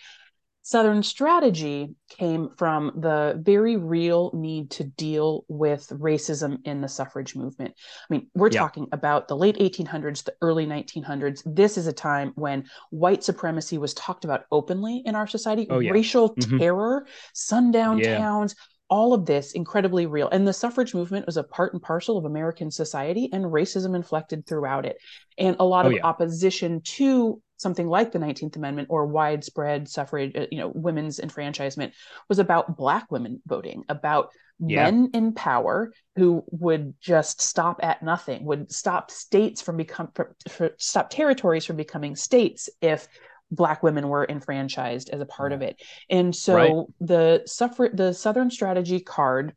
Southern 0.62 1.04
strategy 1.04 1.94
came 2.10 2.50
from 2.58 2.92
the 2.96 3.40
very 3.40 3.78
real 3.78 4.32
need 4.34 4.72
to 4.72 4.84
deal 4.84 5.46
with 5.48 5.88
racism 5.90 6.58
in 6.66 6.82
the 6.82 6.88
suffrage 6.88 7.36
movement. 7.36 7.76
I 7.78 8.14
mean, 8.14 8.28
we're 8.34 8.50
Yeah. 8.50 8.62
talking 8.62 8.88
about 8.92 9.28
the 9.28 9.38
late 9.38 9.58
1800s, 9.60 10.24
the 10.24 10.34
early 10.42 10.66
1900s. 10.66 11.44
This 11.46 11.78
is 11.78 11.86
a 11.86 11.94
time 11.94 12.32
when 12.34 12.66
white 12.90 13.24
supremacy 13.24 13.78
was 13.78 13.94
talked 13.94 14.26
about 14.26 14.46
openly 14.52 15.04
in 15.06 15.14
our 15.14 15.28
society, 15.28 15.68
Oh, 15.70 15.78
yeah. 15.78 15.92
racial 15.92 16.36
Mhm. 16.36 16.58
terror, 16.58 17.06
sundown 17.34 18.00
Yeah. 18.00 18.18
towns. 18.18 18.56
All 18.90 19.14
of 19.14 19.26
this 19.26 19.54
incredibly 19.54 20.06
real. 20.06 20.30
And 20.30 20.48
the 20.48 20.54
suffrage 20.54 20.94
movement 20.94 21.26
was 21.26 21.38
a 21.38 21.44
part 21.44 21.74
and 21.74 21.82
parcel 21.82 22.18
of 22.18 22.26
American 22.26 22.70
society, 22.70 23.30
and 23.34 23.46
racism 23.46 23.96
inflected 23.96 24.46
throughout 24.46 24.86
it. 24.86 24.98
And 25.38 25.56
a 25.60 25.66
lot 25.66 25.86
Oh, 25.86 25.90
of 25.90 25.96
yeah. 25.96 26.02
opposition 26.04 26.82
to 26.82 27.42
something 27.58 27.88
like 27.88 28.12
the 28.12 28.20
19th 28.20 28.56
amendment 28.58 28.90
or 28.92 29.08
widespread 29.08 29.88
suffrage 29.88 30.36
uh, 30.36 30.46
you 30.52 30.58
know 30.58 30.72
women's 30.76 31.20
enfranchisement 31.20 31.94
was 32.28 32.38
about 32.38 32.76
black 32.78 33.10
women 33.12 33.42
voting 33.48 33.84
about 33.88 34.30
Yeah. 34.68 34.86
men 34.88 35.10
in 35.14 35.34
power 35.34 35.92
who 36.18 36.44
would 36.52 36.96
just 37.00 37.42
stop 37.42 37.80
at 37.82 38.04
nothing 38.04 38.44
would 38.46 38.72
stop 38.74 39.10
states 39.10 39.62
from 39.62 39.78
become 39.78 40.10
for, 40.14 40.36
for, 40.50 40.72
stop 40.78 41.10
territories 41.10 41.66
from 41.66 41.78
becoming 41.78 42.16
states 42.16 42.70
if 42.82 43.08
black 43.56 43.84
women 43.84 44.10
were 44.10 44.26
enfranchised 44.28 45.10
as 45.10 45.22
a 45.22 45.26
part 45.26 45.52
of 45.54 45.62
it. 45.62 45.82
And 46.10 46.36
so 46.36 46.54
Right. 46.54 47.08
the 47.08 47.44
suffer 47.46 47.90
the 47.94 48.14
southern 48.14 48.50
strategy 48.52 49.00
card 49.00 49.54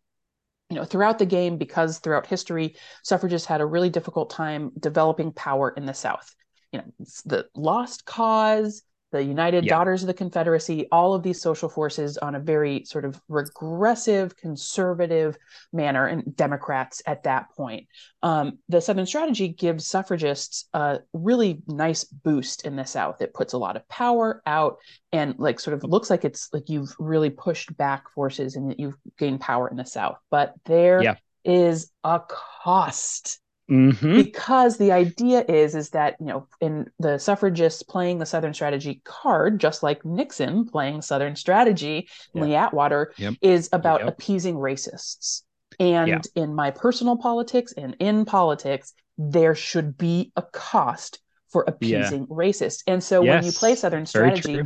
you 0.70 0.76
know 0.76 0.84
throughout 0.84 1.18
the 1.18 1.26
game 1.26 1.56
because 1.56 1.98
throughout 1.98 2.26
history 2.26 2.76
suffragists 3.02 3.46
had 3.46 3.60
a 3.60 3.66
really 3.66 3.90
difficult 3.90 4.30
time 4.30 4.70
developing 4.78 5.32
power 5.32 5.70
in 5.70 5.86
the 5.86 5.94
south. 5.94 6.34
You 6.72 6.80
know 6.80 6.84
the 7.24 7.46
lost 7.54 8.04
cause 8.04 8.82
the 9.10 9.22
united 9.22 9.64
Yeah. 9.64 9.74
daughters 9.76 10.02
of 10.02 10.06
the 10.06 10.14
confederacy 10.14 10.86
all 10.92 11.14
of 11.14 11.22
these 11.22 11.40
social 11.40 11.68
forces 11.68 12.18
on 12.18 12.34
a 12.34 12.40
very 12.40 12.84
sort 12.84 13.04
of 13.04 13.20
regressive 13.28 14.36
conservative 14.36 15.36
manner 15.72 16.06
and 16.06 16.36
democrats 16.36 17.02
at 17.06 17.22
that 17.22 17.46
point 17.56 17.86
um, 18.22 18.58
the 18.68 18.80
southern 18.80 19.06
strategy 19.06 19.48
gives 19.48 19.86
suffragists 19.86 20.66
a 20.74 20.98
really 21.12 21.62
nice 21.66 22.04
boost 22.04 22.66
in 22.66 22.76
the 22.76 22.84
south 22.84 23.20
it 23.22 23.32
puts 23.34 23.52
a 23.52 23.58
lot 23.58 23.76
of 23.76 23.88
power 23.88 24.42
out 24.46 24.76
and 25.12 25.34
like 25.38 25.60
sort 25.60 25.74
of 25.74 25.84
looks 25.84 26.10
like 26.10 26.24
it's 26.24 26.48
like 26.52 26.68
you've 26.68 26.94
really 26.98 27.30
pushed 27.30 27.74
back 27.76 28.10
forces 28.14 28.56
and 28.56 28.70
that 28.70 28.80
you've 28.80 28.96
gained 29.18 29.40
power 29.40 29.68
in 29.68 29.76
the 29.76 29.84
south 29.84 30.18
but 30.30 30.54
there 30.66 31.00
is 31.44 31.90
Yeah. 32.04 32.14
a 32.16 32.20
cost 32.62 33.40
Mhm. 33.70 34.24
because 34.24 34.78
the 34.78 34.92
idea 34.92 35.44
is 35.46 35.74
is 35.74 35.90
that 35.90 36.16
you 36.20 36.26
know 36.26 36.46
in 36.60 36.88
the 36.98 37.18
suffragists 37.18 37.82
playing 37.82 38.18
the 38.18 38.26
southern 38.26 38.54
strategy 38.54 39.00
card 39.04 39.60
just 39.60 39.82
like 39.82 40.04
nixon 40.04 40.64
playing 40.66 41.02
southern 41.02 41.36
strategy 41.36 42.08
Yeah. 42.32 42.42
lee 42.42 42.54
atwater 42.54 43.12
Yep. 43.18 43.34
is 43.42 43.68
about 43.72 44.00
Yep. 44.00 44.08
appeasing 44.08 44.54
racists 44.56 45.42
and 45.78 46.08
Yeah. 46.08 46.20
in 46.42 46.54
my 46.54 46.70
personal 46.70 47.16
politics 47.18 47.72
and 47.76 47.94
in 47.98 48.24
politics 48.24 48.94
there 49.18 49.54
should 49.54 49.98
be 49.98 50.32
a 50.36 50.42
cost 50.42 51.20
for 51.50 51.64
appeasing 51.66 52.26
racists 52.28 52.82
and 52.86 53.02
so 53.02 53.20
when 53.22 53.44
you 53.44 53.52
play 53.52 53.74
southern 53.74 54.06
strategy. 54.06 54.62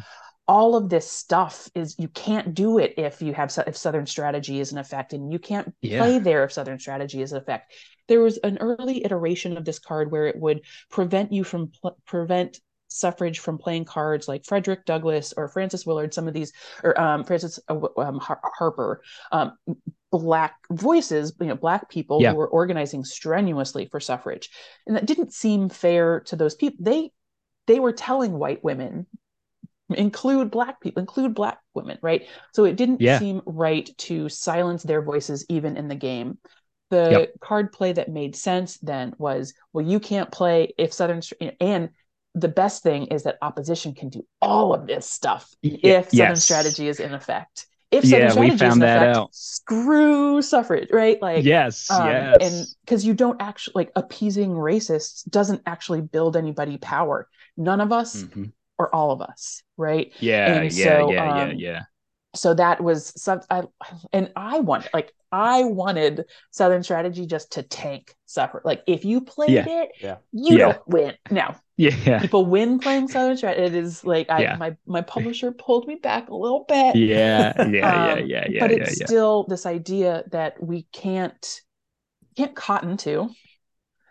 All 0.48 0.74
of 0.76 0.88
this 0.88 1.10
stuff 1.10 1.70
is 1.74 1.96
you 1.98 2.08
can't 2.08 2.54
do 2.54 2.78
it 2.78 2.94
if 2.96 3.22
you 3.22 3.32
have 3.32 3.56
if 3.66 3.76
southern 3.76 4.06
strategy 4.06 4.60
is 4.60 4.72
in 4.72 4.78
effect 4.78 5.12
and 5.12 5.32
you 5.32 5.38
can't 5.38 5.72
Yeah. 5.80 5.98
play 5.98 6.18
there 6.18 6.44
if 6.44 6.52
southern 6.52 6.78
strategy 6.78 7.22
is 7.22 7.32
in 7.32 7.38
effect 7.38 7.72
there 8.08 8.20
was 8.20 8.38
an 8.38 8.58
early 8.58 9.04
iteration 9.04 9.56
of 9.56 9.64
this 9.64 9.78
card 9.78 10.10
where 10.10 10.26
it 10.26 10.36
would 10.36 10.62
prevent 10.90 11.32
you 11.32 11.44
from 11.44 11.68
pl- 11.80 11.96
prevent 12.04 12.60
suffrage 12.88 13.38
from 13.38 13.56
playing 13.56 13.84
cards 13.84 14.28
like 14.28 14.44
Frederick 14.44 14.84
Douglass 14.84 15.32
or 15.34 15.48
Frances 15.48 15.86
Willard, 15.86 16.12
some 16.12 16.28
of 16.28 16.34
these, 16.34 16.52
or 16.82 17.00
um, 17.00 17.24
Frances 17.24 17.58
uh, 17.68 17.78
um, 17.96 18.18
Har- 18.18 18.40
Harper, 18.58 19.02
um, 19.30 19.56
black 20.10 20.56
voices, 20.70 21.32
you 21.40 21.46
know, 21.46 21.54
black 21.56 21.88
people 21.88 22.20
Yeah. 22.20 22.32
who 22.32 22.36
were 22.36 22.48
organizing 22.48 23.02
strenuously 23.04 23.86
for 23.86 23.98
suffrage, 23.98 24.50
and 24.86 24.94
that 24.96 25.06
didn't 25.06 25.32
seem 25.32 25.70
fair 25.70 26.20
to 26.26 26.36
those 26.36 26.54
people. 26.54 26.78
They 26.80 27.12
they 27.66 27.80
were 27.80 27.92
telling 27.92 28.32
white 28.32 28.62
women 28.62 29.06
include 29.90 30.50
black 30.50 30.80
people 30.80 31.00
include 31.00 31.34
black 31.34 31.58
women 31.74 31.98
right 32.02 32.26
so 32.54 32.64
it 32.64 32.76
didn't 32.76 33.00
Yeah. 33.00 33.18
seem 33.18 33.42
right 33.44 33.90
to 33.98 34.28
silence 34.28 34.82
their 34.82 35.02
voices 35.02 35.44
even 35.48 35.76
in 35.76 35.88
the 35.88 35.94
game 35.94 36.38
the 36.90 37.08
Yep. 37.10 37.40
card 37.40 37.72
play 37.72 37.92
that 37.92 38.08
made 38.10 38.34
sense 38.36 38.78
then 38.78 39.14
was 39.18 39.54
well 39.72 39.84
you 39.86 40.00
can't 40.00 40.30
play 40.30 40.72
if 40.78 40.92
southern 40.92 41.20
and 41.60 41.90
the 42.34 42.48
best 42.48 42.82
thing 42.82 43.06
is 43.08 43.24
that 43.24 43.36
opposition 43.42 43.94
can 43.94 44.08
do 44.08 44.24
all 44.40 44.72
of 44.72 44.86
this 44.86 45.08
stuff 45.08 45.54
if 45.62 46.10
southern 46.10 46.36
yes. 46.36 46.44
strategy 46.44 46.88
is 46.88 46.98
in 47.00 47.12
effect 47.12 47.66
if 47.90 48.04
Yeah, 48.04 48.30
southern 48.30 48.30
we 48.30 48.50
strategy 48.50 48.54
is 48.54 48.60
found 48.60 48.82
in 48.82 48.86
that 48.86 48.96
effect, 49.02 49.16
out. 49.18 49.28
screw 49.32 50.40
suffrage 50.40 50.88
right 50.90 51.20
like 51.20 51.44
yes, 51.44 51.90
um, 51.90 52.06
yes. 52.06 52.36
and 52.40 52.66
because 52.84 53.04
you 53.04 53.12
don't 53.14 53.40
actually 53.42 53.72
like 53.74 53.92
appeasing 53.96 54.52
racists 54.52 55.28
doesn't 55.28 55.60
actually 55.66 56.00
build 56.00 56.36
anybody 56.36 56.78
power 56.78 57.28
none 57.56 57.80
of 57.82 57.92
us 57.92 58.22
Mhm. 58.22 58.52
Or 58.78 58.94
all 58.94 59.10
of 59.12 59.20
us 59.22 59.62
right 59.76 60.12
Yeah, 60.18 60.62
and 60.62 60.72
yeah, 60.72 61.00
so, 61.00 61.00
yeah, 61.00 61.26
um, 61.26 61.50
yeah, 61.52 61.52
yeah. 61.56 61.82
so 62.34 62.54
that 62.54 62.82
was 62.82 63.12
some 63.22 63.40
I 63.50 63.64
and 64.12 64.32
I 64.36 64.60
wanted 64.60 64.90
like 64.94 65.12
I 65.32 65.64
wanted 65.64 66.24
Southern 66.50 66.82
Strategy 66.82 67.26
just 67.26 67.52
to 67.52 67.62
tank 67.62 68.14
suffer. 68.26 68.62
Like 68.64 68.82
if 68.86 69.04
you 69.04 69.20
played 69.22 69.64
Yeah. 69.64 69.68
it, 69.68 69.90
Yeah. 70.00 70.18
you 70.32 70.58
Yeah. 70.58 70.58
don't 70.58 70.86
win. 70.88 71.14
Now 71.30 71.60
Yeah. 71.76 71.96
people 72.18 72.46
win 72.46 72.78
playing 72.78 73.08
Southern 73.08 73.36
Strategy. 73.36 73.64
It 73.64 73.74
is 73.74 74.04
like 74.04 74.30
I 74.30 74.48
Yeah. 74.48 74.56
my 74.56 74.76
my 74.86 75.02
publisher 75.02 75.52
pulled 75.52 75.86
me 75.88 75.96
back 75.96 76.30
a 76.30 76.34
little 76.36 76.64
bit. 76.68 76.98
Yeah, 76.98 77.52
yeah, 77.58 77.94
yeah, 77.94 78.18
Um, 78.18 78.18
yeah, 78.18 78.46
yeah, 78.48 78.60
but 78.60 78.70
it's 78.72 78.92
yeah. 78.96 79.06
still 79.06 79.44
this 79.48 79.66
idea 79.66 80.24
that 80.32 80.62
we 80.62 80.84
can't 80.92 81.60
can't 82.36 82.54
cotton 82.56 82.96
to 82.98 83.36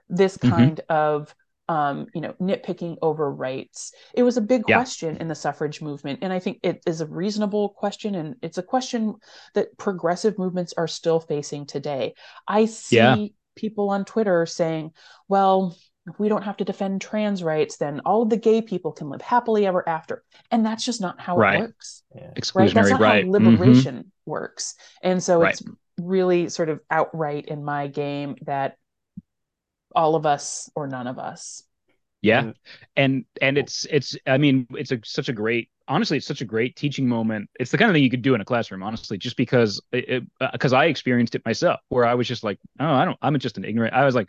this 0.10 0.38
Mhm. 0.43 0.76
kind 0.76 0.82
of 0.89 1.34
um, 1.71 2.07
you 2.13 2.21
know 2.21 2.34
nitpicking 2.49 2.97
over 3.01 3.31
rights. 3.31 3.93
It 4.13 4.23
was 4.23 4.38
a 4.38 4.41
big 4.53 4.63
Yeah. 4.67 4.75
question 4.77 5.17
in 5.21 5.27
the 5.27 5.36
suffrage 5.36 5.81
movement, 5.81 6.19
and 6.21 6.31
I 6.34 6.39
think 6.39 6.60
it 6.63 6.81
is 6.86 6.99
a 7.01 7.05
reasonable 7.21 7.69
question, 7.69 8.15
and 8.15 8.36
it's 8.41 8.57
a 8.57 8.63
question 8.73 9.15
that 9.53 9.77
progressive 9.77 10.38
movements 10.38 10.73
are 10.77 10.88
still 10.88 11.19
facing 11.19 11.65
today. 11.65 12.13
I 12.47 12.65
see 12.65 12.95
Yeah. 12.97 13.15
people 13.55 13.89
on 13.89 14.05
Twitter 14.05 14.45
saying, 14.45 14.91
"Well." 15.27 15.75
If 16.07 16.19
we 16.19 16.29
don't 16.29 16.41
have 16.49 16.57
to 16.57 16.65
defend 16.65 16.99
trans 16.99 17.43
rights, 17.43 17.77
then 17.77 18.01
all 18.07 18.23
of 18.23 18.29
the 18.31 18.36
gay 18.49 18.60
people 18.63 18.91
can 18.91 19.12
live 19.12 19.21
happily 19.21 19.67
ever 19.67 19.88
after. 19.88 20.23
And 20.49 20.65
that's 20.65 20.84
just 20.84 20.99
not 20.99 21.21
how 21.21 21.38
Right. 21.38 21.57
it 21.57 21.60
works 21.60 22.01
Yeah. 22.15 22.31
right? 22.55 22.73
That's 22.73 22.89
not 22.89 22.99
right. 22.99 23.23
how 23.23 23.29
Mhm. 23.29 23.31
liberation 23.31 24.12
works. 24.25 24.73
And 25.03 25.21
so 25.21 25.39
Right. 25.41 25.53
it's 25.53 25.62
really 26.01 26.49
sort 26.49 26.69
of 26.69 26.79
outright 26.89 27.45
in 27.53 27.63
my 27.63 27.86
game 27.86 28.36
that 28.47 28.77
all 29.95 30.15
of 30.15 30.25
us 30.25 30.69
or 30.75 30.88
none 30.88 31.08
of 31.08 31.19
us. 31.19 31.63
Yeah. 32.21 32.41
Mm-hmm. 32.41 32.47
And- 32.49 32.56
and 32.97 33.25
and 33.41 33.58
it's 33.58 33.86
it's 33.89 34.17
i 34.27 34.38
mean 34.38 34.67
it's 34.71 34.91
a 34.91 34.99
such 35.06 35.30
a 35.30 35.34
great 35.34 35.69
honestly 35.88 36.17
it's 36.17 36.27
such 36.27 36.41
a 36.41 36.45
great 36.45 36.75
teaching 36.75 37.08
moment. 37.08 37.49
It's 37.60 37.71
the 37.71 37.77
kind 37.77 37.89
of 37.89 37.95
thing 37.95 38.04
you 38.04 38.10
could 38.10 38.21
do 38.21 38.36
in 38.36 38.41
a 38.41 38.45
classroom 38.45 38.84
honestly 38.84 39.17
just 39.17 39.38
because 39.38 39.82
it 39.91 40.23
because 40.51 40.73
uh, 40.73 40.77
i 40.77 40.86
experienced 40.86 41.36
it 41.36 41.45
myself 41.45 41.80
where 41.89 42.06
i 42.06 42.13
was 42.13 42.27
just 42.27 42.43
like 42.43 42.60
oh 42.80 42.86
i 42.86 43.06
don't 43.06 43.17
i'm 43.21 43.38
just 43.39 43.58
an 43.58 43.65
ignorant 43.65 43.93
i 43.93 44.06
was 44.06 44.13
like 44.13 44.27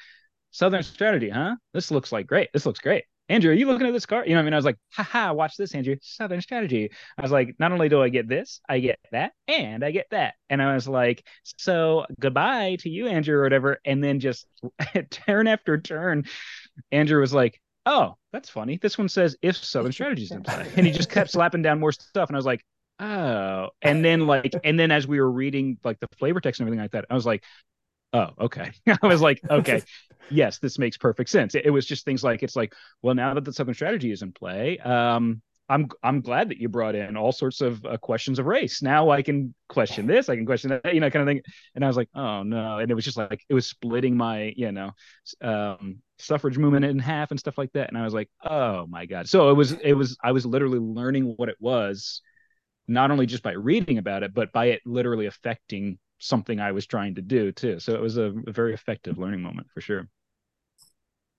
southern 0.52 0.82
strategy 0.82 1.28
huh? 1.28 1.56
This 1.74 1.90
looks 1.90 2.12
like 2.12 2.26
great. 2.26 2.50
This 2.52 2.66
looks 2.66 2.78
great 2.80 3.04
andrew 3.28 3.50
are 3.50 3.54
you 3.54 3.66
looking 3.66 3.86
at 3.86 3.92
this 3.92 4.06
card 4.06 4.26
you 4.28 4.34
know 4.34 4.40
i 4.40 4.42
mean 4.42 4.52
i 4.52 4.56
was 4.56 4.64
like 4.64 4.76
haha 4.92 5.32
watch 5.32 5.56
this 5.56 5.74
andrew 5.74 5.96
southern 6.02 6.40
strategy 6.40 6.90
i 7.18 7.22
was 7.22 7.30
like 7.30 7.54
not 7.58 7.72
only 7.72 7.88
do 7.88 8.02
i 8.02 8.08
get 8.08 8.28
this 8.28 8.60
i 8.68 8.78
get 8.78 8.98
that 9.10 9.32
and 9.48 9.84
i 9.84 9.90
get 9.90 10.06
that 10.10 10.34
and 10.50 10.60
i 10.60 10.74
was 10.74 10.88
like 10.88 11.24
so 11.56 12.04
goodbye 12.20 12.76
to 12.80 12.90
you 12.90 13.06
andrew 13.06 13.38
or 13.38 13.42
whatever 13.42 13.78
and 13.84 14.02
then 14.02 14.20
just 14.20 14.46
turn 15.10 15.46
after 15.46 15.80
turn 15.80 16.24
andrew 16.90 17.20
was 17.20 17.32
like 17.32 17.60
oh, 17.86 18.16
that's 18.32 18.48
funny. 18.48 18.78
This 18.80 18.98
one 18.98 19.08
says 19.08 19.36
if 19.42 19.56
Southern 19.56 19.92
Strategies 19.92 20.30
in 20.30 20.42
play. 20.42 20.70
And 20.76 20.86
he 20.86 20.92
just 20.92 21.10
kept 21.10 21.30
slapping 21.30 21.62
down 21.62 21.80
more 21.80 21.92
stuff. 21.92 22.28
And 22.28 22.36
I 22.36 22.38
was 22.38 22.46
like, 22.46 22.64
oh. 22.98 23.68
And 23.80 24.04
then 24.04 24.26
like, 24.26 24.54
and 24.64 24.78
then 24.78 24.90
as 24.90 25.06
we 25.06 25.20
were 25.20 25.30
reading 25.30 25.78
like 25.84 26.00
the 26.00 26.08
flavor 26.18 26.40
text 26.40 26.60
and 26.60 26.68
everything 26.68 26.82
like 26.82 26.92
that, 26.92 27.06
I 27.10 27.14
was 27.14 27.26
like, 27.26 27.44
oh, 28.12 28.28
okay. 28.40 28.72
I 29.02 29.06
was 29.06 29.20
like, 29.20 29.40
okay, 29.48 29.82
yes, 30.30 30.58
this 30.58 30.78
makes 30.78 30.96
perfect 30.96 31.30
sense. 31.30 31.54
It, 31.54 31.66
it 31.66 31.70
was 31.70 31.86
just 31.86 32.04
things 32.04 32.22
like, 32.22 32.42
it's 32.42 32.56
like, 32.56 32.74
well, 33.02 33.14
now 33.14 33.34
that 33.34 33.44
the 33.44 33.52
Southern 33.52 33.74
Strategy 33.74 34.12
is 34.12 34.22
in 34.22 34.32
play, 34.32 34.78
um, 34.78 35.42
I'm 35.68 35.88
I'm 36.02 36.20
glad 36.20 36.50
that 36.50 36.58
you 36.58 36.68
brought 36.68 36.94
in 36.94 37.16
all 37.16 37.32
sorts 37.32 37.62
of 37.62 37.82
uh, 37.86 37.96
questions 37.96 38.38
of 38.38 38.46
race. 38.46 38.82
Now 38.82 39.10
I 39.10 39.22
can 39.22 39.54
question 39.68 40.06
this, 40.06 40.28
I 40.28 40.36
can 40.36 40.44
question 40.44 40.68
that, 40.70 40.92
you 40.92 41.00
know, 41.00 41.08
kind 41.08 41.22
of 41.22 41.32
thing. 41.32 41.40
And 41.74 41.84
I 41.84 41.86
was 41.86 41.96
like, 41.96 42.10
oh 42.14 42.42
no, 42.42 42.78
and 42.78 42.90
it 42.90 42.94
was 42.94 43.04
just 43.04 43.16
like 43.16 43.42
it 43.48 43.54
was 43.54 43.66
splitting 43.66 44.14
my, 44.14 44.52
you 44.54 44.70
know, 44.72 44.90
um, 45.40 45.98
suffrage 46.18 46.58
movement 46.58 46.84
in 46.84 46.98
half 46.98 47.30
and 47.30 47.40
stuff 47.40 47.56
like 47.56 47.72
that. 47.72 47.88
And 47.88 47.96
I 47.96 48.02
was 48.02 48.12
like, 48.12 48.28
oh 48.44 48.86
my 48.86 49.06
god. 49.06 49.28
So 49.28 49.48
it 49.50 49.54
was 49.54 49.72
it 49.72 49.94
was 49.94 50.18
I 50.22 50.32
was 50.32 50.44
literally 50.44 50.80
learning 50.80 51.32
what 51.36 51.48
it 51.48 51.56
was, 51.58 52.20
not 52.86 53.10
only 53.10 53.24
just 53.24 53.44
by 53.44 53.52
reading 53.52 53.96
about 53.96 54.24
it, 54.24 54.34
but 54.34 54.52
by 54.52 54.66
it 54.66 54.82
literally 54.84 55.26
affecting 55.26 55.98
something 56.22 56.60
I 56.60 56.72
was 56.72 56.86
trying 56.86 57.16
to 57.16 57.22
do 57.22 57.52
too. 57.52 57.80
So 57.80 57.94
it 57.94 58.00
was 58.00 58.16
a, 58.18 58.32
a 58.46 58.52
very 58.52 58.74
effective 58.74 59.18
learning 59.18 59.42
moment 59.42 59.68
for 59.74 59.80
sure. 59.80 60.08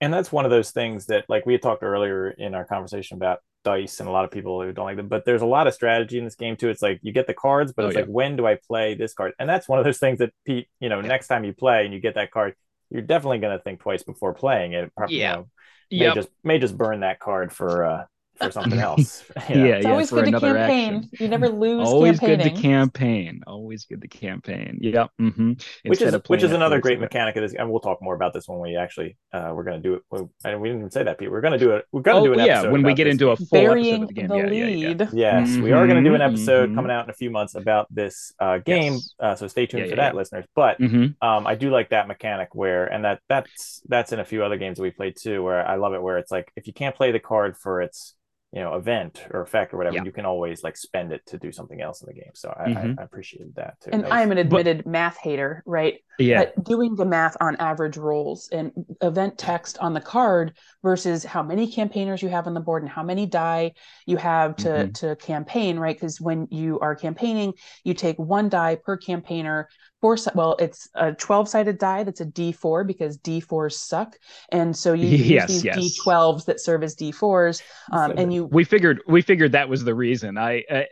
and 0.02 0.14
that's 0.14 0.32
one 0.32 0.46
of 0.46 0.52
those 0.52 0.72
things 0.72 1.06
that 1.08 1.26
like 1.30 1.46
we 1.46 1.54
had 1.54 1.62
talked 1.62 1.84
earlier 1.84 2.30
in 2.30 2.54
our 2.56 2.66
conversation 2.66 3.16
about 3.18 3.40
dice 3.64 4.00
and 4.02 4.10
a 4.10 4.12
lot 4.12 4.26
of 4.26 4.32
people 4.32 4.62
who 4.62 4.74
don't 4.74 4.86
like 4.86 4.98
them 4.98 5.08
but 5.08 5.24
there's 5.26 5.42
a 5.42 5.46
lot 5.46 5.68
of 5.68 5.74
strategy 5.74 6.18
in 6.18 6.26
this 6.26 6.36
game 6.36 6.58
too 6.58 6.68
it's 6.70 6.82
like 6.82 7.00
you 7.02 7.14
get 7.14 7.28
the 7.28 7.34
cards 7.34 7.72
but 7.72 7.86
Oh, 7.86 7.88
it's 7.88 7.96
yeah. 7.96 8.02
like 8.02 8.10
when 8.10 8.36
do 8.36 8.46
i 8.46 8.58
play 8.68 8.94
this 8.94 9.14
card 9.14 9.32
and 9.40 9.48
that's 9.48 9.70
one 9.70 9.80
of 9.80 9.86
those 9.86 10.00
things 10.00 10.20
that 10.20 10.34
pete 10.46 10.68
you 10.82 10.90
know 10.90 11.00
next 11.00 11.28
time 11.28 11.46
you 11.46 11.54
play 11.54 11.86
and 11.86 11.94
you 11.94 12.02
get 12.02 12.16
that 12.16 12.32
card 12.32 12.56
you're 12.90 13.02
definitely 13.02 13.38
going 13.40 13.58
to 13.58 13.64
think 13.64 13.80
twice 13.80 14.04
before 14.04 14.34
playing 14.34 14.74
it 14.74 14.92
probably 14.98 15.16
Yeah. 15.18 15.44
you 15.90 16.00
know, 16.00 16.10
may 16.10 16.16
just 16.16 16.30
may 16.44 16.60
just 16.60 16.78
burn 16.78 17.00
that 17.02 17.20
card 17.20 17.54
for 17.54 17.86
uh 17.86 18.04
for 18.42 18.52
something 18.52 18.80
else 18.80 19.24
you 19.48 19.58
know? 19.58 19.66
Yeah, 19.66 19.76
It's 19.76 19.86
yeah, 19.86 19.92
always 19.92 20.10
for 20.10 20.18
good 20.18 20.26
to 20.26 20.30
another 20.30 20.56
campaign. 20.56 20.96
action. 20.96 21.12
You 21.20 21.28
never 21.28 21.50
lose 21.50 21.94
Always 21.94 22.20
campaigning. 22.20 22.38
good 22.40 22.44
to 22.44 22.52
campaign. 22.52 23.42
Always 23.48 23.86
good 23.86 24.02
to 24.02 24.08
campaign. 24.08 24.80
Yep. 24.82 25.12
Mm-hmm. 25.22 25.54
which 25.86 26.02
is 26.02 26.18
which 26.28 26.44
is 26.44 26.52
another 26.52 26.80
great 26.80 27.00
mechanic 27.00 27.36
of 27.36 27.42
this 27.44 27.54
and 27.54 27.70
we'll 27.70 27.80
talk 27.80 28.02
more 28.02 28.16
about 28.16 28.34
this 28.34 28.48
when 28.48 28.60
we 28.60 28.76
actually 28.78 29.18
uh 29.34 29.52
we're 29.56 29.64
going 29.64 29.82
to 29.82 29.88
do 29.90 29.96
it 29.96 30.04
well, 30.10 30.32
and 30.44 30.60
we 30.62 30.70
didn't 30.70 30.82
even 30.82 30.92
say 30.92 31.04
that 31.04 31.18
pete 31.18 31.32
we're 31.32 31.42
going 31.42 31.54
to 31.54 31.60
do 31.60 31.72
it 31.72 31.86
we're 31.92 32.02
going 32.02 32.18
to 32.18 32.22
Oh 32.22 32.26
do 32.26 32.34
an 32.34 32.40
yeah, 32.40 32.60
episode 32.60 32.72
when 32.72 32.84
we 32.84 32.94
get 32.94 33.06
this 33.06 33.12
into 33.12 33.32
a 33.32 33.38
game. 33.38 33.48
full 33.48 33.62
Burying 33.62 33.86
episode 33.86 34.02
of 34.04 34.08
the 34.10 34.14
game. 34.14 34.28
the 34.30 34.38
yeah, 34.38 34.48
yeah, 34.50 34.68
yeah. 34.68 34.90
lead. 34.90 35.10
Yes, 35.12 35.58
we 35.58 35.72
are 35.72 35.88
going 35.88 36.04
to 36.04 36.10
do 36.10 36.16
an 36.16 36.22
Mhm, 36.22 36.28
episode 36.30 36.70
mhm. 36.70 36.76
coming 36.76 36.92
out 36.92 37.06
in 37.06 37.10
a 37.10 37.14
few 37.14 37.30
months 37.32 37.56
about 37.56 37.88
this 37.94 38.34
uh, 38.40 38.60
game, 38.60 38.94
Yes. 38.94 39.14
uh, 39.20 39.36
so 39.36 39.48
stay 39.48 39.66
tuned 39.66 39.86
Yeah, 39.86 39.90
for 39.92 39.96
yeah, 39.98 40.12
that, 40.12 40.16
listeners. 40.16 40.46
But 40.56 40.80
Mm-hmm. 40.80 41.26
um, 41.28 41.48
I 41.48 41.56
do 41.56 41.70
like 41.70 41.90
that 41.90 42.08
mechanic 42.08 42.50
where, 42.56 42.86
and 42.86 43.06
that 43.06 43.22
that's 43.30 43.82
that's 43.88 44.12
in 44.12 44.20
a 44.20 44.26
few 44.26 44.44
other 44.44 44.58
games 44.58 44.78
that 44.78 44.84
we 44.84 44.92
played 44.92 45.16
too, 45.20 45.44
where 45.44 45.66
I 45.68 45.76
love 45.76 45.94
it. 45.94 46.02
Where 46.02 46.18
it's 46.18 46.32
like 46.32 46.52
if 46.56 46.68
you 46.68 46.74
can't 46.74 46.96
play 46.96 47.12
the 47.12 47.20
card 47.20 47.58
for 47.58 47.82
its 47.82 48.16
you 48.54 48.62
know 48.62 48.76
event 48.76 49.26
or 49.32 49.42
effect 49.42 49.74
or 49.74 49.78
whatever, 49.78 49.96
Yeah. 49.96 50.04
you 50.04 50.12
can 50.12 50.26
always 50.26 50.64
like 50.64 50.78
spend 50.78 51.12
it 51.12 51.26
to 51.26 51.38
do 51.40 51.52
something 51.52 51.82
else 51.82 52.02
in 52.02 52.08
the 52.08 52.14
game. 52.14 52.32
So 52.36 52.54
I, 52.58 52.70
Mhm. 52.70 52.96
I, 53.00 53.02
I 53.02 53.04
appreciated 53.06 53.56
that 53.56 53.82
too. 53.82 53.90
And 53.92 54.04
That 54.04 54.12
was- 54.12 54.20
I'm 54.20 54.32
an 54.32 54.38
admitted 54.38 54.86
math 54.86 55.18
hater, 55.18 55.64
right? 55.66 55.96
Yeah. 56.20 56.46
But 56.56 56.64
doing 56.64 56.96
the 56.96 57.06
math 57.06 57.36
on 57.42 57.56
average 57.56 57.98
rolls 57.98 58.48
and 58.52 58.72
event 59.02 59.40
text 59.40 59.80
on 59.80 59.94
the 59.94 60.02
card 60.02 60.54
versus 60.84 61.24
how 61.24 61.42
many 61.42 61.66
campaigners 61.72 62.22
you 62.22 62.30
have 62.30 62.46
on 62.46 62.54
the 62.54 62.60
board 62.60 62.84
and 62.84 62.92
how 62.92 63.02
many 63.02 63.26
die 63.26 63.72
you 64.06 64.18
have 64.18 64.56
to 64.58 64.70
Mhm. 64.70 64.94
to 65.00 65.16
campaign, 65.16 65.80
right? 65.80 65.96
Because 65.96 66.22
when 66.22 66.48
you 66.52 66.80
are 66.80 66.96
campaigning, 66.96 67.54
you 67.84 67.96
take 67.96 68.18
one 68.20 68.48
die 68.50 68.76
per 68.76 68.96
campaigner. 68.98 69.68
Four, 70.02 70.18
si- 70.18 70.32
well, 70.36 70.58
it's 70.60 70.90
a 70.96 71.14
12 71.14 71.48
sided 71.48 71.78
die 71.78 72.04
that's 72.04 72.20
a 72.20 72.26
D4 72.26 72.84
because 72.86 73.18
D4s 73.18 73.78
suck. 73.80 74.18
And 74.52 74.76
so 74.76 74.92
you 74.94 75.08
Yes, 75.08 75.50
use 75.50 75.62
these 75.62 75.66
yes. 75.66 75.78
D12s 75.78 76.46
that 76.46 76.60
serve 76.60 76.84
as 76.84 76.94
D4s. 76.96 77.64
Um, 77.92 78.12
So 78.12 78.18
and 78.18 78.34
you, 78.34 78.43
we 78.52 78.64
figured 78.64 79.02
we 79.08 79.22
figured 79.22 79.54
that 79.54 79.70
was 79.70 79.84
the 79.84 79.96
reason. 79.96 80.38
I 80.38 80.64
I, 80.70 80.86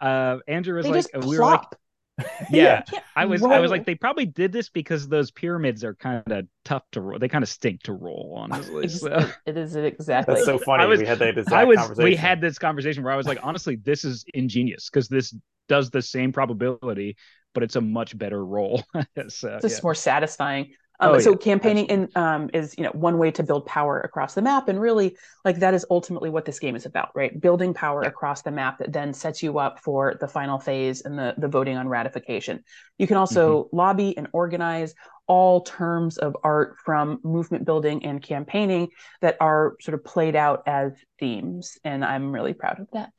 I 0.00 0.06
uh 0.06 0.38
Andrew 0.48 0.76
was 0.76 0.86
they 0.86 0.92
like 0.92 1.12
just 1.12 1.26
we 1.26 1.38
were 1.38 1.44
like 1.44 1.60
plop. 1.60 1.76
yeah. 2.50 2.82
I 3.14 3.26
was 3.26 3.42
I 3.42 3.60
was 3.60 3.70
like 3.70 3.84
they 3.84 3.94
probably 3.94 4.26
did 4.26 4.52
this 4.52 4.68
because 4.68 5.06
those 5.08 5.30
pyramids 5.30 5.84
are 5.84 5.94
kind 5.94 6.22
of 6.30 6.46
tough 6.64 6.82
to 6.92 7.00
roll. 7.00 7.18
They 7.18 7.28
kind 7.28 7.42
of 7.42 7.48
stink 7.48 7.82
to 7.84 7.92
roll 7.92 8.34
honestly. 8.38 8.84
Ex- 8.84 9.00
So. 9.00 9.30
it 9.46 9.56
is 9.56 9.76
exactly. 9.76 10.34
that's 10.34 10.46
so 10.46 10.58
funny. 10.58 10.82
I 10.82 10.86
was- 10.86 11.00
we 11.00 11.06
had 11.06 11.18
that 11.18 11.36
exact 11.36 11.52
I 11.52 11.64
was 11.64 11.78
conversation. 11.78 12.04
we 12.04 12.16
had 12.16 12.40
this 12.40 12.58
conversation 12.58 13.04
where 13.04 13.12
I 13.12 13.16
was 13.16 13.26
like 13.26 13.40
honestly 13.42 13.76
this 13.76 14.04
is 14.04 14.24
ingenious 14.32 14.88
because 14.88 15.08
this 15.08 15.34
does 15.68 15.90
the 15.90 16.00
same 16.00 16.32
probability 16.32 17.16
but 17.56 17.62
it's 17.62 17.76
a 17.76 17.80
much 17.80 18.16
better 18.16 18.44
roll. 18.44 18.84
so 18.94 19.00
it's 19.16 19.40
just 19.40 19.64
yeah. 19.64 19.80
more 19.82 19.94
satisfying. 19.94 20.74
Um, 21.00 21.12
Oh, 21.12 21.18
so 21.18 21.36
yeah, 21.36 21.36
campaigning 21.36 21.86
in, 21.86 22.08
um, 22.14 22.50
is 22.54 22.74
you 22.78 22.84
know 22.84 22.90
one 22.92 23.18
way 23.18 23.30
to 23.32 23.42
build 23.42 23.66
power 23.66 24.00
across 24.00 24.34
the 24.34 24.42
map, 24.42 24.68
and 24.68 24.80
really 24.80 25.16
like 25.44 25.58
that 25.60 25.74
is 25.74 25.86
ultimately 25.90 26.30
what 26.30 26.44
this 26.44 26.58
game 26.58 26.76
is 26.76 26.86
about, 26.86 27.10
right? 27.14 27.38
Building 27.40 27.74
power 27.74 28.02
Yeah. 28.02 28.08
across 28.08 28.42
the 28.42 28.50
map 28.50 28.78
that 28.78 28.92
then 28.92 29.12
sets 29.12 29.42
you 29.42 29.58
up 29.58 29.80
for 29.82 30.16
the 30.20 30.28
final 30.28 30.58
phase 30.58 31.02
and 31.02 31.18
the 31.18 31.34
the 31.38 31.48
voting 31.48 31.76
on 31.76 31.88
ratification. 31.88 32.62
You 32.98 33.06
can 33.06 33.16
also 33.16 33.46
Mm-hmm. 33.46 33.66
lobby 33.72 34.16
and 34.16 34.28
organize 34.32 34.94
all 35.28 35.62
terms 35.62 36.18
of 36.18 36.36
art 36.44 36.76
from 36.84 37.18
movement 37.24 37.64
building 37.64 38.04
and 38.04 38.22
campaigning 38.22 38.88
that 39.20 39.36
are 39.40 39.74
sort 39.80 39.94
of 39.94 40.04
played 40.04 40.36
out 40.36 40.62
as 40.66 40.92
themes, 41.18 41.78
and 41.84 42.04
I'm 42.04 42.32
really 42.32 42.54
proud 42.54 42.80
of 42.80 42.88
that. 42.92 43.12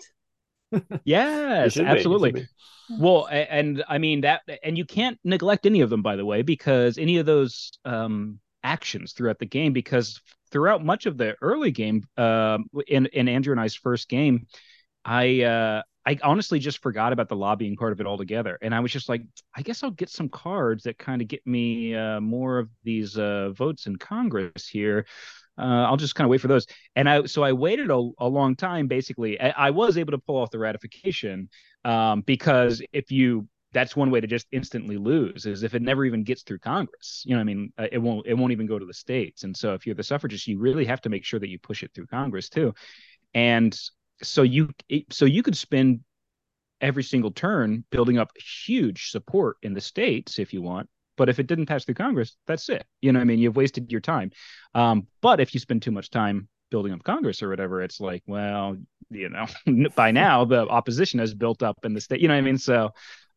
Yes, 1.05 1.74
should 1.74 1.80
be, 1.80 1.86
you 1.86 1.89
should 1.89 1.97
absolutely. 1.97 2.32
be. 2.32 2.47
Well, 2.89 3.28
and 3.28 3.84
I 3.88 3.97
mean 3.97 4.22
that, 4.22 4.41
and 4.63 4.78
you 4.78 4.86
can't 4.86 5.20
neglect 5.24 5.65
any 5.65 5.82
of 5.82 5.89
them, 5.89 6.01
by 6.01 6.15
the 6.15 6.26
way, 6.26 6.41
because 6.41 6.97
any 6.97 7.18
of 7.18 7.26
those 7.26 7.72
um, 7.84 8.39
actions 8.63 9.13
throughout 9.13 9.39
the 9.39 9.45
game, 9.45 9.74
because 9.74 10.22
throughout 10.51 10.84
much 10.84 11.05
of 11.05 11.18
the 11.18 11.36
early 11.41 11.72
game, 11.72 12.03
um, 12.18 12.65
in 12.88 13.07
in 13.07 13.28
Andrew 13.28 13.51
and 13.51 13.59
I's 13.59 13.76
first 13.76 14.07
game, 14.07 14.47
I 15.03 15.41
uh, 15.43 15.82
I 16.05 16.18
honestly 16.24 16.59
just 16.59 16.82
forgot 16.82 17.11
about 17.11 17.28
the 17.28 17.36
lobbying 17.36 17.76
part 17.76 17.91
of 17.91 17.99
it 17.99 18.07
altogether, 18.07 18.57
and 18.61 18.74
I 18.74 18.80
was 18.80 18.91
just 18.93 19.09
like, 19.09 19.24
I 19.53 19.61
guess 19.61 19.84
I'll 19.84 19.91
get 19.91 20.09
some 20.09 20.30
cards 20.30 20.84
that 20.84 20.97
kind 20.97 21.22
of 21.22 21.28
get 21.28 21.45
me 21.45 21.93
uh, 21.93 22.22
more 22.22 22.59
of 22.59 22.70
these 22.84 23.18
uh, 23.18 23.49
votes 23.49 23.88
in 23.88 23.97
Congress 23.97 24.68
here. 24.68 25.05
Uh, 25.57 25.85
I'll 25.87 25.97
just 25.97 26.15
kind 26.15 26.25
of 26.25 26.29
wait 26.29 26.41
for 26.41 26.47
those, 26.47 26.67
and 26.95 27.09
I 27.09 27.25
so 27.25 27.43
I 27.43 27.53
waited 27.53 27.89
a, 27.89 28.09
a 28.19 28.27
long 28.27 28.55
time. 28.55 28.87
Basically, 28.87 29.39
I, 29.39 29.67
I 29.67 29.69
was 29.71 29.97
able 29.97 30.11
to 30.11 30.17
pull 30.17 30.37
off 30.37 30.51
the 30.51 30.59
ratification 30.59 31.49
um, 31.85 32.21
because 32.21 32.81
if 32.93 33.11
you 33.11 33.47
that's 33.73 33.95
one 33.95 34.09
way 34.09 34.21
to 34.21 34.27
just 34.27 34.47
instantly 34.51 34.97
lose 34.97 35.45
is 35.45 35.63
if 35.63 35.75
it 35.75 35.81
never 35.81 36.05
even 36.05 36.23
gets 36.23 36.43
through 36.43 36.59
Congress. 36.59 37.23
You 37.25 37.35
know, 37.35 37.41
I 37.41 37.43
mean, 37.43 37.71
uh, 37.77 37.87
it 37.91 37.97
won't 37.97 38.25
it 38.25 38.33
won't 38.33 38.51
even 38.51 38.65
go 38.65 38.79
to 38.79 38.85
the 38.85 38.93
states. 38.93 39.43
And 39.43 39.55
so 39.55 39.73
if 39.73 39.85
you're 39.85 39.95
the 39.95 40.03
suffragist, 40.03 40.47
you 40.47 40.57
really 40.57 40.85
have 40.85 41.01
to 41.01 41.09
make 41.09 41.25
sure 41.25 41.39
that 41.39 41.49
you 41.49 41.59
push 41.59 41.83
it 41.83 41.91
through 41.93 42.07
Congress 42.07 42.49
too. 42.49 42.73
And 43.33 43.77
so 44.23 44.41
you 44.43 44.69
so 45.11 45.25
you 45.25 45.43
could 45.43 45.57
spend 45.57 45.99
every 46.81 47.03
single 47.03 47.31
turn 47.31 47.83
building 47.89 48.17
up 48.17 48.31
huge 48.37 49.09
support 49.09 49.57
in 49.63 49.73
the 49.73 49.81
states 49.81 50.39
if 50.39 50.53
you 50.53 50.61
want. 50.61 50.89
But 51.18 51.30
if 51.30 51.39
it 51.39 51.47
didn't 51.47 51.65
pass 51.65 51.84
through 51.86 51.95
Congress, 51.95 52.38
that's 52.47 52.70
it. 52.70 52.86
You 53.01 53.11
know, 53.11 53.20
what 53.20 53.24
I 53.24 53.26
mean, 53.26 53.39
you've 53.39 53.55
wasted 53.55 53.91
your 53.91 54.01
time. 54.01 54.32
Um, 54.74 55.07
but 55.22 55.39
if 55.39 55.53
you 55.53 55.59
spend 55.59 55.82
too 55.82 55.91
much 55.91 56.09
time 56.09 56.47
building 56.72 56.93
up 56.93 57.03
Congress 57.03 57.41
or 57.41 57.49
whatever, 57.49 57.82
it's 57.82 57.99
like, 57.99 58.24
well, 58.28 58.78
you 59.09 59.30
know, 59.30 59.47
by 59.95 60.11
now 60.11 60.45
the 60.45 60.68
opposition 60.68 61.20
has 61.20 61.34
built 61.34 61.63
up 61.63 61.80
in 61.84 61.93
the 61.93 62.01
state. 62.01 62.22
You 62.22 62.28
know 62.28 62.36
what 62.36 62.39
I 62.39 62.41
mean? 62.41 62.57
So 62.57 62.91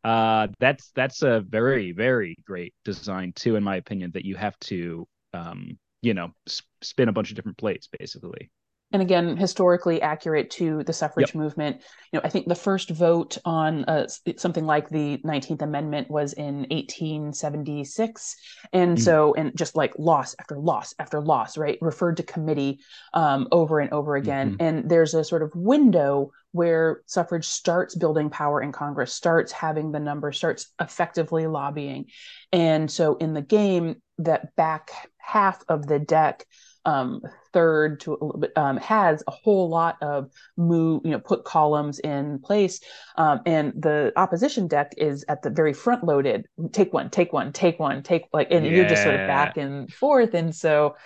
uh, 0.05 0.49
that's 0.59 0.91
that's 0.95 1.23
a 1.23 1.41
very 1.41 1.93
very 1.93 2.37
great 2.47 2.75
design 2.85 3.33
too, 3.35 3.57
in 3.57 3.65
my 3.65 3.77
opinion. 3.77 4.13
That 4.13 4.25
you 4.25 4.37
have 4.37 4.59
to, 4.61 5.07
um, 5.33 5.79
you 6.03 6.15
know, 6.15 6.33
s- 6.47 6.63
spin 6.83 7.09
a 7.09 7.13
bunch 7.13 7.31
of 7.31 7.37
different 7.37 7.59
plates 7.59 7.89
basically. 7.99 8.51
And 8.93 9.03
again 9.03 9.37
historically 9.37 10.03
accurate 10.03 10.51
to 10.51 10.83
the 10.85 10.93
suffrage 10.93 11.35
movement. 11.35 11.77
You 12.13 12.19
know 12.19 12.23
i 12.25 12.29
think 12.29 12.49
the 12.49 12.55
first 12.57 12.91
vote 12.91 13.39
on 13.45 13.85
uh, 13.85 14.09
something 14.37 14.67
like 14.67 14.89
the 14.89 15.19
19th 15.25 15.63
amendment 15.63 16.11
was 16.11 16.33
in 16.33 16.67
1876 16.71 18.37
and 18.73 18.97
Mm. 18.97 19.01
so 19.01 19.35
and 19.35 19.57
just 19.57 19.77
like 19.77 19.93
loss 19.99 20.35
after 20.41 20.57
loss 20.59 20.95
after 20.99 21.21
loss 21.21 21.57
right? 21.57 21.79
Referred 21.81 22.17
to 22.19 22.23
committee 22.23 22.81
um, 23.15 23.47
over 23.53 23.79
and 23.81 23.93
over 23.93 24.17
again. 24.17 24.53
Mhm. 24.53 24.57
and 24.61 24.91
there's 24.91 25.15
a 25.15 25.23
sort 25.25 25.43
of 25.43 25.53
window 25.55 26.31
where 26.53 27.03
suffrage 27.07 27.47
starts 27.47 27.95
building 27.95 28.29
power 28.31 28.61
in 28.61 28.73
congress 28.73 29.13
starts 29.13 29.53
having 29.53 29.93
the 29.93 30.01
numbers 30.01 30.37
starts 30.37 30.73
effectively 30.81 31.47
lobbying. 31.47 32.07
And 32.53 32.91
so 32.91 33.17
in 33.17 33.35
the 33.35 33.43
game 33.43 34.03
that 34.19 34.55
back 34.57 34.91
half 35.19 35.63
of 35.69 35.87
the 35.87 35.99
deck 36.01 36.45
um, 36.85 37.23
third 37.53 38.01
to 38.01 38.13
a 38.13 38.25
little 38.25 38.41
bit 38.41 38.53
um, 38.57 38.77
has 38.79 39.23
a 39.27 39.31
whole 39.31 39.69
lot 39.69 39.97
of 40.03 40.31
move, 40.57 41.03
you 41.05 41.11
know, 41.11 41.19
put 41.19 41.45
columns 41.45 41.99
in 42.01 42.39
place. 42.41 42.81
Um, 43.17 43.41
and 43.47 43.73
the 43.77 44.13
opposition 44.17 44.69
deck 44.69 44.93
is 44.97 45.25
at 45.29 45.43
the 45.43 45.51
very 45.51 45.73
front 45.73 46.05
loaded. 46.05 46.47
Take 46.73 46.93
one, 46.93 47.11
take 47.11 47.33
one, 47.33 47.53
take 47.53 47.79
one, 47.79 48.03
take 48.03 48.25
like, 48.33 48.49
and 48.51 48.67
you're 48.67 48.85
just 48.85 49.03
sort 49.03 49.15
of 49.15 49.27
back 49.27 49.57
and 49.57 49.93
forth. 49.93 50.35
And 50.35 50.55
so, 50.55 50.97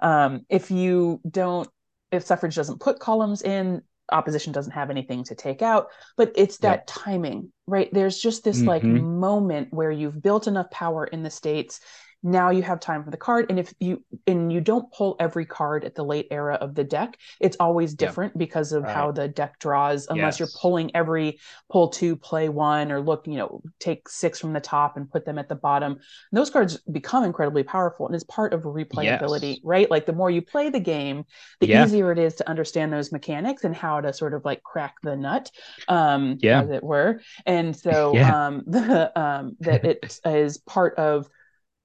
um, 0.00 0.44
if 0.48 0.70
you 0.70 1.20
don't, 1.28 1.68
if 2.12 2.24
suffrage 2.24 2.54
doesn't 2.54 2.80
put 2.80 2.98
columns 3.00 3.42
in, 3.42 3.82
opposition 4.12 4.52
doesn't 4.52 4.72
have 4.72 4.90
anything 4.90 5.24
to 5.24 5.34
take 5.34 5.62
out. 5.62 5.88
But 6.16 6.32
it's 6.36 6.58
that 6.58 6.80
Yep. 6.80 6.84
timing, 6.86 7.52
right? 7.66 7.88
There's 7.92 8.18
just 8.18 8.44
this 8.44 8.66
like 8.66 8.82
Mhm. 8.82 9.18
moment 9.18 9.68
where 9.72 9.90
you've 9.90 10.22
built 10.22 10.46
enough 10.46 10.70
power 10.70 11.04
in 11.04 11.22
the 11.22 11.30
states 11.30 11.80
now 12.24 12.50
you 12.50 12.62
have 12.62 12.80
time 12.80 13.04
for 13.04 13.10
the 13.10 13.16
card 13.16 13.46
and 13.50 13.60
if 13.60 13.72
you 13.80 14.02
and 14.26 14.52
you 14.52 14.60
don't 14.60 14.90
pull 14.92 15.14
every 15.20 15.44
card 15.46 15.84
at 15.84 15.94
the 15.94 16.02
late 16.04 16.26
era 16.30 16.54
of 16.54 16.74
the 16.74 16.82
deck 16.82 17.18
it's 17.38 17.56
always 17.60 17.94
different 17.94 18.36
because 18.38 18.72
of 18.72 18.88
how 18.88 19.12
the 19.12 19.28
deck 19.28 19.58
draws 19.60 20.06
unless 20.08 20.38
you're 20.40 20.48
pulling 20.48 20.90
every 20.96 21.38
pull 21.70 21.88
two 21.88 22.16
play 22.16 22.48
one 22.48 22.90
or 22.90 23.00
look 23.00 23.26
you 23.26 23.36
know 23.36 23.62
take 23.78 24.08
six 24.08 24.40
from 24.40 24.54
the 24.54 24.60
top 24.60 24.96
and 24.96 25.10
put 25.10 25.24
them 25.26 25.38
at 25.38 25.48
the 25.48 25.54
bottom 25.54 25.92
and 25.92 26.00
those 26.32 26.50
cards 26.50 26.78
become 26.90 27.24
incredibly 27.24 27.62
powerful 27.62 28.06
and 28.06 28.14
it's 28.14 28.24
part 28.24 28.52
of 28.54 28.62
replayability 28.62 29.50
Yes. 29.50 29.60
right 29.62 29.90
like 29.90 30.06
the 30.06 30.12
more 30.12 30.30
you 30.30 30.42
play 30.42 30.70
the 30.70 30.80
game 30.80 31.24
the 31.60 31.68
Yeah. 31.68 31.84
easier 31.84 32.10
it 32.10 32.18
is 32.18 32.36
to 32.36 32.48
understand 32.48 32.92
those 32.92 33.12
mechanics 33.12 33.64
and 33.64 33.76
how 33.76 34.00
to 34.00 34.12
sort 34.12 34.34
of 34.34 34.44
like 34.44 34.62
crack 34.62 34.94
the 35.02 35.14
nut 35.16 35.50
um 35.88 36.38
Yeah. 36.40 36.62
as 36.62 36.70
it 36.70 36.82
were 36.82 37.20
and 37.46 37.76
so 37.76 38.14
Yeah. 38.14 38.30
um 38.30 38.62
the 38.66 39.20
um 39.20 39.56
that 39.60 39.84
it 39.84 40.18
is 40.24 40.58
part 40.58 40.94
of 40.98 41.28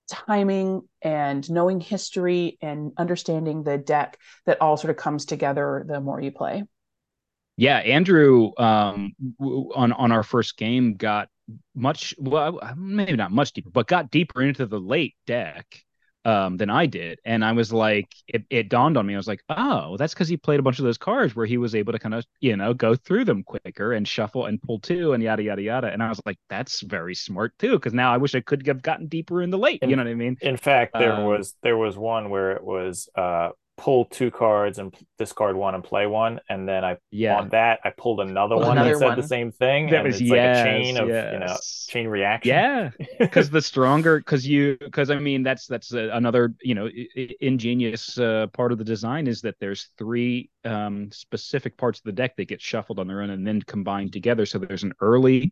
timing 0.09 0.81
and 1.01 1.49
knowing 1.49 1.79
history 1.79 2.57
and 2.61 2.91
understanding 2.97 3.63
the 3.63 3.77
deck 3.77 4.17
that 4.45 4.61
all 4.61 4.77
sort 4.77 4.91
of 4.91 4.97
comes 4.97 5.25
together 5.25 5.85
the 5.87 6.01
more 6.01 6.19
you 6.19 6.31
play. 6.31 6.63
Yeah, 7.57 7.77
Andrew 7.77 8.51
um, 8.57 9.13
on 9.39 9.91
on 9.91 10.11
our 10.11 10.23
first 10.23 10.57
game 10.57 10.95
got 10.95 11.29
much 11.75 12.15
well, 12.17 12.59
maybe 12.77 13.17
not 13.17 13.31
much 13.31 13.53
deeper, 13.53 13.69
but 13.69 13.87
got 13.87 14.11
deeper 14.11 14.41
into 14.41 14.65
the 14.65 14.79
late 14.79 15.15
deck 15.25 15.65
um, 16.29 16.57
than 16.57 16.69
I 16.69 16.85
did, 16.85 17.19
and 17.25 17.43
I 17.43 17.51
was 17.53 17.71
like, 17.73 18.07
it, 18.27 18.43
it 18.49 18.69
dawned 18.69 18.97
on 18.97 19.05
me. 19.05 19.13
I 19.13 19.17
was 19.17 19.27
like, 19.27 19.43
oh, 19.49 19.97
that's 19.97 20.13
because 20.13 20.27
he 20.27 20.37
played 20.37 20.59
a 20.59 20.63
bunch 20.63 20.79
of 20.79 20.85
those 20.85 20.97
cards 20.97 21.35
where 21.35 21.45
he 21.45 21.57
was 21.57 21.75
able 21.75 21.93
to 21.93 21.99
kind 21.99 22.13
of 22.15 22.25
you 22.39 22.55
know 22.57 22.73
go 22.73 22.95
through 22.95 23.25
them 23.25 23.43
quicker 23.43 23.93
and 23.93 24.07
shuffle 24.07 24.45
and 24.45 24.61
pull 24.61 24.79
two 24.79 25.13
and 25.13 25.23
yada 25.23 25.43
yada 25.43 25.61
yada. 25.61 25.87
And 25.91 26.03
I 26.03 26.09
was 26.09 26.21
like, 26.25 26.37
that's 26.49 26.81
very 26.81 27.15
smart 27.15 27.53
too, 27.59 27.73
because 27.73 27.93
now 27.93 28.13
I 28.13 28.17
wish 28.17 28.35
I 28.35 28.41
could 28.41 28.65
have 28.67 28.81
gotten 28.81 29.07
deeper 29.07 29.41
in 29.41 29.49
the 29.49 29.57
late. 29.57 29.83
You 29.85 29.95
know 29.95 30.03
what 30.03 30.11
I 30.11 30.15
mean? 30.15 30.37
In 30.41 30.55
fact, 30.57 30.97
there 30.97 31.15
Um, 31.15 31.23
was 31.23 31.55
there 31.63 31.77
was 31.77 31.97
one 31.97 32.29
where 32.29 32.51
it 32.51 32.63
was 32.63 33.09
uh 33.15 33.49
pull 33.79 34.05
two 34.05 34.31
cards 34.31 34.77
and 34.79 34.93
discard 35.17 35.55
one 35.55 35.75
and 35.75 35.83
play 35.83 36.05
one, 36.07 36.39
and 36.49 36.67
then 36.67 36.83
I 36.85 36.97
Yeah. 37.11 37.35
on 37.37 37.49
that 37.49 37.79
I 37.85 37.91
pulled 37.91 38.19
another 38.19 38.55
Pulled 38.55 38.67
one 38.67 38.77
another 38.77 38.91
that 38.91 38.97
said 38.99 39.05
one. 39.05 39.17
the 39.17 39.23
same 39.23 39.51
thing, 39.51 39.89
That 39.89 40.03
and 40.03 40.07
was 40.07 40.21
it's 40.21 40.29
like 40.29 40.43
a 40.43 40.49
chain 40.49 40.97
of 40.97 41.17
you 41.29 41.39
know 41.39 41.59
chain 41.87 42.07
reaction. 42.07 42.55
Yeah, 42.55 42.91
because 43.19 43.49
the 43.49 43.61
stronger, 43.61 44.19
because 44.19 44.47
you, 44.47 44.77
because 44.79 45.09
I 45.09 45.19
mean, 45.19 45.43
that's 45.43 45.67
that's 45.67 45.91
a, 45.93 46.09
another 46.09 46.53
you 46.61 46.73
know 46.75 46.87
i- 46.87 47.07
i- 47.17 47.35
ingenious 47.41 48.17
uh, 48.17 48.47
part 48.53 48.71
of 48.71 48.77
the 48.77 48.83
design 48.85 49.27
is 49.27 49.41
that 49.41 49.55
there's 49.59 49.89
three 49.97 50.49
um, 50.63 51.11
specific 51.11 51.77
parts 51.77 51.99
of 51.99 52.03
the 52.05 52.13
deck 52.13 52.37
that 52.37 52.47
get 52.47 52.61
shuffled 52.61 52.99
on 52.99 53.07
their 53.07 53.21
own 53.21 53.29
and 53.31 53.45
then 53.45 53.61
combined 53.61 54.13
together. 54.13 54.45
So 54.45 54.57
there's 54.59 54.83
an 54.83 54.93
early 55.01 55.51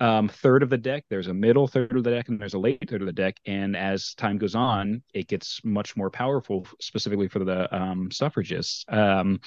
um, 0.00 0.28
third 0.28 0.62
of 0.62 0.70
the 0.70 0.76
deck, 0.78 1.04
there's 1.08 1.28
a 1.28 1.34
middle 1.34 1.66
third 1.66 1.96
of 1.96 2.04
the 2.04 2.10
deck, 2.10 2.28
and 2.28 2.38
there's 2.40 2.54
a 2.54 2.58
late 2.58 2.88
third 2.88 3.00
of 3.02 3.06
the 3.06 3.12
deck. 3.12 3.36
And 3.46 3.76
as 3.76 4.14
time 4.14 4.38
goes 4.38 4.54
on, 4.54 5.02
it 5.14 5.28
gets 5.28 5.60
much 5.64 5.96
more 5.96 6.10
powerful, 6.10 6.66
specifically 6.80 7.28
for 7.28 7.40
the 7.44 7.74
um, 7.74 8.10
suffragists, 8.10 8.84
um, 8.88 9.40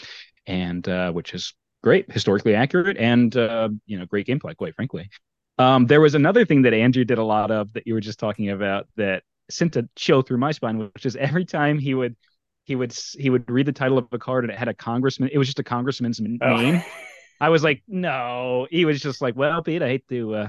and 0.47 0.87
uh, 0.87 1.11
which 1.11 1.33
is 1.33 1.53
great, 1.83 2.11
historically 2.11 2.55
accurate, 2.55 2.97
and 2.97 3.35
uh, 3.37 3.69
you 3.85 3.99
know, 3.99 4.05
great 4.05 4.27
gameplay, 4.27 4.55
quite 4.55 4.75
frankly. 4.75 5.09
Um, 5.57 5.85
there 5.87 6.01
was 6.01 6.15
another 6.15 6.45
thing 6.45 6.61
that 6.63 6.73
Andrew 6.73 7.03
did 7.03 7.17
a 7.17 7.23
lot 7.23 7.51
of 7.51 7.71
that 7.73 7.85
you 7.85 7.93
were 7.93 7.99
just 7.99 8.19
talking 8.19 8.49
about 8.49 8.87
that 8.95 9.23
sent 9.49 9.75
a 9.75 9.87
chill 9.95 10.21
through 10.21 10.37
my 10.37 10.51
spine, 10.51 10.77
which 10.77 11.05
is 11.05 11.15
every 11.15 11.45
time 11.45 11.77
he 11.79 11.93
would 11.93 12.15
he 12.63 12.75
would 12.75 12.93
he 13.17 13.29
would 13.29 13.49
read 13.49 13.65
the 13.65 13.71
title 13.71 13.97
of 13.97 14.07
a 14.11 14.19
card 14.19 14.45
and 14.45 14.53
it 14.53 14.57
had 14.57 14.67
a 14.67 14.73
congressman. 14.73 15.29
It 15.33 15.37
was 15.37 15.47
just 15.47 15.59
a 15.59 15.63
congressman's 15.63 16.21
Oh. 16.21 16.55
name. 16.55 16.81
I 17.39 17.49
was 17.49 17.63
like, 17.63 17.83
no. 17.87 18.67
He 18.69 18.85
was 18.85 18.99
just 19.01 19.21
like, 19.21 19.35
well, 19.35 19.61
Pete, 19.63 19.81
I 19.81 19.87
hate 19.87 20.07
to, 20.09 20.35
uh, 20.35 20.47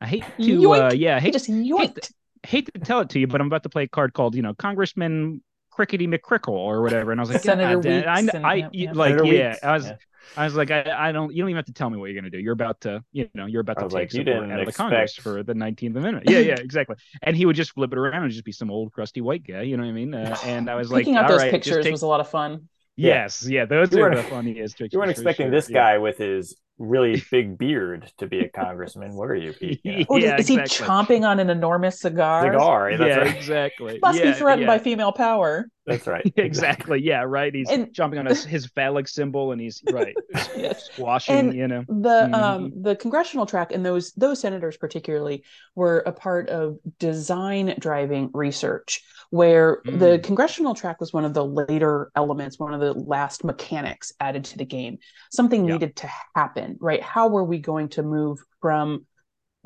I 0.00 0.06
hate 0.06 0.24
to, 0.40 0.72
uh, 0.74 0.92
yeah, 0.92 1.16
I 1.16 1.20
hate 1.20 1.32
just 1.32 1.48
yoinked. 1.48 2.12
hate 2.42 2.72
to 2.74 2.80
tell 2.80 3.00
it 3.00 3.10
to 3.10 3.18
you, 3.18 3.26
but 3.26 3.40
I'm 3.40 3.46
about 3.46 3.62
to 3.62 3.68
play 3.68 3.84
a 3.84 3.88
card 3.88 4.12
called, 4.12 4.34
you 4.34 4.42
know, 4.42 4.52
Congressman 4.54 5.42
Crickety 5.70 6.06
McCrickle 6.06 6.48
or 6.48 6.82
whatever. 6.82 7.12
And 7.12 7.20
I 7.20 7.22
was 7.22 7.30
like, 7.30 7.42
Senator 7.42 7.76
God 7.76 7.82
damn- 7.82 8.08
I, 8.08 8.20
Weeks 8.22 8.34
I, 8.34 8.54
yep, 8.56 8.70
yep. 8.72 8.96
like, 8.96 9.10
Senator 9.10 9.24
yeah, 9.34 9.48
Weeks, 9.50 9.64
I 9.64 9.72
was, 9.72 9.86
yeah. 9.86 9.96
I 10.36 10.44
was 10.44 10.54
like, 10.54 10.70
I, 10.70 11.08
I 11.08 11.12
don't, 11.12 11.34
you 11.34 11.42
don't 11.42 11.50
even 11.50 11.56
have 11.56 11.66
to 11.66 11.72
tell 11.72 11.90
me 11.90 11.98
what 11.98 12.06
you're 12.06 12.20
going 12.20 12.30
to 12.30 12.36
do. 12.36 12.38
You're 12.38 12.52
about 12.52 12.80
to, 12.82 13.02
you 13.12 13.28
know, 13.34 13.46
you're 13.46 13.60
about 13.60 13.78
to 13.78 13.84
take 13.84 13.92
like, 13.92 14.12
you 14.12 14.20
support 14.20 14.26
didn't 14.26 14.52
out 14.52 14.60
of 14.60 14.66
the 14.66 14.72
Congress 14.72 15.16
for 15.16 15.42
the 15.42 15.54
19th 15.54 15.96
Amendment. 15.96 16.28
Yeah, 16.28 16.38
yeah, 16.38 16.54
exactly. 16.54 16.96
And 17.22 17.36
he 17.36 17.44
would 17.46 17.56
just 17.56 17.72
flip 17.72 17.92
it 17.92 17.98
around 17.98 18.22
and 18.22 18.30
just 18.30 18.44
be 18.44 18.52
some 18.52 18.70
old 18.70 18.92
crusty 18.92 19.20
white 19.20 19.46
guy. 19.46 19.62
You 19.62 19.76
know 19.76 19.82
what 19.82 19.88
I 19.88 19.92
mean? 19.92 20.14
Uh, 20.14 20.36
and 20.44 20.70
I 20.70 20.74
was 20.76 20.92
like, 20.92 21.00
Picking 21.00 21.16
out 21.16 21.28
those 21.28 21.40
right, 21.40 21.50
pictures 21.50 21.84
take- 21.84 21.92
was 21.92 22.02
a 22.02 22.06
lot 22.06 22.20
of 22.20 22.28
fun. 22.28 22.68
Yeah. 23.02 23.22
Yes, 23.22 23.46
yeah, 23.48 23.64
those 23.64 23.92
You 23.92 24.04
are 24.04 24.14
the 24.14 24.22
funniest 24.22 24.76
tricks. 24.76 24.92
You 24.92 25.00
weren't 25.00 25.10
expecting 25.10 25.46
sure, 25.46 25.50
this 25.50 25.68
yeah. 25.68 25.94
guy 25.94 25.98
with 25.98 26.18
his 26.18 26.56
really 26.78 27.22
big 27.30 27.58
beard 27.58 28.12
to 28.18 28.26
be 28.28 28.40
a 28.40 28.48
congressman, 28.48 29.14
were 29.14 29.34
you, 29.34 29.52
Pete? 29.52 29.80
You 29.82 29.98
know? 29.98 30.04
Oh, 30.10 30.16
Yeah, 30.16 30.38
is 30.38 30.46
he 30.46 30.56
chomping 30.58 31.26
on 31.26 31.40
an 31.40 31.50
enormous 31.50 32.00
cigar? 32.00 32.52
Cigar. 32.52 32.90
Eh, 32.90 32.96
that's 32.96 33.08
yeah, 33.08 33.18
right. 33.18 33.36
exactly. 33.36 33.98
Must 34.00 34.18
yeah, 34.18 34.32
be 34.32 34.32
threatened 34.34 34.62
yeah. 34.62 34.66
by 34.68 34.78
female 34.78 35.12
power. 35.12 35.66
That's 35.86 36.06
right. 36.06 36.32
Exactly. 36.36 37.00
Yeah. 37.02 37.24
Right. 37.26 37.52
He's 37.54 37.68
And- 37.70 37.92
jumping 37.92 38.18
on 38.20 38.26
his, 38.26 38.44
his 38.44 38.66
phallic 38.66 39.08
symbol, 39.08 39.52
and 39.52 39.60
he's 39.60 39.82
right 39.92 40.14
Yes. 40.56 40.84
squashing. 40.92 41.34
And 41.36 41.54
you 41.54 41.66
know. 41.68 41.84
the 41.88 42.28
Mhm. 42.30 42.34
um 42.34 42.72
the 42.82 42.94
congressional 42.96 43.46
track 43.46 43.72
and 43.72 43.84
those 43.84 44.12
those 44.12 44.40
senators 44.40 44.76
particularly 44.76 45.44
were 45.74 45.98
a 46.06 46.12
part 46.12 46.48
of 46.50 46.78
design 46.98 47.74
driving 47.78 48.30
research 48.32 49.02
where 49.30 49.80
the 49.84 50.18
Mm. 50.18 50.22
congressional 50.24 50.74
track 50.74 51.00
was 51.00 51.12
one 51.12 51.24
of 51.24 51.34
the 51.34 51.44
later 51.44 52.10
elements 52.14 52.58
one 52.58 52.74
of 52.74 52.80
the 52.80 52.92
last 52.92 53.42
mechanics 53.44 54.12
added 54.20 54.44
to 54.44 54.58
the 54.58 54.64
game 54.64 54.98
something 55.30 55.64
Yeah. 55.66 55.72
needed 55.74 55.96
to 55.96 56.08
happen 56.36 56.76
right 56.80 57.02
how 57.02 57.28
were 57.28 57.44
we 57.44 57.58
going 57.58 57.88
to 57.90 58.02
move 58.02 58.38
from 58.60 59.06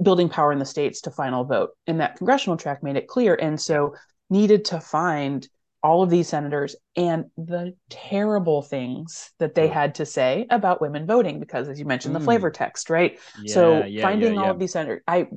building 0.01 0.29
power 0.29 0.53
in 0.53 0.59
the 0.59 0.65
states 0.67 1.01
to 1.03 1.11
final 1.11 1.45
vote 1.45 1.71
and 1.87 2.01
that 2.01 2.17
congressional 2.17 2.57
track 2.57 2.83
made 2.83 2.97
it 2.97 3.07
clear 3.09 3.35
and 3.35 3.61
so 3.61 3.95
needed 4.31 4.65
to 4.67 4.81
find 4.81 5.49
all 5.83 6.03
of 6.03 6.11
these 6.11 6.29
senators 6.29 6.77
and 6.97 7.27
the 7.37 7.75
terrible 7.91 8.63
things 8.63 9.31
that 9.39 9.55
they 9.55 9.69
had 9.69 9.95
to 9.97 10.07
say 10.07 10.47
about 10.51 10.81
women 10.81 11.07
voting 11.07 11.39
because 11.41 11.69
as 11.69 11.79
you 11.79 11.85
mentioned 11.85 12.15
the 12.15 12.21
Mm. 12.21 12.25
flavor 12.25 12.51
text 12.51 12.91
right? 12.91 13.19
Yeah, 13.35 13.53
so 13.53 13.87
yeah, 13.87 14.11
finding 14.11 14.37
yeah, 14.37 14.39
all 14.39 14.51
of 14.53 14.59
these 14.59 14.73
senators 14.73 15.03
i 15.07 15.29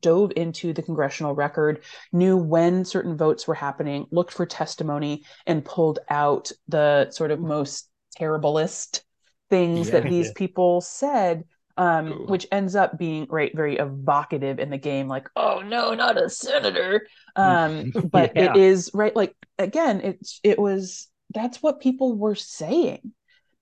dove 0.00 0.32
into 0.36 0.72
the 0.72 0.82
congressional 0.82 1.34
record 1.34 1.82
knew 2.12 2.36
when 2.36 2.84
certain 2.84 3.16
votes 3.16 3.46
were 3.46 3.54
happening 3.54 4.06
looked 4.10 4.32
for 4.32 4.46
testimony 4.46 5.24
and 5.46 5.64
pulled 5.64 5.98
out 6.08 6.50
the 6.68 7.10
sort 7.10 7.30
of 7.30 7.40
most 7.40 7.88
terriblest 8.16 9.02
things 9.48 9.90
that 9.90 10.08
these 10.08 10.30
people 10.32 10.80
said 10.80 11.44
um, 11.80 12.10
Ooh. 12.12 12.26
which 12.26 12.46
ends 12.52 12.76
up 12.76 12.98
being 12.98 13.26
right 13.30 13.52
very 13.56 13.76
evocative 13.78 14.58
in 14.58 14.70
the 14.70 14.78
game 14.78 15.08
like 15.08 15.28
oh 15.36 15.60
no 15.60 15.94
not 15.94 16.20
a 16.22 16.28
senator 16.28 17.06
um, 17.36 17.90
but 18.12 18.32
Yeah. 18.36 18.52
it 18.54 18.56
is 18.56 18.90
right 18.92 19.16
like 19.16 19.34
again 19.58 20.00
it's 20.02 20.40
it 20.44 20.58
was 20.58 21.08
that's 21.32 21.62
what 21.62 21.80
people 21.80 22.14
were 22.16 22.34
saying 22.34 23.12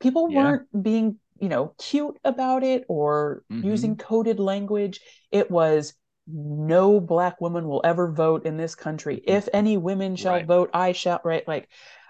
people 0.00 0.26
Yeah. 0.28 0.36
weren't 0.36 0.82
being 0.82 1.18
you 1.40 1.48
know 1.48 1.74
cute 1.78 2.18
about 2.24 2.64
it 2.64 2.84
or 2.88 3.44
Mhm. 3.52 3.64
using 3.64 3.96
coded 3.96 4.40
language 4.40 5.00
it 5.30 5.50
was 5.50 5.94
no 6.26 7.00
black 7.00 7.40
woman 7.40 7.68
will 7.68 7.80
ever 7.84 8.10
vote 8.12 8.44
in 8.44 8.56
this 8.56 8.74
country 8.74 9.22
if 9.26 9.48
any 9.54 9.76
women 9.76 10.16
shall 10.16 10.34
Right. 10.34 10.46
vote 10.46 10.70
i 10.74 10.92
shall 10.92 11.20
right 11.24 11.46
like 11.48 11.68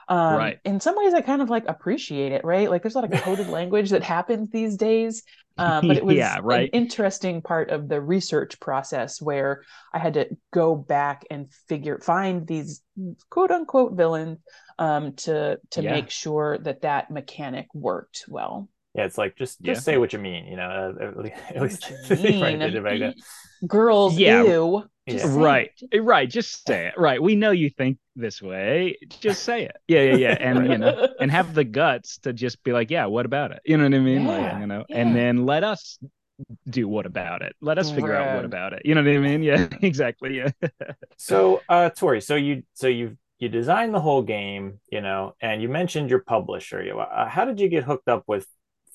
um 0.09 0.53
Right. 0.53 0.61
in 0.65 0.81
some 0.81 0.97
ways 0.97 1.15
i 1.15 1.21
kind 1.21 1.43
of 1.43 1.51
like 1.51 1.65
appreciate 1.69 2.33
it 2.33 2.45
right 2.45 2.71
like 2.71 2.83
there's 2.83 2.95
a 2.95 2.99
lot 2.99 3.05
of 3.05 3.15
coded 3.15 3.49
language 3.49 3.91
that 3.91 4.03
happens 4.03 4.51
these 4.51 4.77
days 4.77 5.23
um, 5.61 5.87
but 5.87 5.97
it 5.97 6.05
was 6.07 6.17
Yeah, 6.17 6.41
right. 6.43 6.73
an 6.73 6.83
interesting 6.83 7.43
part 7.43 7.71
of 7.71 7.89
the 7.89 8.01
research 8.01 8.59
process 8.61 9.21
where 9.21 9.63
i 9.93 9.99
had 9.99 10.15
to 10.15 10.29
go 10.53 10.75
back 10.77 11.25
and 11.31 11.53
figure 11.69 11.99
find 12.01 12.47
these 12.47 12.83
quote 13.31 13.51
unquote 13.51 13.93
villains 13.95 14.39
um, 14.79 15.13
to 15.15 15.59
to 15.71 15.83
Yeah. 15.83 15.83
make 15.83 16.11
sure 16.11 16.59
that 16.59 16.83
that 16.83 17.11
mechanic 17.11 17.67
worked 17.75 18.25
well 18.29 18.69
Yeah, 18.95 19.05
it's 19.05 19.19
like 19.19 19.37
just 19.37 19.61
just 19.63 19.81
Yeah. 19.81 19.85
say 19.85 19.99
what 19.99 20.13
you 20.13 20.19
mean. 20.19 20.47
You 20.47 20.57
know, 20.57 20.95
uh, 21.01 21.05
at 21.05 21.17
least, 21.19 21.37
at 21.55 21.63
least 21.63 21.91
What 21.91 22.11
you 22.11 22.17
right, 22.41 22.59
mean? 22.59 22.59
they 22.59 22.71
did 22.71 22.85
back 22.85 22.99
then. 22.99 23.15
girls 23.67 24.19
Yeah. 24.19 24.43
ew 24.43 24.85
just 25.09 25.25
Yeah. 25.25 25.31
say 25.35 25.41
right 25.43 25.71
it. 25.93 26.03
right 26.03 26.29
just 26.29 26.67
say 26.67 26.87
it 26.89 26.95
right 26.99 27.23
we 27.23 27.35
know 27.35 27.51
you 27.51 27.71
think 27.71 27.99
this 28.15 28.43
way 28.43 28.97
just 29.21 29.43
say 29.43 29.65
it 29.65 29.77
yeah 29.89 30.03
yeah 30.03 30.15
yeah 30.15 30.37
and 30.41 30.71
you 30.71 30.79
know 30.79 31.09
and 31.21 31.31
have 31.31 31.55
the 31.55 31.65
guts 31.65 32.19
to 32.19 32.33
just 32.33 32.63
be 32.63 32.73
like 32.73 32.91
yeah 32.91 33.07
what 33.07 33.25
about 33.27 33.53
it 33.53 33.61
you 33.65 33.77
know 33.79 33.85
what 33.85 33.95
i 33.95 33.99
mean 33.99 34.27
Yeah, 34.27 34.53
like 34.53 34.61
you 34.61 34.67
know 34.67 34.85
yeah. 34.89 35.01
and 35.01 35.17
then 35.17 35.47
let 35.47 35.65
us 35.65 35.99
do 36.69 36.87
what 36.89 37.07
about 37.07 37.43
it 37.43 37.55
let 37.61 37.79
us 37.79 37.91
figure 37.91 38.15
out 38.15 38.31
what 38.31 38.45
about 38.45 38.73
it 38.75 38.83
you 38.85 38.95
know 38.95 39.03
what 39.03 39.11
i 39.11 39.19
mean 39.19 39.43
yeah 39.43 39.69
exactly 39.83 40.37
yeah 40.37 40.51
So, 41.17 41.65
uh, 41.69 41.91
Tory, 41.91 42.21
so 42.21 42.37
you 42.37 42.63
so 42.75 42.87
you 42.87 43.17
you 43.39 43.49
designed 43.49 43.95
the 43.95 44.01
whole 44.01 44.23
game, 44.23 44.81
you 44.91 45.01
know, 45.01 45.35
and 45.41 45.63
you 45.63 45.69
mentioned 45.69 46.11
your 46.11 46.21
publisher. 46.21 46.83
You, 46.83 46.99
uh, 46.99 47.29
how 47.29 47.45
did 47.45 47.61
you 47.61 47.69
get 47.69 47.85
hooked 47.85 48.09
up 48.09 48.25
with 48.27 48.47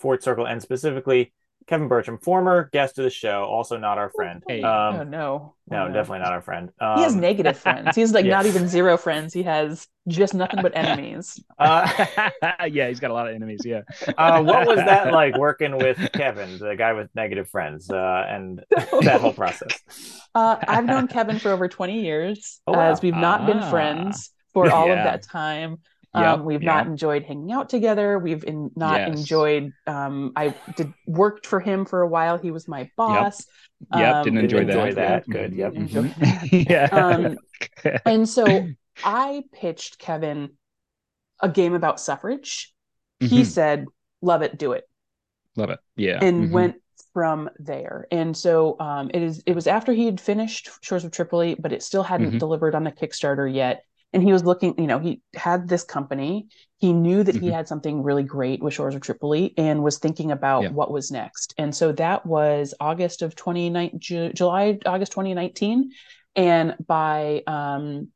Fort 0.03 0.21
Circle 0.21 0.45
and 0.45 0.61
specifically 0.61 1.33
Kevin 1.65 1.87
Bertram, 1.87 2.17
former 2.17 2.69
guest 2.73 2.99
of 2.99 3.05
the 3.05 3.09
show, 3.09 3.45
also 3.45 3.77
not 3.77 3.97
our 3.97 4.09
friend. 4.09 4.43
Hey. 4.49 4.61
Um, 4.63 4.95
oh 4.95 5.03
no 5.03 5.55
no, 5.71 5.85
Oh, 5.85 5.87
definitely 5.87 6.19
not 6.19 6.33
our 6.33 6.41
friend. 6.41 6.69
Um, 6.81 6.97
he 6.97 7.03
has 7.03 7.15
negative 7.15 7.57
friends 7.57 7.95
he's 7.95 8.11
like 8.11 8.25
yeah. 8.29 8.31
not 8.35 8.45
even 8.45 8.67
zero 8.67 8.97
friends 8.97 9.33
he 9.33 9.43
has 9.43 9.87
just 10.09 10.33
nothing 10.33 10.61
but 10.61 10.75
enemies 10.75 11.41
Uh, 11.57 11.87
yeah 12.69 12.89
he's 12.89 12.99
got 12.99 13.11
a 13.11 13.13
lot 13.13 13.29
of 13.29 13.33
enemies 13.33 13.61
yeah 13.63 13.83
uh, 14.17 14.43
what 14.43 14.67
was 14.67 14.75
that 14.75 15.13
like 15.13 15.37
working 15.37 15.77
with 15.77 15.97
Kevin, 16.11 16.57
the 16.59 16.75
guy 16.75 16.91
with 16.91 17.07
negative 17.15 17.47
friends, 17.49 17.89
uh, 17.89 18.25
and 18.27 18.61
that 19.07 19.21
whole 19.21 19.33
process? 19.33 19.71
Uh, 20.35 20.57
I've 20.67 20.85
known 20.85 21.07
Kevin 21.07 21.37
for 21.37 21.51
over 21.51 21.67
20 21.67 22.01
years, 22.01 22.59
Oh, 22.65 22.73
wow. 22.73 22.91
as 22.91 23.03
we've 23.03 23.15
not 23.15 23.45
been 23.45 23.59
Ah. 23.59 23.69
friends 23.69 24.31
for 24.51 24.69
all 24.71 24.89
of 24.91 24.97
that 24.97 25.21
time. 25.21 25.77
Yep, 26.15 26.39
Um, 26.39 26.45
we've 26.45 26.61
not 26.61 26.85
enjoyed 26.85 27.23
hanging 27.23 27.51
out 27.51 27.69
together. 27.69 28.19
We've 28.19 28.43
in, 28.43 28.69
not 28.75 29.07
Yes. 29.07 29.17
enjoyed. 29.17 29.73
Um, 29.87 30.31
I 30.35 30.53
did 30.75 30.93
worked 31.07 31.47
for 31.47 31.59
him 31.59 31.85
for 31.85 32.01
a 32.01 32.07
while. 32.07 32.37
He 32.37 32.51
was 32.51 32.67
my 32.67 32.89
boss. 32.95 33.45
yep 33.89 34.17
Um, 34.17 34.23
didn't 34.23 34.39
enjoy 34.39 34.57
Didn't 34.59 34.69
enjoy 34.69 34.93
that 34.93 35.23
that. 35.25 35.29
Good. 35.29 35.53
Yep. 35.53 35.73
Mhm. 35.73 36.13
yeah 36.69 36.87
Um, 36.91 37.37
and 38.05 38.29
so 38.29 38.69
I 39.03 39.43
pitched 39.53 39.97
Kevin 39.99 40.51
a 41.41 41.49
game 41.49 41.73
about 41.73 41.99
suffrage. 41.99 42.73
He 43.19 43.41
Mhm. 43.41 43.45
said, 43.45 43.85
"Love 44.21 44.41
it, 44.43 44.57
do 44.57 44.73
it." 44.73 44.87
love 45.55 45.69
it 45.69 45.79
yeah 45.95 46.17
and 46.21 46.49
Mhm. 46.49 46.51
went 46.51 46.75
from 47.13 47.49
there. 47.59 48.07
And 48.11 48.35
so 48.35 48.75
um, 48.79 49.11
it 49.13 49.21
is. 49.21 49.43
It 49.45 49.53
was 49.53 49.67
after 49.67 49.93
he 49.93 50.05
had 50.05 50.19
finished 50.19 50.69
Shores 50.81 51.03
of 51.05 51.11
Tripoli, 51.11 51.55
but 51.55 51.71
it 51.71 51.83
still 51.83 52.03
hadn't 52.03 52.31
Mhm. 52.33 52.39
delivered 52.39 52.73
on 52.75 52.83
the 52.83 52.91
Kickstarter 52.91 53.51
yet. 53.51 53.83
And 54.13 54.21
he 54.23 54.31
was 54.31 54.43
looking. 54.43 54.75
You 54.77 54.87
know, 54.87 54.99
he 54.99 55.21
had 55.35 55.67
this 55.67 55.83
company. 55.83 56.47
He 56.77 56.93
knew 56.93 57.23
that 57.23 57.35
he 57.35 57.47
Mhm. 57.47 57.53
had 57.53 57.67
something 57.67 58.03
really 58.03 58.23
great 58.23 58.61
with 58.61 58.73
Shores 58.73 58.93
of 58.95 59.01
Tripoli, 59.01 59.53
and 59.57 59.83
was 59.83 59.97
thinking 59.97 60.31
about 60.31 60.63
Yeah. 60.63 60.69
what 60.69 60.91
was 60.91 61.11
next. 61.11 61.53
And 61.57 61.75
so 61.75 61.91
that 61.93 62.25
was 62.25 62.73
August 62.79 63.21
of 63.21 63.35
2019, 63.35 63.99
Ju- 63.99 64.33
July, 64.33 64.77
August 64.85 65.11
2019, 65.13 65.91
and 66.35 66.75
by 66.85 67.43
um, 67.47 68.09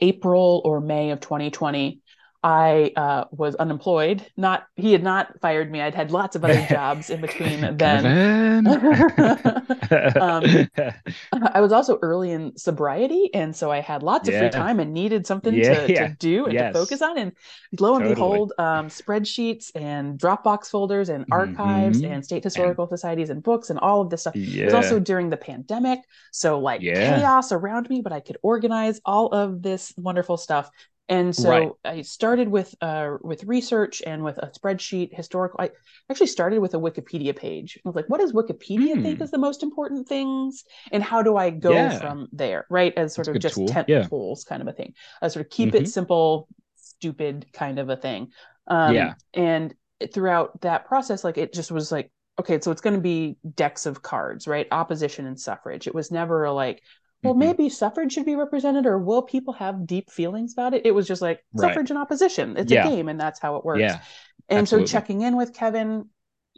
April 0.00 0.62
or 0.64 0.80
May 0.80 1.10
of 1.10 1.20
2020. 1.20 2.00
I 2.42 2.92
uh, 2.96 3.24
was 3.32 3.54
unemployed. 3.56 4.24
Not 4.36 4.64
he 4.76 4.92
had 4.92 5.02
not 5.02 5.38
fired 5.40 5.70
me. 5.70 5.80
I'd 5.82 5.94
had 5.94 6.10
lots 6.10 6.36
of 6.36 6.44
other 6.44 6.66
jobs 6.70 7.10
in 7.10 7.20
between 7.20 7.76
then. 7.76 8.66
Um, 10.20 10.68
I 11.32 11.60
was 11.60 11.72
also 11.72 11.98
early 12.02 12.30
in 12.30 12.56
sobriety, 12.56 13.30
and 13.34 13.54
so 13.54 13.70
I 13.70 13.80
had 13.80 14.02
lots 14.02 14.28
of 14.28 14.34
free 14.36 14.48
time 14.48 14.80
and 14.80 14.92
needed 14.92 15.26
something 15.26 15.52
Yeah, 15.52 15.86
to, 15.86 15.92
yeah. 15.92 16.08
to 16.08 16.14
do 16.18 16.44
and 16.44 16.54
Yes. 16.54 16.72
to 16.74 16.78
focus 16.80 17.02
on. 17.02 17.18
And 17.18 17.32
lo 17.78 17.94
and 17.96 18.04
Totally. 18.04 18.14
behold, 18.14 18.52
um, 18.58 18.88
spreadsheets 18.88 19.70
and 19.74 20.18
Dropbox 20.18 20.68
folders 20.70 21.08
and 21.08 21.24
archives 21.30 22.00
Mhm. 22.02 22.10
and 22.12 22.24
state 22.24 22.44
historical 22.44 22.86
societies 22.88 23.30
and 23.30 23.42
books 23.42 23.70
and 23.70 23.78
all 23.78 24.00
of 24.00 24.10
this 24.10 24.22
stuff. 24.22 24.36
It 24.36 24.64
was 24.64 24.74
also 24.74 25.00
during 25.00 25.30
the 25.30 25.36
pandemic, 25.36 26.00
so 26.32 26.58
like 26.60 26.80
Yeah. 26.82 27.16
chaos 27.18 27.52
around 27.52 27.88
me, 27.90 28.00
but 28.00 28.12
I 28.12 28.20
could 28.20 28.38
organize 28.42 29.00
all 29.04 29.28
of 29.28 29.62
this 29.62 29.92
wonderful 29.96 30.36
stuff. 30.36 30.70
And 31.10 31.34
so 31.36 31.46
Right. 31.48 31.72
I 31.84 32.02
started 32.02 32.48
with 32.48 32.74
uh, 32.80 33.16
with 33.20 33.44
research 33.44 34.02
and 34.06 34.24
with 34.24 34.38
a 34.38 34.48
spreadsheet, 34.58 35.14
historical. 35.14 35.60
I 35.60 35.70
actually 36.10 36.28
started 36.28 36.60
with 36.60 36.74
a 36.74 36.78
Wikipedia 36.78 37.36
page. 37.36 37.78
I 37.84 37.88
was 37.88 37.96
like, 37.96 38.08
what 38.08 38.20
does 38.20 38.32
Wikipedia 38.32 39.00
think 39.02 39.20
Hmm. 39.20 39.24
is 39.24 39.30
the 39.32 39.38
most 39.38 39.62
important 39.62 40.08
things, 40.08 40.64
and 40.92 41.02
how 41.02 41.22
do 41.22 41.36
I 41.36 41.50
go 41.50 41.74
Yeah. 41.74 41.98
from 41.98 42.28
there? 42.32 42.64
Right, 42.70 42.94
as 42.96 43.14
sort 43.14 43.26
That's 43.26 43.36
of 43.36 43.40
just 43.40 43.56
tool. 43.56 43.66
tent 43.66 43.88
Yeah. 43.88 44.08
poles 44.08 44.44
kind 44.44 44.62
of 44.62 44.68
a 44.68 44.72
thing. 44.72 44.94
Uh, 45.20 45.28
sort 45.28 45.44
of 45.46 45.50
keep 45.50 45.70
Mhm. 45.70 45.74
it 45.74 45.88
simple, 45.88 46.48
stupid 46.76 47.46
kind 47.52 47.78
of 47.80 47.88
a 47.90 47.96
thing. 47.96 48.28
Um, 48.68 48.94
Yeah. 48.94 49.14
And 49.34 49.74
throughout 50.14 50.60
that 50.62 50.86
process, 50.86 51.24
like 51.24 51.38
it 51.38 51.52
just 51.52 51.72
was 51.72 51.92
like, 51.92 52.10
okay, 52.38 52.58
so 52.60 52.70
it's 52.70 52.80
going 52.80 52.94
to 52.96 53.00
be 53.02 53.36
decks 53.56 53.84
of 53.84 54.00
cards, 54.02 54.48
right? 54.48 54.66
Opposition 54.70 55.26
and 55.26 55.38
suffrage. 55.38 55.86
It 55.86 55.94
was 55.94 56.10
never 56.10 56.44
a 56.44 56.52
like, 56.52 56.82
well, 57.22 57.34
Mhm. 57.34 57.38
maybe 57.38 57.68
suffrage 57.68 58.12
should 58.12 58.26
be 58.26 58.36
represented, 58.36 58.86
or 58.86 58.98
will 58.98 59.22
people 59.22 59.54
have 59.54 59.86
deep 59.86 60.10
feelings 60.10 60.52
about 60.52 60.74
it? 60.74 60.86
It 60.86 60.92
was 60.92 61.06
just 61.06 61.22
like 61.22 61.44
Right. 61.52 61.68
suffrage 61.68 61.90
and 61.90 61.98
opposition. 61.98 62.56
It's 62.56 62.72
Yeah. 62.72 62.86
a 62.86 62.90
game, 62.90 63.08
and 63.08 63.20
that's 63.20 63.40
how 63.40 63.56
it 63.56 63.64
works. 63.64 63.80
Yeah, 63.80 64.00
and 64.48 64.60
absolutely. 64.60 64.86
so 64.88 64.92
checking 64.92 65.20
in 65.22 65.36
with 65.36 65.52
Kevin, 65.54 66.08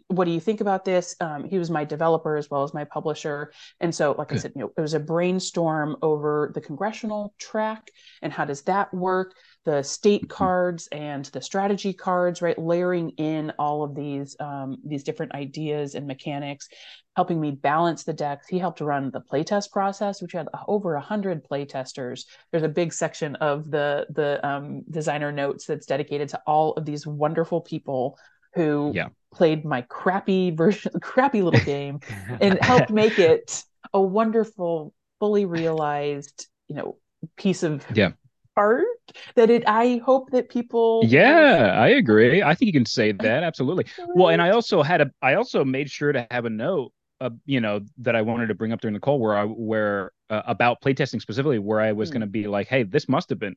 what 0.09 0.25
do 0.25 0.31
you 0.31 0.41
think 0.41 0.61
about 0.61 0.85
this? 0.85 1.17
Um, 1.21 1.45
he 1.45 1.59
was 1.59 1.71
my 1.71 1.85
developer 1.85 2.37
as 2.37 2.51
well 2.51 2.63
as 2.63 2.73
my 2.73 2.85
publisher, 2.85 3.53
and 3.81 3.95
so, 3.95 4.13
like 4.17 4.33
I 4.33 4.37
said, 4.37 4.53
you 4.55 4.63
know, 4.63 4.73
it 4.77 4.81
was 4.81 4.95
a 4.95 5.01
brainstorm 5.01 5.97
over 6.03 6.51
the 6.55 6.61
congressional 6.61 7.35
track 7.39 7.91
and 8.23 8.33
how 8.33 8.45
does 8.45 8.63
that 8.63 8.93
work? 8.95 9.35
The 9.65 9.83
state 9.83 10.23
Mhm. 10.23 10.29
cards 10.29 10.89
and 10.91 11.25
the 11.27 11.41
strategy 11.41 11.93
cards, 11.93 12.43
right? 12.43 12.59
Layering 12.59 13.11
in 13.11 13.53
all 13.59 13.85
of 13.85 13.95
these 13.95 14.37
um, 14.41 14.79
these 14.85 15.05
different 15.05 15.35
ideas 15.35 15.95
and 15.95 16.07
mechanics, 16.07 16.69
helping 17.15 17.41
me 17.41 17.53
balance 17.53 18.03
the 18.03 18.13
decks. 18.13 18.49
He 18.49 18.59
helped 18.59 18.81
run 18.81 19.11
the 19.13 19.21
playtest 19.21 19.71
process, 19.71 20.21
which 20.21 20.33
had 20.33 20.49
over 20.67 20.95
a 20.95 21.01
hundred 21.01 21.47
playtesters. 21.49 22.25
There's 22.51 22.65
a 22.65 22.69
big 22.69 22.93
section 22.93 23.37
of 23.37 23.71
the 23.71 24.07
the 24.11 24.45
um, 24.47 24.83
designer 24.91 25.31
notes 25.31 25.67
that's 25.67 25.87
dedicated 25.87 26.29
to 26.31 26.43
all 26.47 26.73
of 26.73 26.85
these 26.85 27.07
wonderful 27.07 27.61
people 27.61 28.19
who 28.55 28.93
Yeah. 28.95 29.09
played 29.33 29.65
my 29.65 29.83
crappy 29.83 30.51
version, 30.51 30.93
crappy 31.01 31.41
little 31.43 31.61
game, 31.61 32.01
and 32.41 32.59
helped 32.61 32.91
make 32.91 33.19
it 33.19 33.63
a 33.95 34.01
wonderful, 34.01 34.93
fully 35.21 35.45
realized, 35.45 36.49
you 36.69 36.75
know, 36.75 36.97
piece 37.37 37.63
of 37.63 37.87
Yeah. 37.95 38.13
art 38.57 38.87
that 39.35 39.51
it. 39.51 39.65
I 39.67 40.01
hope 40.05 40.31
that 40.31 40.49
people. 40.49 41.03
Yeah, 41.07 41.75
I 41.77 41.89
agree. 41.89 42.43
I 42.43 42.55
think 42.55 42.67
you 42.67 42.73
can 42.73 42.87
say 42.87 43.13
that 43.13 43.43
absolutely. 43.43 43.87
Well, 44.15 44.29
and 44.31 44.41
I 44.43 44.51
also 44.51 44.83
had 44.83 45.01
a 45.01 45.11
I 45.21 45.35
also 45.35 45.65
made 45.65 45.91
sure 45.91 46.13
to 46.13 46.27
have 46.31 46.45
a 46.45 46.51
note 46.51 46.93
uh, 47.21 47.31
you 47.47 47.61
know 47.61 47.81
that 47.99 48.17
I 48.17 48.23
wanted 48.23 48.49
to 48.49 48.55
bring 48.55 48.73
up 48.73 48.81
during 48.81 48.95
the 48.95 49.01
call 49.01 49.19
where 49.21 49.37
I 49.37 49.45
where 49.45 50.13
uh, 50.31 50.43
about 50.47 50.81
playtesting 50.83 51.21
specifically 51.21 51.59
where 51.59 51.81
I 51.81 51.93
was 51.93 52.11
going 52.11 52.23
to 52.23 52.27
be 52.27 52.47
like, 52.47 52.69
hey, 52.69 52.83
this 52.83 53.09
must 53.09 53.29
have 53.31 53.39
been. 53.39 53.55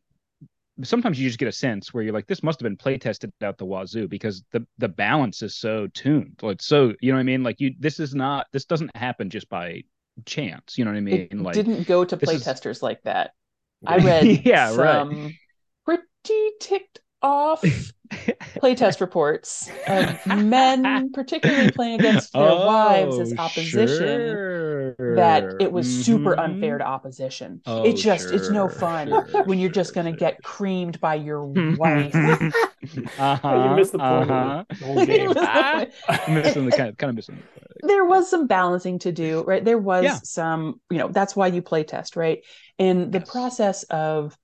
Sometimes 0.84 1.18
you 1.18 1.28
just 1.28 1.40
get 1.40 1.48
a 1.48 1.54
sense 1.54 1.94
where 1.94 2.04
you're 2.04 2.14
like, 2.14 2.28
this 2.28 2.44
must 2.44 2.60
have 2.60 2.66
been 2.66 2.76
playtested 2.76 3.32
out 3.42 3.58
the 3.58 3.66
wazoo 3.66 4.08
because 4.10 4.44
the 4.52 4.66
the 4.78 4.90
balance 4.90 5.42
is 5.42 5.56
so 5.56 5.88
tuned. 5.94 6.38
Like 6.42 6.62
so, 6.62 6.94
you 7.02 7.12
know 7.12 7.18
what 7.18 7.22
I 7.22 7.24
mean? 7.24 7.44
Like 7.44 7.62
you, 7.62 7.74
this 7.80 8.00
is 8.00 8.14
not 8.14 8.48
this 8.52 8.66
doesn't 8.66 8.96
happen 8.96 9.30
just 9.30 9.48
by 9.48 9.84
chance. 10.26 10.78
You 10.78 10.86
know 10.86 10.92
what 10.92 10.98
I 10.98 11.02
mean? 11.02 11.28
It 11.32 11.40
like 11.40 11.54
didn't 11.54 11.84
go 11.88 12.04
to 12.04 12.16
is- 12.20 12.22
playtesters 12.22 12.82
like 12.82 13.02
that. 13.04 13.32
I 13.86 13.98
read 14.06 14.46
Yeah, 14.46 14.76
right. 14.76 14.76
some 14.76 15.10
pretty 15.10 15.40
ticked 16.60 17.00
off 17.22 17.62
playtest 18.62 19.02
reports 19.02 19.70
of 19.88 20.20
men, 20.26 21.10
particularly 21.14 21.70
playing 21.72 21.96
against 21.96 22.34
their 22.34 22.56
wives 22.56 23.20
as 23.20 23.34
Oh, 23.38 23.44
opposition, 23.44 24.40
that 24.98 25.56
it 25.60 25.72
was 25.72 25.90
super 25.90 26.36
Mhm. 26.36 26.44
unfair 26.46 26.78
to 26.78 26.86
opposition. 26.86 27.62
Oh, 27.66 27.84
it 27.84 27.94
just 27.94 28.32
it's 28.32 28.50
no 28.50 28.70
fun 28.70 29.08
sure, 29.10 29.44
when 29.44 29.60
you're 29.60 29.70
just 29.70 29.94
gonna 29.94 30.12
sure, 30.12 30.18
get 30.18 30.44
creamed 30.44 31.00
by 31.00 31.16
your 31.16 31.46
wife. 31.78 32.14
uh-huh, 33.18 33.56
you 33.70 33.76
missed 33.76 33.92
the 33.92 34.00
point 34.00 34.32
uh-huh. 34.32 34.64
of 34.82 35.06
the. 35.08 35.34
Ah, 35.38 35.86
missing 36.28 36.66
the 36.66 36.72
kind 36.72 36.90
of, 36.90 36.98
kind 36.98 37.10
of 37.10 37.16
missing. 37.16 37.44
the- 37.56 37.88
there 37.88 38.06
was 38.06 38.30
some 38.30 38.48
balancing 38.48 39.00
to 39.00 39.12
do, 39.12 39.44
right? 39.44 39.64
There 39.64 39.78
was 39.78 40.04
Yeah. 40.04 40.20
some, 40.24 40.82
you 40.90 40.98
know, 40.98 41.10
that's 41.10 41.36
why 41.36 41.48
you 41.48 41.62
play 41.62 41.84
test, 41.84 42.16
right? 42.16 42.40
In 42.78 43.12
the 43.12 43.20
Yes. 43.20 43.30
process 43.32 43.84
of 43.84 44.38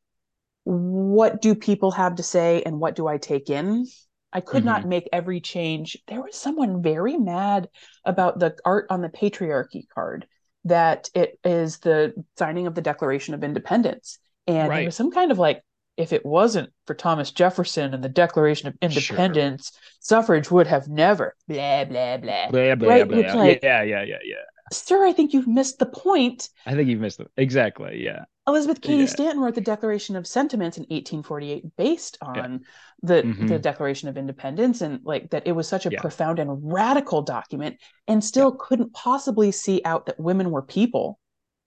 what 0.63 1.41
do 1.41 1.55
people 1.55 1.91
have 1.91 2.15
to 2.15 2.23
say 2.23 2.61
and 2.65 2.79
what 2.79 2.95
do 2.95 3.07
I 3.07 3.17
take 3.17 3.49
in? 3.49 3.87
I 4.33 4.39
could 4.41 4.59
Mm-hmm. 4.59 4.65
not 4.67 4.87
make 4.87 5.09
every 5.11 5.41
change. 5.41 5.97
There 6.07 6.21
was 6.21 6.35
someone 6.35 6.81
very 6.81 7.17
mad 7.17 7.67
about 8.05 8.39
the 8.39 8.55
art 8.63 8.87
on 8.89 9.01
the 9.01 9.09
patriarchy 9.09 9.83
card 9.93 10.25
that 10.65 11.09
it 11.15 11.39
is 11.43 11.79
the 11.79 12.13
signing 12.37 12.67
of 12.67 12.75
the 12.75 12.81
Declaration 12.81 13.33
of 13.33 13.43
Independence. 13.43 14.19
And 14.47 14.57
there 14.57 14.69
Right. 14.69 14.85
was 14.85 14.95
some 14.95 15.11
kind 15.11 15.31
of 15.31 15.39
like, 15.39 15.61
if 15.97 16.13
it 16.13 16.25
wasn't 16.25 16.69
for 16.87 16.93
Thomas 16.93 17.31
Jefferson 17.31 17.93
and 17.93 18.03
the 18.03 18.09
Declaration 18.09 18.67
of 18.69 18.75
Sure. 18.75 19.17
Independence, 19.17 19.71
suffrage 19.99 20.49
would 20.49 20.67
have 20.67 20.87
never, 20.87 21.35
blah, 21.47 21.83
blah, 21.85 22.17
blah. 22.17 22.47
Blah, 22.49 22.75
blah, 22.75 22.89
Right, 22.89 23.07
blah. 23.07 23.17
it's 23.17 23.33
like- 23.35 23.59
yeah, 23.63 23.81
yeah, 23.83 24.03
yeah, 24.03 24.17
yeah. 24.23 24.35
Sir, 24.71 25.05
I 25.05 25.11
think 25.11 25.33
you've 25.33 25.47
missed 25.49 25.79
the 25.79 25.85
point. 25.85 26.47
I 26.65 26.75
think 26.75 26.87
you've 26.87 27.01
missed 27.01 27.19
it. 27.19 27.27
Exactly. 27.35 28.01
Yeah. 28.01 28.23
Elizabeth 28.47 28.81
Cady 28.81 29.01
Yeah. 29.03 29.05
Stanton 29.09 29.39
wrote 29.39 29.53
the 29.55 29.61
Declaration 29.61 30.15
of 30.15 30.25
Sentiments 30.25 30.77
in 30.77 30.85
1848 30.89 31.75
based 31.77 32.17
on 32.21 32.65
the 33.03 33.21
Mhm. 33.23 33.47
the 33.47 33.59
Declaration 33.59 34.09
of 34.09 34.17
Independence 34.17 34.81
and 34.81 34.99
like 35.03 35.29
that 35.29 35.45
it 35.45 35.51
was 35.51 35.67
such 35.67 35.85
a 35.85 35.91
Yeah. 35.91 36.01
profound 36.01 36.39
and 36.39 36.49
radical 36.73 37.21
document 37.21 37.77
and 38.07 38.23
still 38.23 38.51
couldn't 38.51 38.93
possibly 38.93 39.51
see 39.51 39.81
out 39.85 40.07
that 40.07 40.19
women 40.19 40.49
were 40.49 40.63
people. 40.63 41.19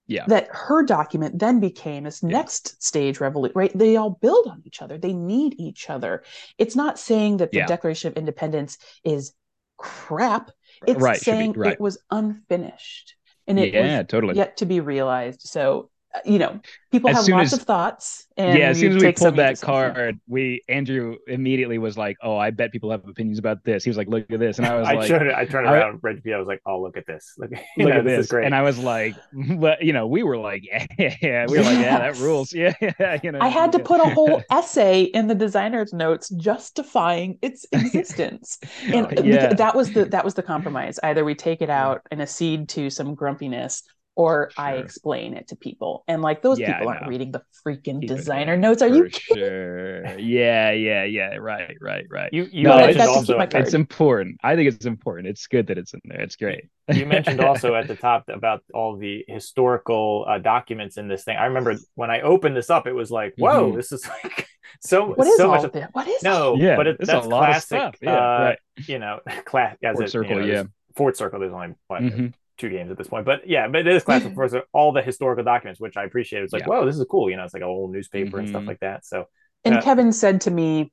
Yeah. 0.06 0.26
That 0.26 0.48
her 0.50 0.82
document 0.82 1.38
then 1.38 1.60
became 1.60 2.04
this 2.04 2.22
Yeah. 2.22 2.30
next 2.30 2.82
stage 2.82 3.20
revolution, 3.20 3.52
right? 3.56 3.72
They 3.78 3.96
all 3.96 4.10
build 4.10 4.48
on 4.48 4.60
each 4.66 4.82
other. 4.82 4.98
They 4.98 5.12
need 5.14 5.54
each 5.58 5.88
other. 5.88 6.24
It's 6.58 6.76
not 6.76 6.98
saying 6.98 7.38
that 7.38 7.52
the 7.52 7.58
Yeah. 7.58 7.66
Declaration 7.66 8.08
of 8.08 8.16
Independence 8.18 8.78
is 9.04 9.32
crap. 9.78 10.50
It's 10.86 11.00
Right, 11.00 11.16
should 11.16 11.30
be, 11.30 11.36
saying 11.36 11.52
right. 11.52 11.72
it 11.72 11.80
was 11.80 11.98
unfinished 12.10 13.14
and 13.46 13.58
it 13.58 13.72
yeah, 13.72 13.98
was 14.00 14.06
totally. 14.08 14.34
yet 14.34 14.56
to 14.58 14.66
be 14.66 14.80
realized. 14.80 15.42
So, 15.42 15.90
you 16.24 16.38
know, 16.38 16.60
people 16.92 17.10
As 17.10 17.16
have 17.16 17.28
lots 17.28 17.52
as- 17.52 17.60
of 17.60 17.66
thoughts. 17.66 18.26
And 18.36 18.58
yeah, 18.58 18.70
as 18.70 18.80
soon 18.80 18.96
as 18.96 19.02
we 19.02 19.12
pulled 19.12 19.36
that 19.36 19.50
take 19.50 19.62
yeah. 19.62 19.66
card, 19.66 20.20
we 20.26 20.60
Andrew 20.68 21.16
immediately 21.28 21.78
was 21.78 21.96
like, 21.96 22.16
"Oh, 22.20 22.36
I 22.36 22.50
bet 22.50 22.72
people 22.72 22.90
have 22.90 23.06
opinions 23.06 23.38
about 23.38 23.62
this." 23.62 23.84
He 23.84 23.90
was 23.90 23.96
like, 23.96 24.08
"Look 24.08 24.28
at 24.28 24.40
this," 24.40 24.58
and 24.58 24.66
I 24.66 24.76
was 24.76 24.88
I 24.88 24.94
like, 24.94 25.06
showed 25.06 25.22
it. 25.22 25.34
I 25.34 25.44
turned 25.44 25.68
I- 25.68 25.78
around, 25.78 26.00
read 26.02 26.20
the 26.24 26.34
I 26.34 26.38
was 26.38 26.48
like, 26.48 26.60
"Oh, 26.66 26.80
look 26.82 26.96
at 26.96 27.06
this! 27.06 27.34
Look, 27.38 27.50
look 27.78 27.88
know, 27.88 27.98
at 27.98 28.04
this 28.04 28.16
this. 28.16 28.26
is 28.26 28.30
great." 28.30 28.44
And 28.46 28.54
I 28.54 28.62
was 28.62 28.76
like, 28.78 29.14
well, 29.50 29.76
you 29.80 29.92
know, 29.92 30.08
we 30.08 30.24
were 30.24 30.36
like, 30.36 30.64
yeah, 30.66 30.86
yeah. 30.98 31.46
we 31.48 31.58
were 31.58 31.64
like, 31.64 31.78
yeah, 31.78 31.98
that 31.98 32.18
rules. 32.18 32.52
Yeah, 32.52 32.72
yeah, 32.80 33.18
you 33.22 33.30
know. 33.30 33.38
I 33.40 33.48
had 33.48 33.70
to 33.72 33.78
put 33.78 34.00
a 34.00 34.08
whole 34.10 34.42
essay 34.50 35.02
in 35.02 35.28
the 35.28 35.34
designer's 35.34 35.92
notes 35.92 36.28
justifying 36.30 37.38
its 37.40 37.66
existence. 37.70 38.58
and 38.86 39.24
yeah. 39.24 39.54
that 39.54 39.76
was 39.76 39.92
the 39.92 40.06
that 40.06 40.24
was 40.24 40.34
the 40.34 40.42
compromise. 40.42 40.98
Either 41.04 41.24
we 41.24 41.36
take 41.36 41.62
it 41.62 41.70
out 41.70 42.02
and 42.10 42.20
accede 42.20 42.68
to 42.70 42.90
some 42.90 43.14
grumpiness 43.14 43.84
or 44.16 44.52
I 44.56 44.74
explain 44.74 45.34
it 45.34 45.48
to 45.48 45.56
people. 45.56 46.04
And 46.08 46.22
like 46.22 46.42
those 46.42 46.58
Yeah, 46.60 46.72
people 46.74 46.88
aren't 46.88 47.02
know. 47.02 47.08
reading 47.08 47.32
the 47.32 47.42
freaking 47.66 48.00
Keep 48.00 48.10
it 48.12 48.14
designer 48.16 48.56
notes. 48.56 48.82
Are 48.82 48.88
you 48.88 49.08
kidding? 49.10 49.42
sure? 49.42 50.18
Yeah, 50.18 50.70
yeah, 50.72 51.04
yeah. 51.04 51.36
Right, 51.36 51.76
right, 51.80 52.06
right. 52.10 52.32
you 52.32 52.48
you 52.52 52.62
No, 52.62 52.76
mentioned 52.76 53.08
also 53.08 53.32
keep 53.32 53.36
my 53.38 53.46
card. 53.46 53.64
It's 53.64 53.74
important. 53.74 54.38
I 54.42 54.54
think 54.56 54.68
it's 54.68 54.86
important. 54.86 55.28
It's 55.28 55.46
good 55.46 55.66
that 55.68 55.78
it's 55.78 55.94
in 55.94 56.00
there. 56.04 56.20
It's 56.20 56.36
great. 56.36 56.64
you 56.92 57.06
mentioned 57.06 57.40
also 57.40 57.74
at 57.74 57.88
the 57.88 57.96
top 58.08 58.28
about 58.28 58.62
all 58.72 58.96
the 58.96 59.24
historical 59.26 60.26
uh, 60.28 60.38
documents 60.38 60.96
in 60.96 61.08
this 61.08 61.24
thing. 61.24 61.36
I 61.36 61.46
remember 61.46 61.76
when 61.94 62.10
I 62.10 62.20
opened 62.20 62.56
this 62.56 62.70
up, 62.70 62.86
it 62.86 62.92
was 62.92 63.10
like, 63.10 63.34
"Whoa, 63.36 63.72
Mhm. 63.72 63.76
this 63.76 63.92
is 63.92 64.06
like 64.24 64.46
so 64.80 65.14
What 65.14 65.26
is 65.26 65.36
so 65.36 65.46
all 65.48 65.56
much." 65.56 65.64
of 65.64 65.72
that? 65.72 65.90
What 65.94 66.06
is 66.08 66.22
it? 66.22 66.24
No, 66.24 66.56
Yeah, 66.56 66.76
but 66.76 66.86
it, 66.86 66.96
it's 67.00 67.08
that's 67.10 67.26
a 67.26 67.28
lot 67.28 67.50
of 67.50 67.66
classic. 67.66 67.66
stuff. 67.66 67.96
Yeah, 68.02 68.12
uh, 68.14 68.38
right. 68.50 68.58
You 68.86 68.98
know, 68.98 69.20
class 69.44 69.76
as 69.82 69.94
Fort 69.96 70.04
it, 70.06 70.10
Circle, 70.10 70.30
you 70.30 70.40
know, 70.40 70.46
yeah. 70.46 70.52
there's 70.54 70.66
Fort 70.96 71.16
Circle. 71.16 71.40
There's 71.40 71.52
only 71.52 71.74
what, 71.88 72.02
Mhm. 72.02 72.34
Two 72.56 72.68
games 72.70 72.90
at 72.90 72.98
this 72.98 73.08
point, 73.08 73.24
but 73.26 73.48
yeah, 73.48 73.66
but 73.68 73.80
it 73.80 73.86
is 73.88 74.04
classic 74.04 74.34
for 74.34 74.48
all 74.72 74.92
the 74.92 75.02
historical 75.02 75.44
documents, 75.44 75.80
which 75.80 75.96
I 75.96 76.04
appreciate. 76.04 76.42
It's 76.44 76.52
like, 76.52 76.62
Yeah. 76.62 76.68
whoa, 76.68 76.86
this 76.86 76.96
is 76.96 77.06
cool. 77.10 77.30
You 77.30 77.36
know, 77.36 77.44
it's 77.44 77.54
like 77.54 77.62
a 77.62 77.66
whole 77.66 77.88
newspaper 77.88 78.38
and 78.38 78.48
stuff 78.48 78.62
Mhm. 78.62 78.68
like 78.68 78.80
that. 78.80 79.04
So 79.04 79.26
And 79.64 79.76
Yeah. 79.76 79.80
Kevin 79.80 80.12
said 80.12 80.42
to 80.42 80.50
me, 80.50 80.92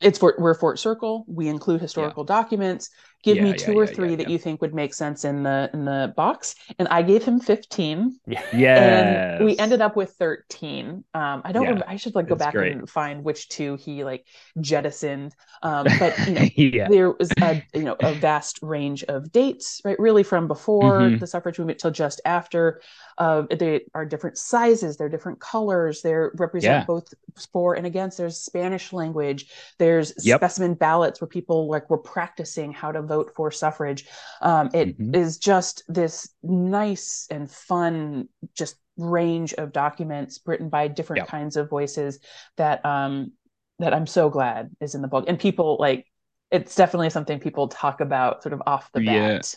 "It's 0.00 0.18
for 0.18 0.34
we're 0.38 0.54
Fort 0.54 0.78
Circle. 0.78 1.24
We 1.28 1.48
include 1.48 1.80
historical 1.82 2.24
documents. 2.24 2.90
Give 3.22 3.36
Yeah, 3.36 3.42
me 3.42 3.48
yeah, 3.50 3.56
two 3.56 3.78
or 3.78 3.84
yeah, 3.84 3.92
three 3.92 4.10
yeah, 4.10 4.16
that 4.16 4.28
yeah. 4.28 4.32
you 4.32 4.38
think 4.38 4.60
would 4.62 4.74
make 4.74 4.94
sense 4.94 5.24
in 5.24 5.42
the 5.42 5.68
in 5.72 5.84
the 5.84 6.12
box." 6.16 6.54
And 6.78 6.88
I 6.88 7.02
gave 7.02 7.22
him 7.24 7.40
fifteen, 7.40 8.18
yeah, 8.26 8.42
Yeah. 8.52 9.36
and 9.36 9.44
we 9.44 9.58
ended 9.58 9.80
up 9.80 9.96
with 9.96 10.10
thirteen. 10.12 11.04
Um, 11.14 11.42
I 11.44 11.52
don't. 11.52 11.62
Yeah, 11.64 11.68
remember, 11.70 11.84
I 11.88 11.96
should 11.96 12.14
like 12.14 12.28
go 12.28 12.34
it's 12.34 12.44
back 12.44 12.54
great. 12.54 12.72
and 12.72 12.88
find 12.88 13.22
which 13.24 13.48
two 13.48 13.76
he 13.76 14.04
like 14.04 14.26
jettisoned. 14.60 15.34
Um, 15.62 15.86
but 15.98 16.18
you 16.26 16.32
know. 16.34 16.42
yeah. 16.56 16.88
There 16.88 17.10
was 17.12 17.30
a 17.42 17.62
you 17.74 17.82
know 17.82 17.96
a 18.00 18.14
vast 18.14 18.58
range 18.62 19.04
of 19.04 19.30
dates, 19.32 19.80
right? 19.84 19.98
Really 19.98 20.22
from 20.22 20.48
before 20.48 21.00
Mhm. 21.00 21.20
the 21.20 21.26
suffrage 21.26 21.58
movement 21.58 21.78
till 21.80 21.90
just 21.90 22.20
after. 22.24 22.80
Uh, 23.18 23.42
they 23.50 23.82
are 23.94 24.06
different 24.06 24.38
sizes, 24.38 24.96
they're 24.96 25.10
different 25.10 25.38
colors, 25.40 26.00
they 26.00 26.14
represent 26.14 26.80
Yeah. 26.80 26.84
both 26.86 27.12
for 27.52 27.74
and 27.74 27.86
against. 27.86 28.16
There's 28.16 28.38
Spanish 28.38 28.94
language, 28.94 29.44
there's 29.78 30.14
Yep. 30.24 30.38
specimen 30.38 30.72
ballots 30.74 31.20
where 31.20 31.28
people 31.28 31.68
like 31.68 31.90
were 31.90 31.98
practicing 31.98 32.72
how 32.72 32.92
to 32.92 33.02
vote 33.10 33.32
for 33.36 33.50
suffrage. 33.50 34.06
Um, 34.40 34.70
it 34.72 34.96
is 35.12 35.30
Mhm. 35.30 35.38
just 35.38 35.82
this 35.88 36.30
nice 36.42 37.26
and 37.30 37.50
fun, 37.50 38.28
just 38.54 38.76
range 38.96 39.52
of 39.54 39.72
documents 39.72 40.40
written 40.46 40.68
by 40.68 40.88
different 40.88 41.24
Yep. 41.24 41.30
kinds 41.36 41.56
of 41.56 41.70
voices 41.70 42.20
that 42.56 42.84
um 42.84 43.32
that 43.78 43.94
I'm 43.94 44.06
so 44.06 44.28
glad 44.28 44.70
is 44.80 44.94
in 44.94 45.02
the 45.02 45.08
book. 45.08 45.24
And 45.28 45.38
people 45.38 45.76
like 45.80 46.06
it's 46.50 46.74
definitely 46.74 47.10
something 47.10 47.40
people 47.40 47.68
talk 47.68 48.00
about 48.00 48.42
sort 48.42 48.52
of 48.52 48.62
off 48.66 48.90
the 48.92 49.00
Yeah. 49.00 49.12
bat. 49.12 49.54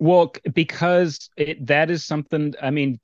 Well, 0.00 0.34
because 0.54 1.30
it, 1.36 1.66
that 1.68 1.90
is 1.90 2.04
something. 2.04 2.54
I 2.62 2.70
mean, 2.70 3.00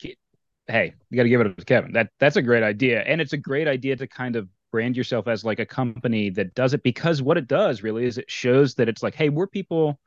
hey, 0.68 0.94
you 1.10 1.16
got 1.16 1.24
to 1.24 1.28
give 1.28 1.40
it 1.42 1.48
up 1.48 1.56
to 1.58 1.64
Kevin. 1.64 1.92
That 1.92 2.10
that's 2.20 2.36
a 2.36 2.42
great 2.42 2.62
idea, 2.64 3.02
and 3.02 3.20
it's 3.20 3.34
a 3.34 3.38
great 3.38 3.68
idea 3.68 3.96
to 3.96 4.06
kind 4.08 4.36
of 4.36 4.48
brand 4.70 4.96
yourself 4.96 5.28
as 5.28 5.44
like 5.44 5.58
a 5.58 5.66
company 5.66 6.30
that 6.30 6.54
does 6.54 6.74
it 6.74 6.82
because 6.82 7.22
what 7.22 7.36
it 7.36 7.48
does 7.48 7.82
really 7.82 8.04
is 8.04 8.18
it 8.18 8.30
shows 8.30 8.74
that 8.76 8.88
it's 8.88 9.02
like, 9.02 9.14
hey, 9.14 9.28
we're 9.28 9.46
people. 9.46 9.98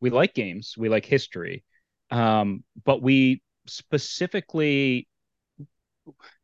We 0.00 0.10
like 0.10 0.34
games. 0.34 0.76
We 0.78 0.88
like 0.88 1.04
history, 1.04 1.64
um, 2.10 2.62
but 2.84 3.02
we 3.02 3.42
specifically 3.66 5.08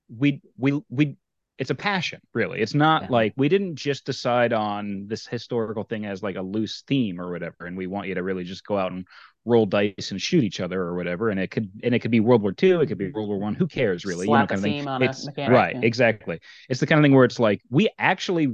we 0.09 0.43
we 0.59 0.83
we 0.89 1.17
it's 1.59 1.71
a 1.71 1.75
passion 1.75 2.21
really 2.33 2.61
it's 2.61 2.75
not 2.75 3.03
Yeah. 3.03 3.09
like 3.11 3.35
we 3.37 3.49
didn't 3.49 3.77
just 3.77 4.05
decide 4.05 4.53
on 4.53 5.07
this 5.07 5.27
historical 5.27 5.85
thing 5.85 6.05
as 6.05 6.23
like 6.23 6.37
a 6.37 6.43
loose 6.43 6.83
theme 6.87 7.21
or 7.21 7.31
whatever 7.31 7.67
and 7.67 7.77
we 7.77 7.87
want 7.87 8.09
you 8.09 8.15
to 8.17 8.23
really 8.23 8.45
just 8.45 8.67
go 8.67 8.77
out 8.77 8.93
and 8.93 9.07
roll 9.45 9.67
dice 9.67 10.11
and 10.11 10.21
shoot 10.21 10.43
each 10.43 10.61
other 10.61 10.81
or 10.81 10.97
whatever 10.97 11.29
and 11.31 11.39
it 11.39 11.51
could 11.51 11.71
and 11.83 11.95
it 11.95 12.01
could 12.01 12.11
be 12.11 12.21
world 12.21 12.43
war 12.43 12.55
ii 12.63 12.71
it 12.71 12.87
could 12.87 12.99
be 12.99 13.11
world 13.13 13.29
war 13.29 13.39
one 13.39 13.55
who 13.55 13.67
cares 13.69 14.05
really 14.05 14.27
Slap 14.27 14.51
you 14.51 14.57
know 14.57 14.63
kind 14.63 14.81
of 14.81 14.99
thing 14.99 15.07
it's 15.09 15.27
mechanic, 15.27 15.53
right 15.53 15.77
yeah. 15.77 15.83
exactly 15.83 16.41
it's 16.69 16.81
the 16.81 16.87
kind 16.87 16.99
of 16.99 17.05
thing 17.05 17.15
where 17.15 17.25
it's 17.25 17.39
like 17.39 17.61
we 17.71 17.89
actually 17.99 18.49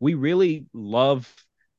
we 0.00 0.14
really 0.14 0.66
love 0.72 1.32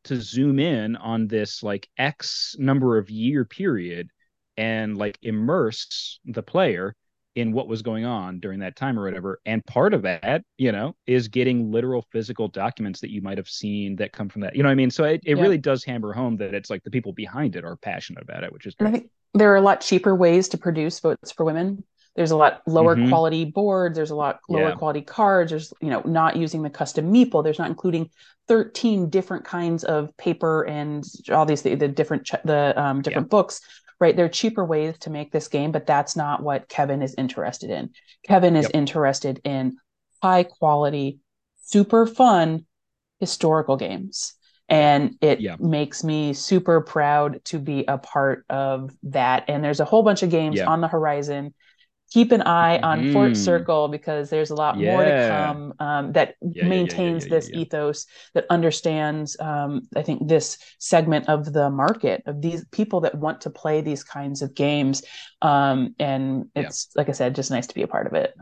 to 0.05 0.19
zoom 0.19 0.59
in 0.59 0.95
on 0.95 1.27
this 1.27 1.61
like 1.63 1.87
x 1.97 2.55
number 2.57 2.97
of 2.97 3.09
year 3.09 3.45
period 3.45 4.09
and 4.57 4.97
like 4.97 5.17
immerse 5.21 6.19
the 6.25 6.43
player 6.43 6.95
in 7.39 7.53
what 7.53 7.67
was 7.67 7.81
going 7.81 8.05
on 8.05 8.39
during 8.39 8.59
that 8.59 8.75
time 8.75 8.99
or 8.99 9.05
whatever. 9.05 9.39
And 9.45 9.65
part 9.65 9.93
of 9.93 10.01
that, 10.03 10.43
you 10.57 10.71
know, 10.71 10.95
is 11.07 11.27
getting 11.27 11.71
literal 11.71 12.05
physical 12.11 12.47
documents 12.47 12.99
that 13.01 13.11
you 13.11 13.21
might 13.21 13.37
have 13.37 13.47
seen 13.47 13.95
that 13.97 14.11
come 14.11 14.29
from 14.29 14.41
that. 14.41 14.55
You 14.55 14.63
know 14.63 14.69
what 14.69 14.73
I 14.73 14.75
mean? 14.75 14.91
So 14.91 15.05
it, 15.05 15.21
it 15.25 15.37
Yeah. 15.37 15.43
really 15.43 15.57
does 15.57 15.83
hammer 15.83 16.11
home 16.13 16.37
that 16.37 16.53
it's 16.53 16.69
like 16.69 16.83
the 16.83 16.91
people 16.91 17.13
behind 17.13 17.55
it 17.55 17.63
are 17.63 17.75
passionate 17.77 18.23
about 18.23 18.43
it, 18.43 18.51
which 18.51 18.65
is 18.65 18.75
And 18.79 18.87
I 18.87 18.91
think 18.91 19.09
there 19.33 19.51
are 19.53 19.57
a 19.57 19.61
lot 19.61 19.81
cheaper 19.81 20.13
ways 20.15 20.49
to 20.49 20.57
produce 20.57 20.99
votes 20.99 21.31
for 21.31 21.45
women. 21.45 21.83
There's 22.15 22.31
a 22.31 22.37
lot 22.37 22.61
lower 22.67 22.95
Mhm. 22.97 23.07
quality 23.09 23.45
boards. 23.45 23.95
There's 23.95 24.09
a 24.11 24.15
lot 24.15 24.39
lower 24.49 24.69
Yeah. 24.69 24.75
quality 24.75 25.01
cards. 25.01 25.51
There's, 25.51 25.71
you 25.81 25.89
know, 25.89 26.01
not 26.03 26.35
using 26.35 26.63
the 26.63 26.69
custom 26.69 27.13
meeple. 27.13 27.43
There's 27.43 27.59
not 27.59 27.69
including 27.69 28.09
13 28.47 29.09
different 29.09 29.45
kinds 29.45 29.83
of 29.83 30.15
paper 30.17 30.63
and 30.67 31.05
all 31.31 31.45
these 31.45 31.61
the, 31.61 31.75
the 31.75 31.87
different 31.87 32.25
ch- 32.25 32.43
the 32.43 32.73
um, 32.75 33.01
different 33.01 33.29
books. 33.29 33.61
Right, 33.99 34.15
there 34.15 34.25
are 34.25 34.29
cheaper 34.29 34.63
ways 34.63 34.97
to 34.99 35.09
make 35.09 35.31
this 35.31 35.49
game, 35.49 35.71
but 35.73 35.85
that's 35.85 36.15
not 36.15 36.41
what 36.41 36.69
Kevin 36.69 37.01
is 37.01 37.15
interested 37.17 37.69
in. 37.69 37.89
Kevin 38.25 38.55
is 38.55 38.65
Yep. 38.65 38.75
interested 38.75 39.41
in 39.43 39.77
high 40.23 40.43
quality, 40.43 41.19
super 41.65 42.05
fun 42.05 42.65
historical 43.19 43.75
games. 43.75 44.35
And 44.69 45.17
it 45.19 45.41
Yeah. 45.41 45.57
makes 45.59 46.03
me 46.03 46.33
super 46.33 46.79
proud 46.79 47.43
to 47.45 47.59
be 47.59 47.83
a 47.87 47.97
part 47.97 48.45
of 48.49 48.91
that. 49.03 49.45
And 49.49 49.63
there's 49.63 49.79
a 49.79 49.85
whole 49.85 50.03
bunch 50.03 50.23
of 50.23 50.29
games 50.29 50.57
Yeah. 50.57 50.69
on 50.69 50.79
the 50.79 50.87
horizon. 50.87 51.53
Keep 52.11 52.31
an 52.31 52.41
eye 52.41 52.79
on 52.79 53.05
Fort 53.05 53.35
Mhm. 53.35 53.37
Circle 53.37 53.87
because 53.87 54.29
there's 54.31 54.49
a 54.49 54.55
lot 54.55 54.79
more 54.79 55.05
to 55.05 55.13
come 55.13 55.73
um, 55.79 56.11
that 56.13 56.35
Yeah, 56.51 56.69
yeah, 56.69 56.81
yeah, 56.81 56.99
maintains 56.99 57.19
yeah, 57.19 57.25
yeah, 57.27 57.27
this 57.27 57.49
yeah. 57.49 57.61
ethos, 57.61 58.07
that 58.33 58.45
understands, 58.49 59.39
um, 59.39 59.87
I 59.95 60.01
think, 60.01 60.27
this 60.27 60.57
segment 60.79 61.29
of 61.29 61.53
the 61.53 61.69
market 61.69 62.23
of 62.25 62.41
these 62.41 62.65
people 62.71 63.01
that 63.01 63.13
want 63.15 63.41
to 63.41 63.51
play 63.51 63.81
these 63.81 64.03
kinds 64.03 64.41
of 64.41 64.55
games. 64.55 65.03
Um, 65.43 65.93
and 65.99 66.45
Yeah. 66.55 66.63
it's, 66.63 66.89
like 66.95 67.09
I 67.09 67.13
said, 67.13 67.35
just 67.35 67.51
nice 67.51 67.67
to 67.67 67.75
be 67.75 67.83
a 67.83 67.87
part 67.87 68.07
of 68.07 68.13
it. 68.13 68.33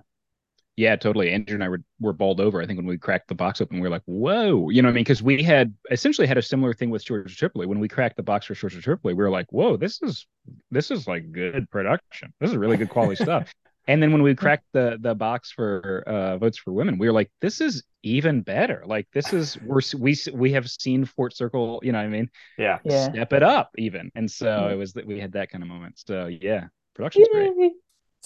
Yeah, 0.77 0.95
totally. 0.95 1.31
Andrew 1.31 1.55
and 1.55 1.63
I 1.63 1.69
were, 1.69 1.81
were 1.99 2.13
bowled 2.13 2.39
over. 2.39 2.61
I 2.61 2.67
think 2.67 2.77
when 2.77 2.85
we 2.85 2.99
cracked 2.99 3.29
the 3.29 3.35
box 3.35 3.61
open, 3.61 3.77
we 3.77 3.81
were 3.81 3.89
like, 3.89 4.03
whoa, 4.05 4.69
you 4.69 4.83
know 4.83 4.87
what 4.87 4.91
I 4.91 4.95
mean? 4.95 5.03
Because 5.03 5.23
we 5.23 5.41
had 5.41 5.73
essentially 5.89 6.27
had 6.27 6.37
a 6.37 6.41
similar 6.41 6.71
thing 6.71 6.91
with 6.91 7.01
Shores 7.01 7.31
of 7.31 7.35
Tripoli. 7.35 7.65
When 7.65 7.79
we 7.79 7.87
cracked 7.87 8.15
the 8.15 8.23
box 8.23 8.45
for 8.45 8.53
Shores 8.53 8.75
of 8.75 8.83
Tripoli, 8.83 9.15
we 9.15 9.23
were 9.23 9.31
like, 9.31 9.51
whoa, 9.51 9.75
this 9.75 9.99
is 10.03 10.27
this 10.69 10.91
is 10.91 11.07
like 11.07 11.31
good 11.31 11.69
production. 11.71 12.31
This 12.39 12.51
is 12.51 12.57
really 12.57 12.77
good 12.77 12.89
quality 12.89 13.15
stuff. 13.23 13.51
And 13.87 14.03
then 14.03 14.11
when 14.11 14.21
we 14.21 14.35
cracked 14.35 14.65
the 14.71 14.99
the 15.01 15.15
box 15.15 15.51
for 15.51 16.03
uh, 16.05 16.37
votes 16.37 16.59
for 16.59 16.71
women, 16.73 16.99
we 16.99 17.07
were 17.07 17.13
like, 17.13 17.31
this 17.41 17.59
is 17.59 17.83
even 18.03 18.41
better. 18.41 18.83
Like 18.85 19.07
this 19.13 19.33
is 19.33 19.57
we're 19.63 19.81
we 19.97 20.15
we 20.31 20.51
have 20.51 20.69
seen 20.69 21.05
Fort 21.05 21.35
Circle, 21.35 21.79
you 21.81 21.91
know 21.91 21.97
what 21.97 22.05
I 22.05 22.09
mean? 22.09 22.29
Yeah. 22.59 22.77
Yeah. 22.83 23.09
Step 23.09 23.33
it 23.33 23.41
up 23.41 23.71
even. 23.79 24.11
And 24.13 24.29
so 24.29 24.45
Yeah. 24.67 24.73
it 24.73 24.75
was 24.75 24.93
that 24.93 25.07
we 25.07 25.19
had 25.19 25.31
that 25.31 25.49
kind 25.49 25.63
of 25.63 25.69
moment. 25.69 25.97
So 26.05 26.27
yeah, 26.27 26.67
production's 26.93 27.29
great. 27.31 27.71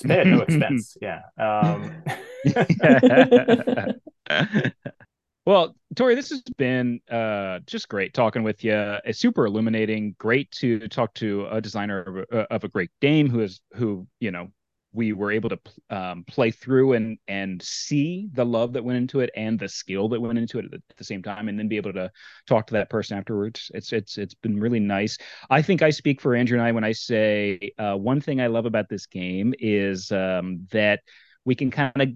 Yay. 0.04 0.08
They 0.08 0.18
had 0.18 0.28
no 0.28 0.42
expense. 0.48 0.98
Yeah. 1.02 1.22
Um, 1.38 2.04
well, 5.46 5.76
Tory, 5.96 6.16
this 6.16 6.30
has 6.30 6.42
been 6.58 7.00
uh, 7.10 7.60
just 7.66 7.90
great 7.90 8.14
talking 8.14 8.44
with 8.44 8.64
you. 8.64 8.98
It's 9.06 9.20
super 9.20 9.46
illuminating. 9.46 10.16
Great 10.18 10.52
to 10.52 10.88
talk 10.88 11.14
to 11.16 11.48
a 11.52 11.62
designer 11.62 12.02
of 12.02 12.18
a, 12.32 12.54
of 12.54 12.64
a 12.64 12.68
great 12.68 12.92
game 13.02 13.30
who 13.30 13.42
is 13.42 13.62
who 13.74 14.08
you 14.20 14.32
know 14.32 14.50
we 14.94 15.14
were 15.14 15.32
able 15.32 15.50
to 15.50 15.60
um, 15.90 16.24
play 16.28 16.52
through 16.52 16.94
and 16.94 17.18
and 17.28 17.62
see 17.62 18.30
the 18.34 18.46
love 18.46 18.74
that 18.74 18.84
went 18.84 18.98
into 18.98 19.22
it 19.22 19.30
and 19.36 19.58
the 19.58 19.70
skill 19.70 20.10
that 20.10 20.22
went 20.22 20.38
into 20.38 20.60
it 20.60 20.66
at 20.66 20.72
the, 20.72 20.82
at 20.90 20.98
the 20.98 21.04
same 21.04 21.24
time, 21.24 21.48
and 21.48 21.58
then 21.58 21.68
be 21.68 21.78
able 21.78 21.94
to 21.94 22.12
talk 22.48 22.68
to 22.68 22.74
that 22.74 22.90
person 22.90 23.18
afterwards. 23.18 23.72
It's 23.74 23.94
it's 23.94 24.18
it's 24.18 24.34
been 24.34 24.60
really 24.60 24.80
nice. 24.80 25.18
I 25.50 25.62
think 25.62 25.82
I 25.82 25.90
speak 25.90 26.22
for 26.22 26.36
Andrew 26.36 26.58
and 26.58 26.66
I 26.68 26.72
when 26.72 26.84
I 26.84 26.92
say 26.92 27.72
uh, 27.78 27.96
one 27.96 28.22
thing 28.22 28.42
I 28.42 28.48
love 28.48 28.66
about 28.66 28.90
this 28.90 29.06
game 29.06 29.54
is 29.60 30.12
um, 30.12 30.68
that 30.72 31.02
we 31.46 31.56
can 31.56 31.72
kind 31.72 31.92
of 31.96 32.10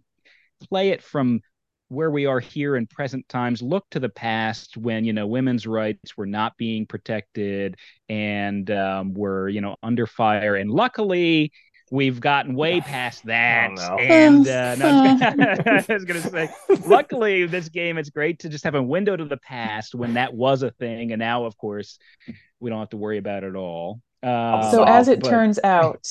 play 0.67 0.89
it 0.89 1.01
from 1.01 1.41
where 1.89 2.09
we 2.09 2.25
are 2.25 2.39
here 2.39 2.75
in 2.75 2.87
present 2.87 3.27
times 3.29 3.61
look 3.61 3.85
to 3.91 3.99
the 3.99 4.09
past 4.09 4.75
when 4.75 5.05
you 5.05 5.13
know 5.13 5.27
women's 5.27 5.67
rights 5.67 6.17
were 6.17 6.25
not 6.25 6.57
being 6.57 6.85
protected 6.85 7.77
and 8.09 8.71
um, 8.71 9.13
were 9.13 9.47
you 9.49 9.61
know 9.61 9.75
under 9.83 10.07
fire 10.07 10.55
and 10.55 10.71
luckily 10.71 11.51
we've 11.91 12.19
gotten 12.19 12.55
way 12.55 12.81
past 12.81 13.23
that 13.25 13.71
no. 13.73 13.97
and 13.97 14.47
uh, 14.47 14.75
no, 14.75 14.87
I 14.87 15.11
was 15.13 15.19
gonna- 15.21 15.83
I 15.89 15.93
was 15.93 16.05
gonna 16.05 16.21
say 16.21 16.49
luckily 16.87 17.45
this 17.45 17.69
game 17.69 17.97
it's 17.97 18.09
great 18.09 18.39
to 18.39 18.49
just 18.49 18.63
have 18.63 18.75
a 18.75 18.81
window 18.81 19.15
to 19.15 19.25
the 19.25 19.37
past 19.37 19.93
when 19.93 20.15
that 20.15 20.33
was 20.33 20.63
a 20.63 20.71
thing 20.71 21.11
and 21.11 21.19
now 21.19 21.45
of 21.45 21.55
course 21.57 21.99
we 22.59 22.69
don't 22.69 22.79
have 22.79 22.89
to 22.89 22.97
worry 22.97 23.17
about 23.19 23.43
it 23.43 23.47
at 23.49 23.55
all 23.55 24.01
um, 24.23 24.71
So 24.71 24.83
as 24.83 25.07
it 25.07 25.19
but- 25.21 25.29
turns 25.29 25.59
out, 25.63 26.07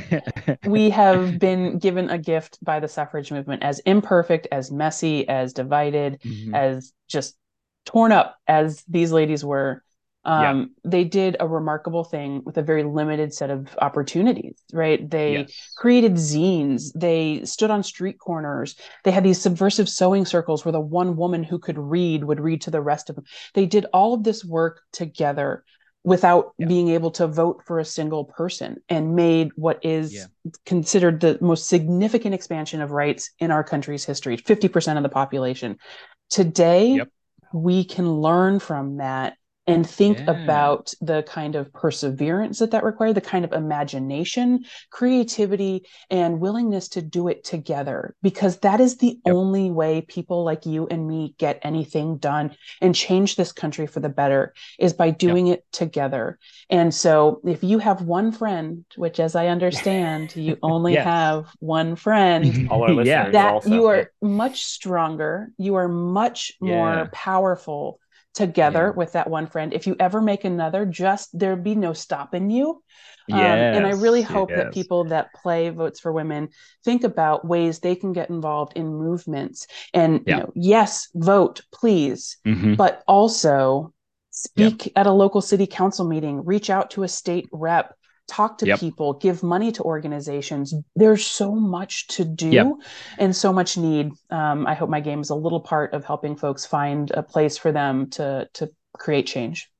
we 0.66 0.88
have 0.90 1.38
been 1.38 1.78
given 1.78 2.08
a 2.08 2.16
gift 2.16 2.58
by 2.64 2.80
the 2.80 2.88
suffrage 2.88 3.30
movement 3.30 3.62
as 3.62 3.80
imperfect, 3.80 4.46
as 4.50 4.70
messy, 4.72 5.28
as 5.28 5.52
divided, 5.52 6.20
Mhm. 6.22 6.54
as 6.54 6.94
just 7.08 7.36
torn 7.84 8.12
up 8.12 8.36
as 8.48 8.82
these 8.88 9.12
ladies 9.12 9.44
were. 9.44 9.82
Um, 10.24 10.70
They 10.84 11.04
did 11.04 11.36
a 11.38 11.46
remarkable 11.46 12.04
thing 12.04 12.42
with 12.44 12.56
a 12.56 12.62
very 12.62 12.82
limited 12.82 13.34
set 13.34 13.50
of 13.50 13.76
opportunities, 13.80 14.56
right? 14.72 15.08
They 15.08 15.32
Yes. 15.32 15.72
created 15.76 16.14
zines. 16.14 16.92
They 16.94 17.44
stood 17.44 17.70
on 17.70 17.82
street 17.82 18.18
corners. 18.18 18.76
They 19.04 19.10
had 19.10 19.24
these 19.24 19.40
subversive 19.40 19.88
sewing 19.88 20.24
circles 20.24 20.64
where 20.64 20.72
the 20.72 20.80
one 20.80 21.16
woman 21.16 21.42
who 21.42 21.58
could 21.58 21.78
read 21.78 22.24
would 22.24 22.40
read 22.40 22.62
to 22.62 22.70
the 22.70 22.80
rest 22.80 23.10
of 23.10 23.16
them. 23.16 23.24
They 23.54 23.66
did 23.66 23.86
all 23.92 24.14
of 24.14 24.24
this 24.24 24.44
work 24.44 24.80
together 24.92 25.64
without 26.04 26.52
Yeah. 26.58 26.66
being 26.66 26.88
able 26.90 27.10
to 27.12 27.26
vote 27.26 27.62
for 27.66 27.78
a 27.78 27.84
single 27.84 28.24
person 28.24 28.76
and 28.90 29.14
made 29.16 29.50
what 29.56 29.82
is 29.84 30.12
Yeah. 30.14 30.26
considered 30.66 31.20
the 31.20 31.38
most 31.40 31.66
significant 31.66 32.34
expansion 32.34 32.82
of 32.82 32.90
rights 32.90 33.30
in 33.38 33.50
our 33.50 33.64
country's 33.64 34.04
history 34.04 34.36
50% 34.36 34.98
of 34.98 35.02
the 35.02 35.08
population. 35.08 35.78
Today, 36.30 36.94
Yep. 36.96 37.08
we 37.54 37.84
can 37.84 38.20
learn 38.20 38.58
from 38.58 38.96
that 38.98 39.36
and 39.66 39.88
think 39.88 40.18
Yeah. 40.18 40.24
about 40.26 40.92
the 41.00 41.22
kind 41.22 41.54
of 41.54 41.72
perseverance 41.72 42.58
that 42.58 42.70
that 42.72 42.84
required, 42.84 43.14
the 43.14 43.20
kind 43.20 43.44
of 43.44 43.52
imagination, 43.52 44.64
creativity, 44.90 45.86
and 46.10 46.40
willingness 46.40 46.88
to 46.88 47.02
do 47.02 47.28
it 47.28 47.44
together, 47.44 48.14
because 48.22 48.58
that 48.58 48.80
is 48.80 48.98
the 48.98 49.18
Yep. 49.24 49.36
only 49.36 49.70
way 49.70 50.02
people 50.02 50.44
like 50.44 50.66
you 50.66 50.86
and 50.88 51.08
me 51.08 51.34
get 51.38 51.60
anything 51.62 52.18
done 52.18 52.54
and 52.80 52.94
change 52.94 53.36
this 53.36 53.52
country 53.52 53.86
for 53.86 54.00
the 54.00 54.08
better 54.08 54.52
is 54.78 54.92
by 54.92 55.10
doing 55.10 55.46
it 55.46 55.64
together. 55.72 56.38
And 56.70 56.94
so 56.94 57.40
if 57.44 57.64
you 57.64 57.78
have 57.78 58.02
one 58.02 58.32
friend, 58.32 58.84
which 58.96 59.18
as 59.20 59.34
I 59.34 59.48
understand, 59.48 60.34
you 60.36 60.58
only 60.62 60.92
Yes. 60.94 61.04
have 61.04 61.46
one 61.60 61.96
friend, 61.96 62.54
All 62.70 62.82
our 62.82 62.88
listeners 62.94 63.06
yeah. 63.06 63.30
that 63.32 63.54
also. 63.54 63.70
you 63.70 63.86
are 63.86 64.10
much 64.22 64.64
stronger 64.64 65.50
you 65.58 65.74
are 65.74 65.88
much 65.88 66.52
more 66.60 67.08
powerful 67.12 67.98
together 68.34 68.86
Yeah. 68.86 68.96
with 68.98 69.12
that 69.12 69.30
one 69.30 69.46
friend. 69.46 69.72
If 69.72 69.86
you 69.86 69.96
ever 69.98 70.20
make 70.20 70.44
another 70.44 70.84
just 70.86 71.36
there'd 71.38 71.64
be 71.64 71.74
no 71.74 71.92
stopping 71.92 72.50
you. 72.50 72.82
Um, 73.32 73.40
and 73.40 73.86
i 73.86 73.92
really 73.92 74.20
hope 74.20 74.50
that 74.50 74.74
people 74.74 75.04
that 75.04 75.32
play 75.42 75.70
votes 75.70 75.98
for 75.98 76.12
women 76.12 76.50
think 76.84 77.04
about 77.04 77.46
ways 77.48 77.78
they 77.78 77.94
can 77.94 78.12
get 78.12 78.28
involved 78.28 78.74
in 78.76 78.86
movements. 78.94 79.66
And 79.94 80.20
Yeah. 80.26 80.34
you 80.36 80.40
know 80.42 80.52
yes 80.54 81.08
vote 81.14 81.62
please. 81.72 82.36
Mhm. 82.46 82.76
but 82.76 83.02
also 83.08 83.92
speak 84.30 84.92
at 84.96 85.06
a 85.06 85.12
local 85.12 85.40
city 85.40 85.66
council 85.66 86.04
meeting. 86.06 86.44
Reach 86.44 86.68
out 86.68 86.90
to 86.90 87.02
a 87.04 87.08
state 87.08 87.48
rep 87.52 87.94
talk 88.26 88.58
to 88.58 88.66
Yep. 88.66 88.80
people 88.80 89.14
give 89.14 89.42
money 89.42 89.70
to 89.72 89.82
organizations 89.82 90.74
there's 90.96 91.24
so 91.26 91.54
much 91.54 92.06
to 92.08 92.24
do 92.24 92.52
Yep. 92.52 92.76
and 93.18 93.34
so 93.36 93.52
much 93.52 93.76
need 93.76 94.12
um, 94.30 94.66
i 94.66 94.74
hope 94.74 94.88
my 94.90 95.00
game 95.00 95.20
is 95.20 95.30
a 95.30 95.34
little 95.34 95.60
part 95.60 95.92
of 95.92 96.04
helping 96.04 96.36
folks 96.36 96.64
find 96.66 97.10
a 97.12 97.22
place 97.22 97.58
for 97.58 97.72
them 97.72 98.08
to 98.10 98.48
to 98.54 98.70
create 98.98 99.26
change 99.26 99.70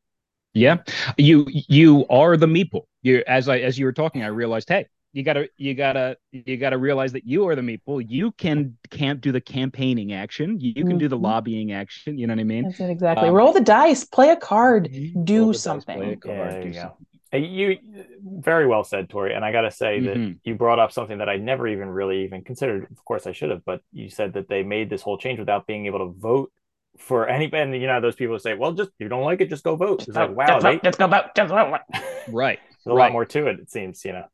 Yeah, 0.53 0.79
you 1.19 1.47
you 1.51 2.07
are 2.09 2.37
the 2.37 2.47
meeple. 2.47 2.83
You 3.03 3.25
as 3.27 3.49
I 3.49 3.59
as 3.59 3.79
you 3.79 3.87
were 3.87 3.93
talking, 3.93 4.23
I 4.23 4.29
realized, 4.29 4.69
hey, 4.69 4.87
you 5.13 5.25
gotta 5.25 5.49
you 5.57 5.75
gotta 5.75 6.17
you 6.31 6.57
gotta 6.57 6.79
realize 6.79 7.13
that 7.13 7.27
you 7.27 7.49
are 7.49 7.57
the 7.57 7.63
meeple. 7.63 8.05
You 8.09 8.31
can 8.33 8.77
can't 8.91 9.21
do 9.21 9.33
the 9.33 9.41
campaigning 9.41 10.13
action. 10.13 10.61
You 10.61 10.85
can 10.85 10.97
do 10.97 11.09
the 11.09 11.19
Mhm. 11.19 11.19
lobbying 11.19 11.73
action. 11.73 12.19
You 12.19 12.29
know 12.29 12.35
what 12.35 12.41
I 12.41 12.45
mean? 12.45 12.65
that's 12.65 12.81
it 12.81 12.91
exactly 12.91 13.29
Um, 13.29 13.35
roll 13.35 13.53
the 13.53 13.61
dice 13.61 14.05
play 14.05 14.31
a 14.31 14.37
card 14.37 14.91
do 15.25 15.53
the 15.53 15.59
dice, 15.59 15.85
play 15.85 16.13
a 16.13 16.17
card, 16.17 16.57
Yeah, 16.57 16.61
do 16.61 16.69
you 16.69 16.75
go. 16.75 16.93
something. 16.93 17.07
You 17.39 17.79
very 18.23 18.67
well 18.67 18.85
said, 18.85 19.09
Tory. 19.09 19.35
And 19.35 19.45
I 19.45 19.53
got 19.53 19.63
to 19.63 19.71
say 19.71 20.01
that 20.01 20.17
Mhm. 20.17 20.39
you 20.45 20.55
brought 20.55 20.79
up 20.79 20.93
something 20.93 21.19
that 21.19 21.29
I 21.29 21.37
never 21.37 21.67
even 21.69 21.89
really 21.89 22.25
even 22.25 22.43
considered. 22.45 22.87
Of 22.91 23.05
course, 23.05 23.27
I 23.27 23.33
should 23.33 23.51
have, 23.51 23.65
but 23.65 23.81
you 23.93 24.09
said 24.09 24.35
that 24.35 24.49
they 24.49 24.63
made 24.63 24.91
this 24.91 25.03
whole 25.03 25.19
change 25.19 25.39
without 25.39 25.67
being 25.67 25.87
able 25.87 26.01
to 26.01 26.13
vote 26.19 26.53
for 26.99 27.29
any. 27.29 27.53
And 27.53 27.75
you 27.75 27.87
know, 27.87 28.01
those 28.01 28.15
people 28.15 28.39
say, 28.39 28.55
"Well, 28.55 28.73
just 28.73 28.91
you 28.99 29.09
don't 29.09 29.25
like 29.25 29.41
it, 29.41 29.49
just 29.51 29.65
go 29.65 29.77
vote." 29.77 30.07
It's 30.07 30.17
like, 30.17 30.35
wow, 30.37 30.47
Just 30.61 30.63
they, 30.65 30.79
just 30.79 30.99
go 30.99 31.07
vote 31.07 31.25
just 31.37 31.51
vote 31.51 31.81
Right, 32.29 32.59
there's 32.85 32.87
a 32.87 32.91
right. 32.97 33.05
lot 33.07 33.13
more 33.13 33.25
to 33.25 33.47
it. 33.49 33.59
It 33.61 33.71
seems, 33.71 34.05
you 34.05 34.13
know. 34.13 34.25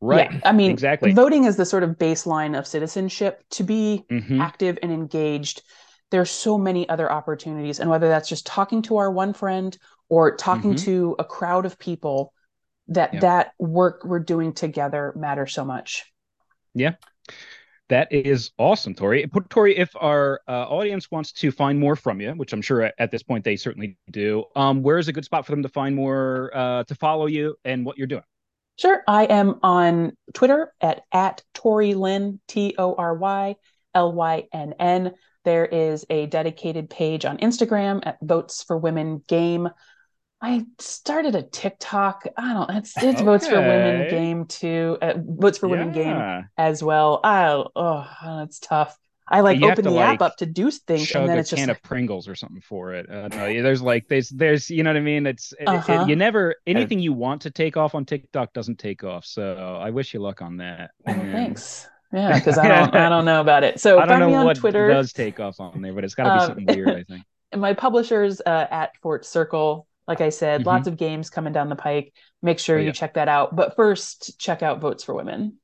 right. 0.00 0.30
yeah 0.30 0.40
i 0.44 0.52
mean 0.52 0.70
exactly. 0.70 1.10
voting 1.12 1.44
is 1.44 1.56
the 1.56 1.64
sort 1.64 1.82
of 1.82 1.90
baseline 1.96 2.56
of 2.58 2.66
citizenship 2.66 3.42
to 3.50 3.64
be 3.64 4.04
Mhm. 4.10 4.40
active 4.40 4.78
and 4.82 4.92
engaged 4.92 5.62
there's 6.10 6.30
so 6.30 6.58
many 6.58 6.86
other 6.88 7.10
opportunities 7.10 7.80
and 7.80 7.88
whether 7.88 8.06
that's 8.08 8.28
just 8.28 8.46
talking 8.46 8.82
to 8.82 8.98
our 8.98 9.10
one 9.10 9.32
friend 9.32 9.76
or 10.10 10.36
talking 10.36 10.74
Mhm. 10.74 10.84
to 10.84 11.16
a 11.18 11.24
crowd 11.24 11.64
of 11.64 11.78
people 11.78 12.32
that 12.88 13.14
Yeah. 13.14 13.20
that 13.20 13.52
work 13.58 14.04
we're 14.04 14.20
doing 14.20 14.52
together 14.52 15.12
matters 15.16 15.52
so 15.52 15.64
much 15.64 16.04
Yeah. 16.74 16.92
That 17.88 18.12
is 18.12 18.50
awesome, 18.58 18.94
Tory. 18.94 19.30
Tory, 19.48 19.76
if 19.76 19.90
our 19.94 20.40
uh, 20.48 20.64
audience 20.64 21.08
wants 21.08 21.30
to 21.34 21.52
find 21.52 21.78
more 21.78 21.94
from 21.94 22.20
you, 22.20 22.32
which 22.32 22.52
I'm 22.52 22.60
sure 22.60 22.92
at, 22.98 23.10
this 23.12 23.22
point 23.22 23.44
they 23.44 23.54
certainly 23.54 23.96
do, 24.10 24.44
um, 24.56 24.82
where 24.82 24.98
is 24.98 25.06
a 25.06 25.12
good 25.12 25.24
spot 25.24 25.46
for 25.46 25.52
them 25.52 25.62
to 25.62 25.68
find 25.68 25.94
more, 25.94 26.50
uh, 26.52 26.82
to 26.82 26.94
follow 26.96 27.26
you 27.26 27.54
and 27.64 27.86
what 27.86 27.96
you're 27.96 28.08
doing? 28.08 28.24
Sure. 28.76 29.04
I 29.06 29.26
am 29.26 29.60
on 29.62 30.16
Twitter 30.34 30.72
at, 30.80 31.02
at 31.12 31.44
Tory 31.54 31.94
Lynn, 31.94 32.40
T 32.48 32.74
O 32.76 32.94
R 32.96 33.14
Y 33.14 33.54
L 33.94 34.12
Y 34.12 34.48
N 34.52 34.74
N. 34.80 35.14
There 35.44 35.64
is 35.64 36.04
a 36.10 36.26
dedicated 36.26 36.90
page 36.90 37.24
on 37.24 37.38
Instagram 37.38 38.04
at 38.04 38.18
Votes 38.20 38.64
for 38.64 38.76
Women 38.76 39.22
Game. 39.28 39.70
I 40.46 40.64
started 40.78 41.34
a 41.34 41.42
TikTok. 41.42 42.24
I 42.36 42.52
don't. 42.52 42.70
It's 42.70 42.96
it's 42.98 43.16
okay. 43.16 43.24
votes 43.24 43.48
for 43.48 43.56
women 43.56 44.08
game 44.08 44.46
too. 44.46 44.96
Uh, 45.02 45.14
votes 45.16 45.58
for 45.58 45.66
yeah. 45.66 45.70
women 45.72 45.92
game 45.92 46.48
as 46.56 46.84
well. 46.84 47.18
I 47.24 47.64
oh, 47.74 48.06
it's 48.44 48.60
tough. 48.60 48.96
I 49.26 49.40
like 49.40 49.60
open 49.60 49.82
the 49.82 49.90
like, 49.90 50.14
app 50.14 50.22
up 50.22 50.36
to 50.36 50.46
do 50.46 50.70
things, 50.70 51.10
and 51.16 51.28
then 51.28 51.38
it's 51.40 51.50
can 51.50 51.56
just 51.56 51.68
like... 51.68 51.76
of 51.78 51.82
Pringles 51.82 52.28
or 52.28 52.36
something 52.36 52.60
for 52.60 52.92
it. 52.92 53.10
Uh, 53.10 53.26
no, 53.26 53.60
there's 53.60 53.82
like 53.82 54.06
there's 54.06 54.28
there's 54.28 54.70
you 54.70 54.84
know 54.84 54.90
what 54.90 54.98
I 54.98 55.00
mean. 55.00 55.26
It's 55.26 55.52
uh-huh. 55.66 55.92
it, 55.92 56.02
it, 56.02 56.08
you 56.10 56.14
never 56.14 56.54
anything 56.64 57.00
you 57.00 57.12
want 57.12 57.42
to 57.42 57.50
take 57.50 57.76
off 57.76 57.96
on 57.96 58.04
TikTok 58.04 58.52
doesn't 58.52 58.78
take 58.78 59.02
off. 59.02 59.24
So 59.24 59.80
I 59.82 59.90
wish 59.90 60.14
you 60.14 60.20
luck 60.20 60.42
on 60.42 60.58
that. 60.58 60.92
Oh, 61.08 61.12
thanks. 61.12 61.88
Yeah, 62.12 62.38
because 62.38 62.56
I 62.56 62.68
don't 62.68 62.94
I 62.94 63.08
don't 63.08 63.24
know 63.24 63.40
about 63.40 63.64
it. 63.64 63.80
So 63.80 63.98
I 63.98 64.06
don't 64.06 64.20
know 64.20 64.32
on 64.32 64.46
what 64.46 64.58
Twitter. 64.58 64.86
does 64.86 65.12
take 65.12 65.40
off 65.40 65.58
on 65.58 65.82
there, 65.82 65.92
but 65.92 66.04
it's 66.04 66.14
got 66.14 66.22
to 66.22 66.30
be 66.30 66.38
um, 66.38 66.46
something 66.46 66.66
weird. 66.76 66.90
I 66.90 67.02
think. 67.02 67.24
My 67.56 67.74
publisher's 67.74 68.40
uh, 68.46 68.68
at 68.70 68.96
Fort 68.98 69.24
Circle 69.24 69.88
like 70.06 70.20
I 70.20 70.28
said, 70.28 70.60
mm-hmm. 70.60 70.68
lots 70.68 70.88
of 70.88 70.96
games 70.96 71.30
coming 71.30 71.52
down 71.52 71.68
the 71.68 71.76
pike. 71.76 72.12
Make 72.42 72.58
sure 72.58 72.76
oh, 72.76 72.80
yeah. 72.80 72.86
you 72.86 72.92
check 72.92 73.14
that 73.14 73.28
out. 73.28 73.54
But 73.54 73.76
first, 73.76 74.38
check 74.38 74.62
out 74.62 74.80
Votes 74.80 75.04
for 75.04 75.14
Women. 75.14 75.58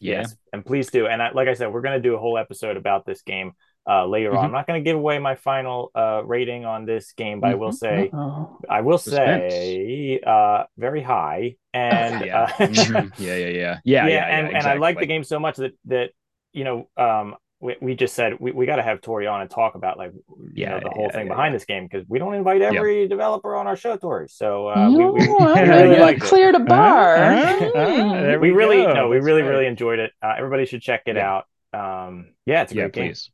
Yeah. 0.00 0.20
Yes, 0.20 0.36
and 0.52 0.64
please 0.64 0.90
do. 0.90 1.06
And 1.06 1.22
I, 1.22 1.30
like 1.32 1.48
I 1.48 1.54
said, 1.54 1.72
we're 1.72 1.80
going 1.80 2.00
to 2.00 2.08
do 2.08 2.14
a 2.14 2.18
whole 2.18 2.36
episode 2.36 2.76
about 2.76 3.06
this 3.06 3.22
game 3.22 3.52
uh, 3.88 4.06
later 4.06 4.30
mm-hmm. 4.30 4.38
on. 4.38 4.44
I'm 4.46 4.52
not 4.52 4.66
going 4.66 4.82
to 4.82 4.84
give 4.84 4.96
away 4.96 5.18
my 5.18 5.34
final 5.36 5.90
uh, 5.94 6.22
rating 6.24 6.64
on 6.64 6.84
this 6.84 7.12
game, 7.12 7.40
but 7.40 7.48
mm-hmm. 7.48 7.54
I 7.54 7.58
will 7.58 7.72
say, 7.72 8.10
Uh-oh. 8.12 8.58
I 8.68 8.80
will 8.80 8.98
Suspense. 8.98 9.52
say, 9.52 10.20
uh, 10.26 10.64
very 10.76 11.02
high. 11.02 11.56
And 11.72 12.24
yeah. 12.26 12.42
Uh, 12.42 12.46
mm-hmm. 12.48 13.22
yeah, 13.22 13.36
yeah, 13.36 13.46
yeah, 13.46 13.78
yeah, 13.84 14.06
yeah, 14.06 14.26
and, 14.26 14.46
exactly. 14.48 14.58
and 14.58 14.66
I 14.66 14.74
like 14.80 14.98
the 14.98 15.06
game 15.06 15.24
so 15.24 15.38
much 15.38 15.56
that 15.56 15.72
that 15.86 16.10
you 16.52 16.64
know, 16.64 16.88
um, 16.96 17.34
we, 17.64 17.76
we 17.80 17.94
just 17.94 18.14
said 18.14 18.34
we, 18.38 18.52
we 18.52 18.66
got 18.66 18.76
to 18.76 18.82
have 18.82 19.00
Tory 19.00 19.26
on 19.26 19.40
and 19.40 19.50
talk 19.50 19.74
about 19.74 19.96
like 19.96 20.12
yeah, 20.52 20.72
know, 20.72 20.80
the 20.80 20.90
whole 20.90 21.06
yeah, 21.06 21.12
thing 21.12 21.26
yeah, 21.26 21.32
behind 21.32 21.54
this 21.54 21.64
game 21.64 21.88
because 21.90 22.06
we 22.08 22.18
don't 22.18 22.34
invite 22.34 22.60
every 22.60 23.08
developer 23.08 23.56
on 23.56 23.66
our 23.66 23.74
show, 23.74 23.96
Tory. 23.96 24.28
So 24.28 24.68
uh, 24.68 24.88
no, 24.90 25.12
we, 25.12 25.26
we, 25.26 26.04
we 26.04 26.20
cleared 26.20 26.54
a 26.54 26.60
bar. 26.60 27.16
Uh, 27.16 27.70
uh, 27.70 28.38
we, 28.38 28.50
really 28.50 28.76
go. 28.76 28.92
no, 28.92 29.08
we 29.08 29.16
That's 29.16 29.24
really 29.24 29.42
right. 29.42 29.48
really 29.48 29.66
enjoyed 29.66 29.98
it. 29.98 30.12
Uh, 30.22 30.34
everybody 30.36 30.66
should 30.66 30.82
check 30.82 31.04
it 31.06 31.16
out. 31.16 31.46
Um, 31.72 32.34
yeah, 32.44 32.62
it's 32.62 32.72
a 32.72 32.74
great 32.74 32.92
game. 32.92 33.08
Please. 33.08 33.30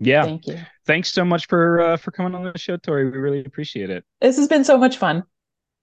Yeah. 0.00 0.24
Thank 0.24 0.48
you. 0.48 0.58
Thanks 0.84 1.12
so 1.12 1.24
much 1.24 1.46
for 1.46 1.80
uh, 1.80 1.96
for 1.98 2.10
coming 2.10 2.34
on 2.34 2.42
the 2.42 2.58
show, 2.58 2.78
Tory. 2.78 3.08
We 3.08 3.16
really 3.16 3.44
appreciate 3.44 3.90
it. 3.90 4.04
This 4.20 4.38
has 4.38 4.48
been 4.48 4.64
so 4.64 4.76
much 4.76 4.96
fun. 4.96 5.22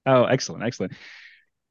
Oh, 0.06 0.26
excellent, 0.26 0.64
excellent. 0.64 0.94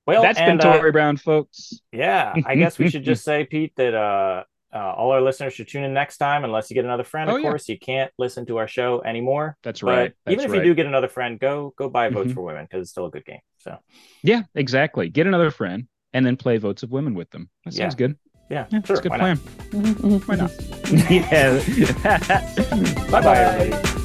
Well, 0.07 0.23
that's 0.23 0.39
and, 0.39 0.59
been 0.59 0.73
Tory 0.73 0.89
uh, 0.89 0.93
Brown, 0.93 1.19
folks. 1.19 1.81
Yeah, 1.93 2.35
I 2.47 2.57
guess 2.57 2.79
we 2.79 2.89
should 2.89 3.05
just 3.13 3.25
say, 3.25 3.45
Pete, 3.45 3.73
that 3.77 3.95
uh, 3.95 4.45
uh, 4.75 4.93
all 4.93 5.13
our 5.13 5.21
listeners 5.21 5.55
should 5.55 5.69
tune 5.69 5.85
in 5.85 5.95
next 5.95 6.19
time, 6.19 6.45
unless 6.45 6.69
you 6.69 6.75
get 6.75 6.85
another 6.85 7.05
friend. 7.05 7.31
Of 7.31 7.37
oh, 7.37 7.43
course, 7.43 7.69
yeah. 7.69 7.75
you 7.75 7.79
can't 7.79 8.11
listen 8.19 8.45
to 8.47 8.57
our 8.57 8.67
show 8.67 9.03
anymore. 9.03 9.57
That's 9.63 9.83
right. 9.83 10.13
That's 10.25 10.33
even 10.33 10.45
if 10.45 10.51
right. 10.51 10.59
you 10.59 10.73
do 10.73 10.75
get 10.75 10.87
another 10.87 11.09
friend, 11.09 11.39
go 11.39 11.73
go 11.77 11.89
buy 11.89 12.09
Votes 12.09 12.29
mm-hmm. 12.29 12.35
for 12.35 12.43
Women 12.43 12.65
because 12.65 12.83
it's 12.83 12.91
still 12.91 13.07
a 13.07 13.11
good 13.11 13.25
game. 13.25 13.41
So 13.59 13.79
yeah, 14.23 14.43
exactly. 14.55 15.09
Get 15.09 15.27
another 15.27 15.51
friend 15.51 15.87
and 16.13 16.27
then 16.27 16.37
play 16.37 16.59
Votes 16.59 16.83
of 16.83 16.91
Women 16.91 17.15
with 17.15 17.31
them. 17.31 17.49
That 17.65 17.75
sounds 17.75 17.95
yeah. 17.95 18.07
good. 18.07 18.19
Yeah, 18.51 18.67
yeah 18.71 18.83
sure. 18.83 18.97
That's 18.97 19.01
a 19.01 19.03
good 19.03 19.13
Why 19.13 19.19
plan. 19.19 19.37
Mm-hmm. 19.37 20.19
Why 20.27 20.35
not? 20.35 20.51
yeah. 23.05 23.11
bye 23.11 23.21
bye, 23.21 23.39
everybody. 23.39 24.04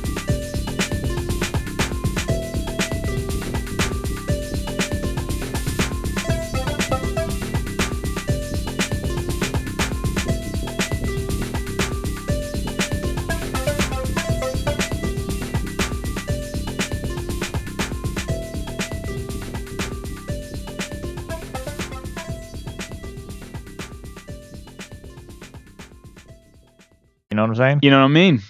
Saying? 27.60 27.80
You 27.84 27.92
know 27.92 28.00
what 28.00 28.06
I 28.06 28.10
mean? 28.10 28.42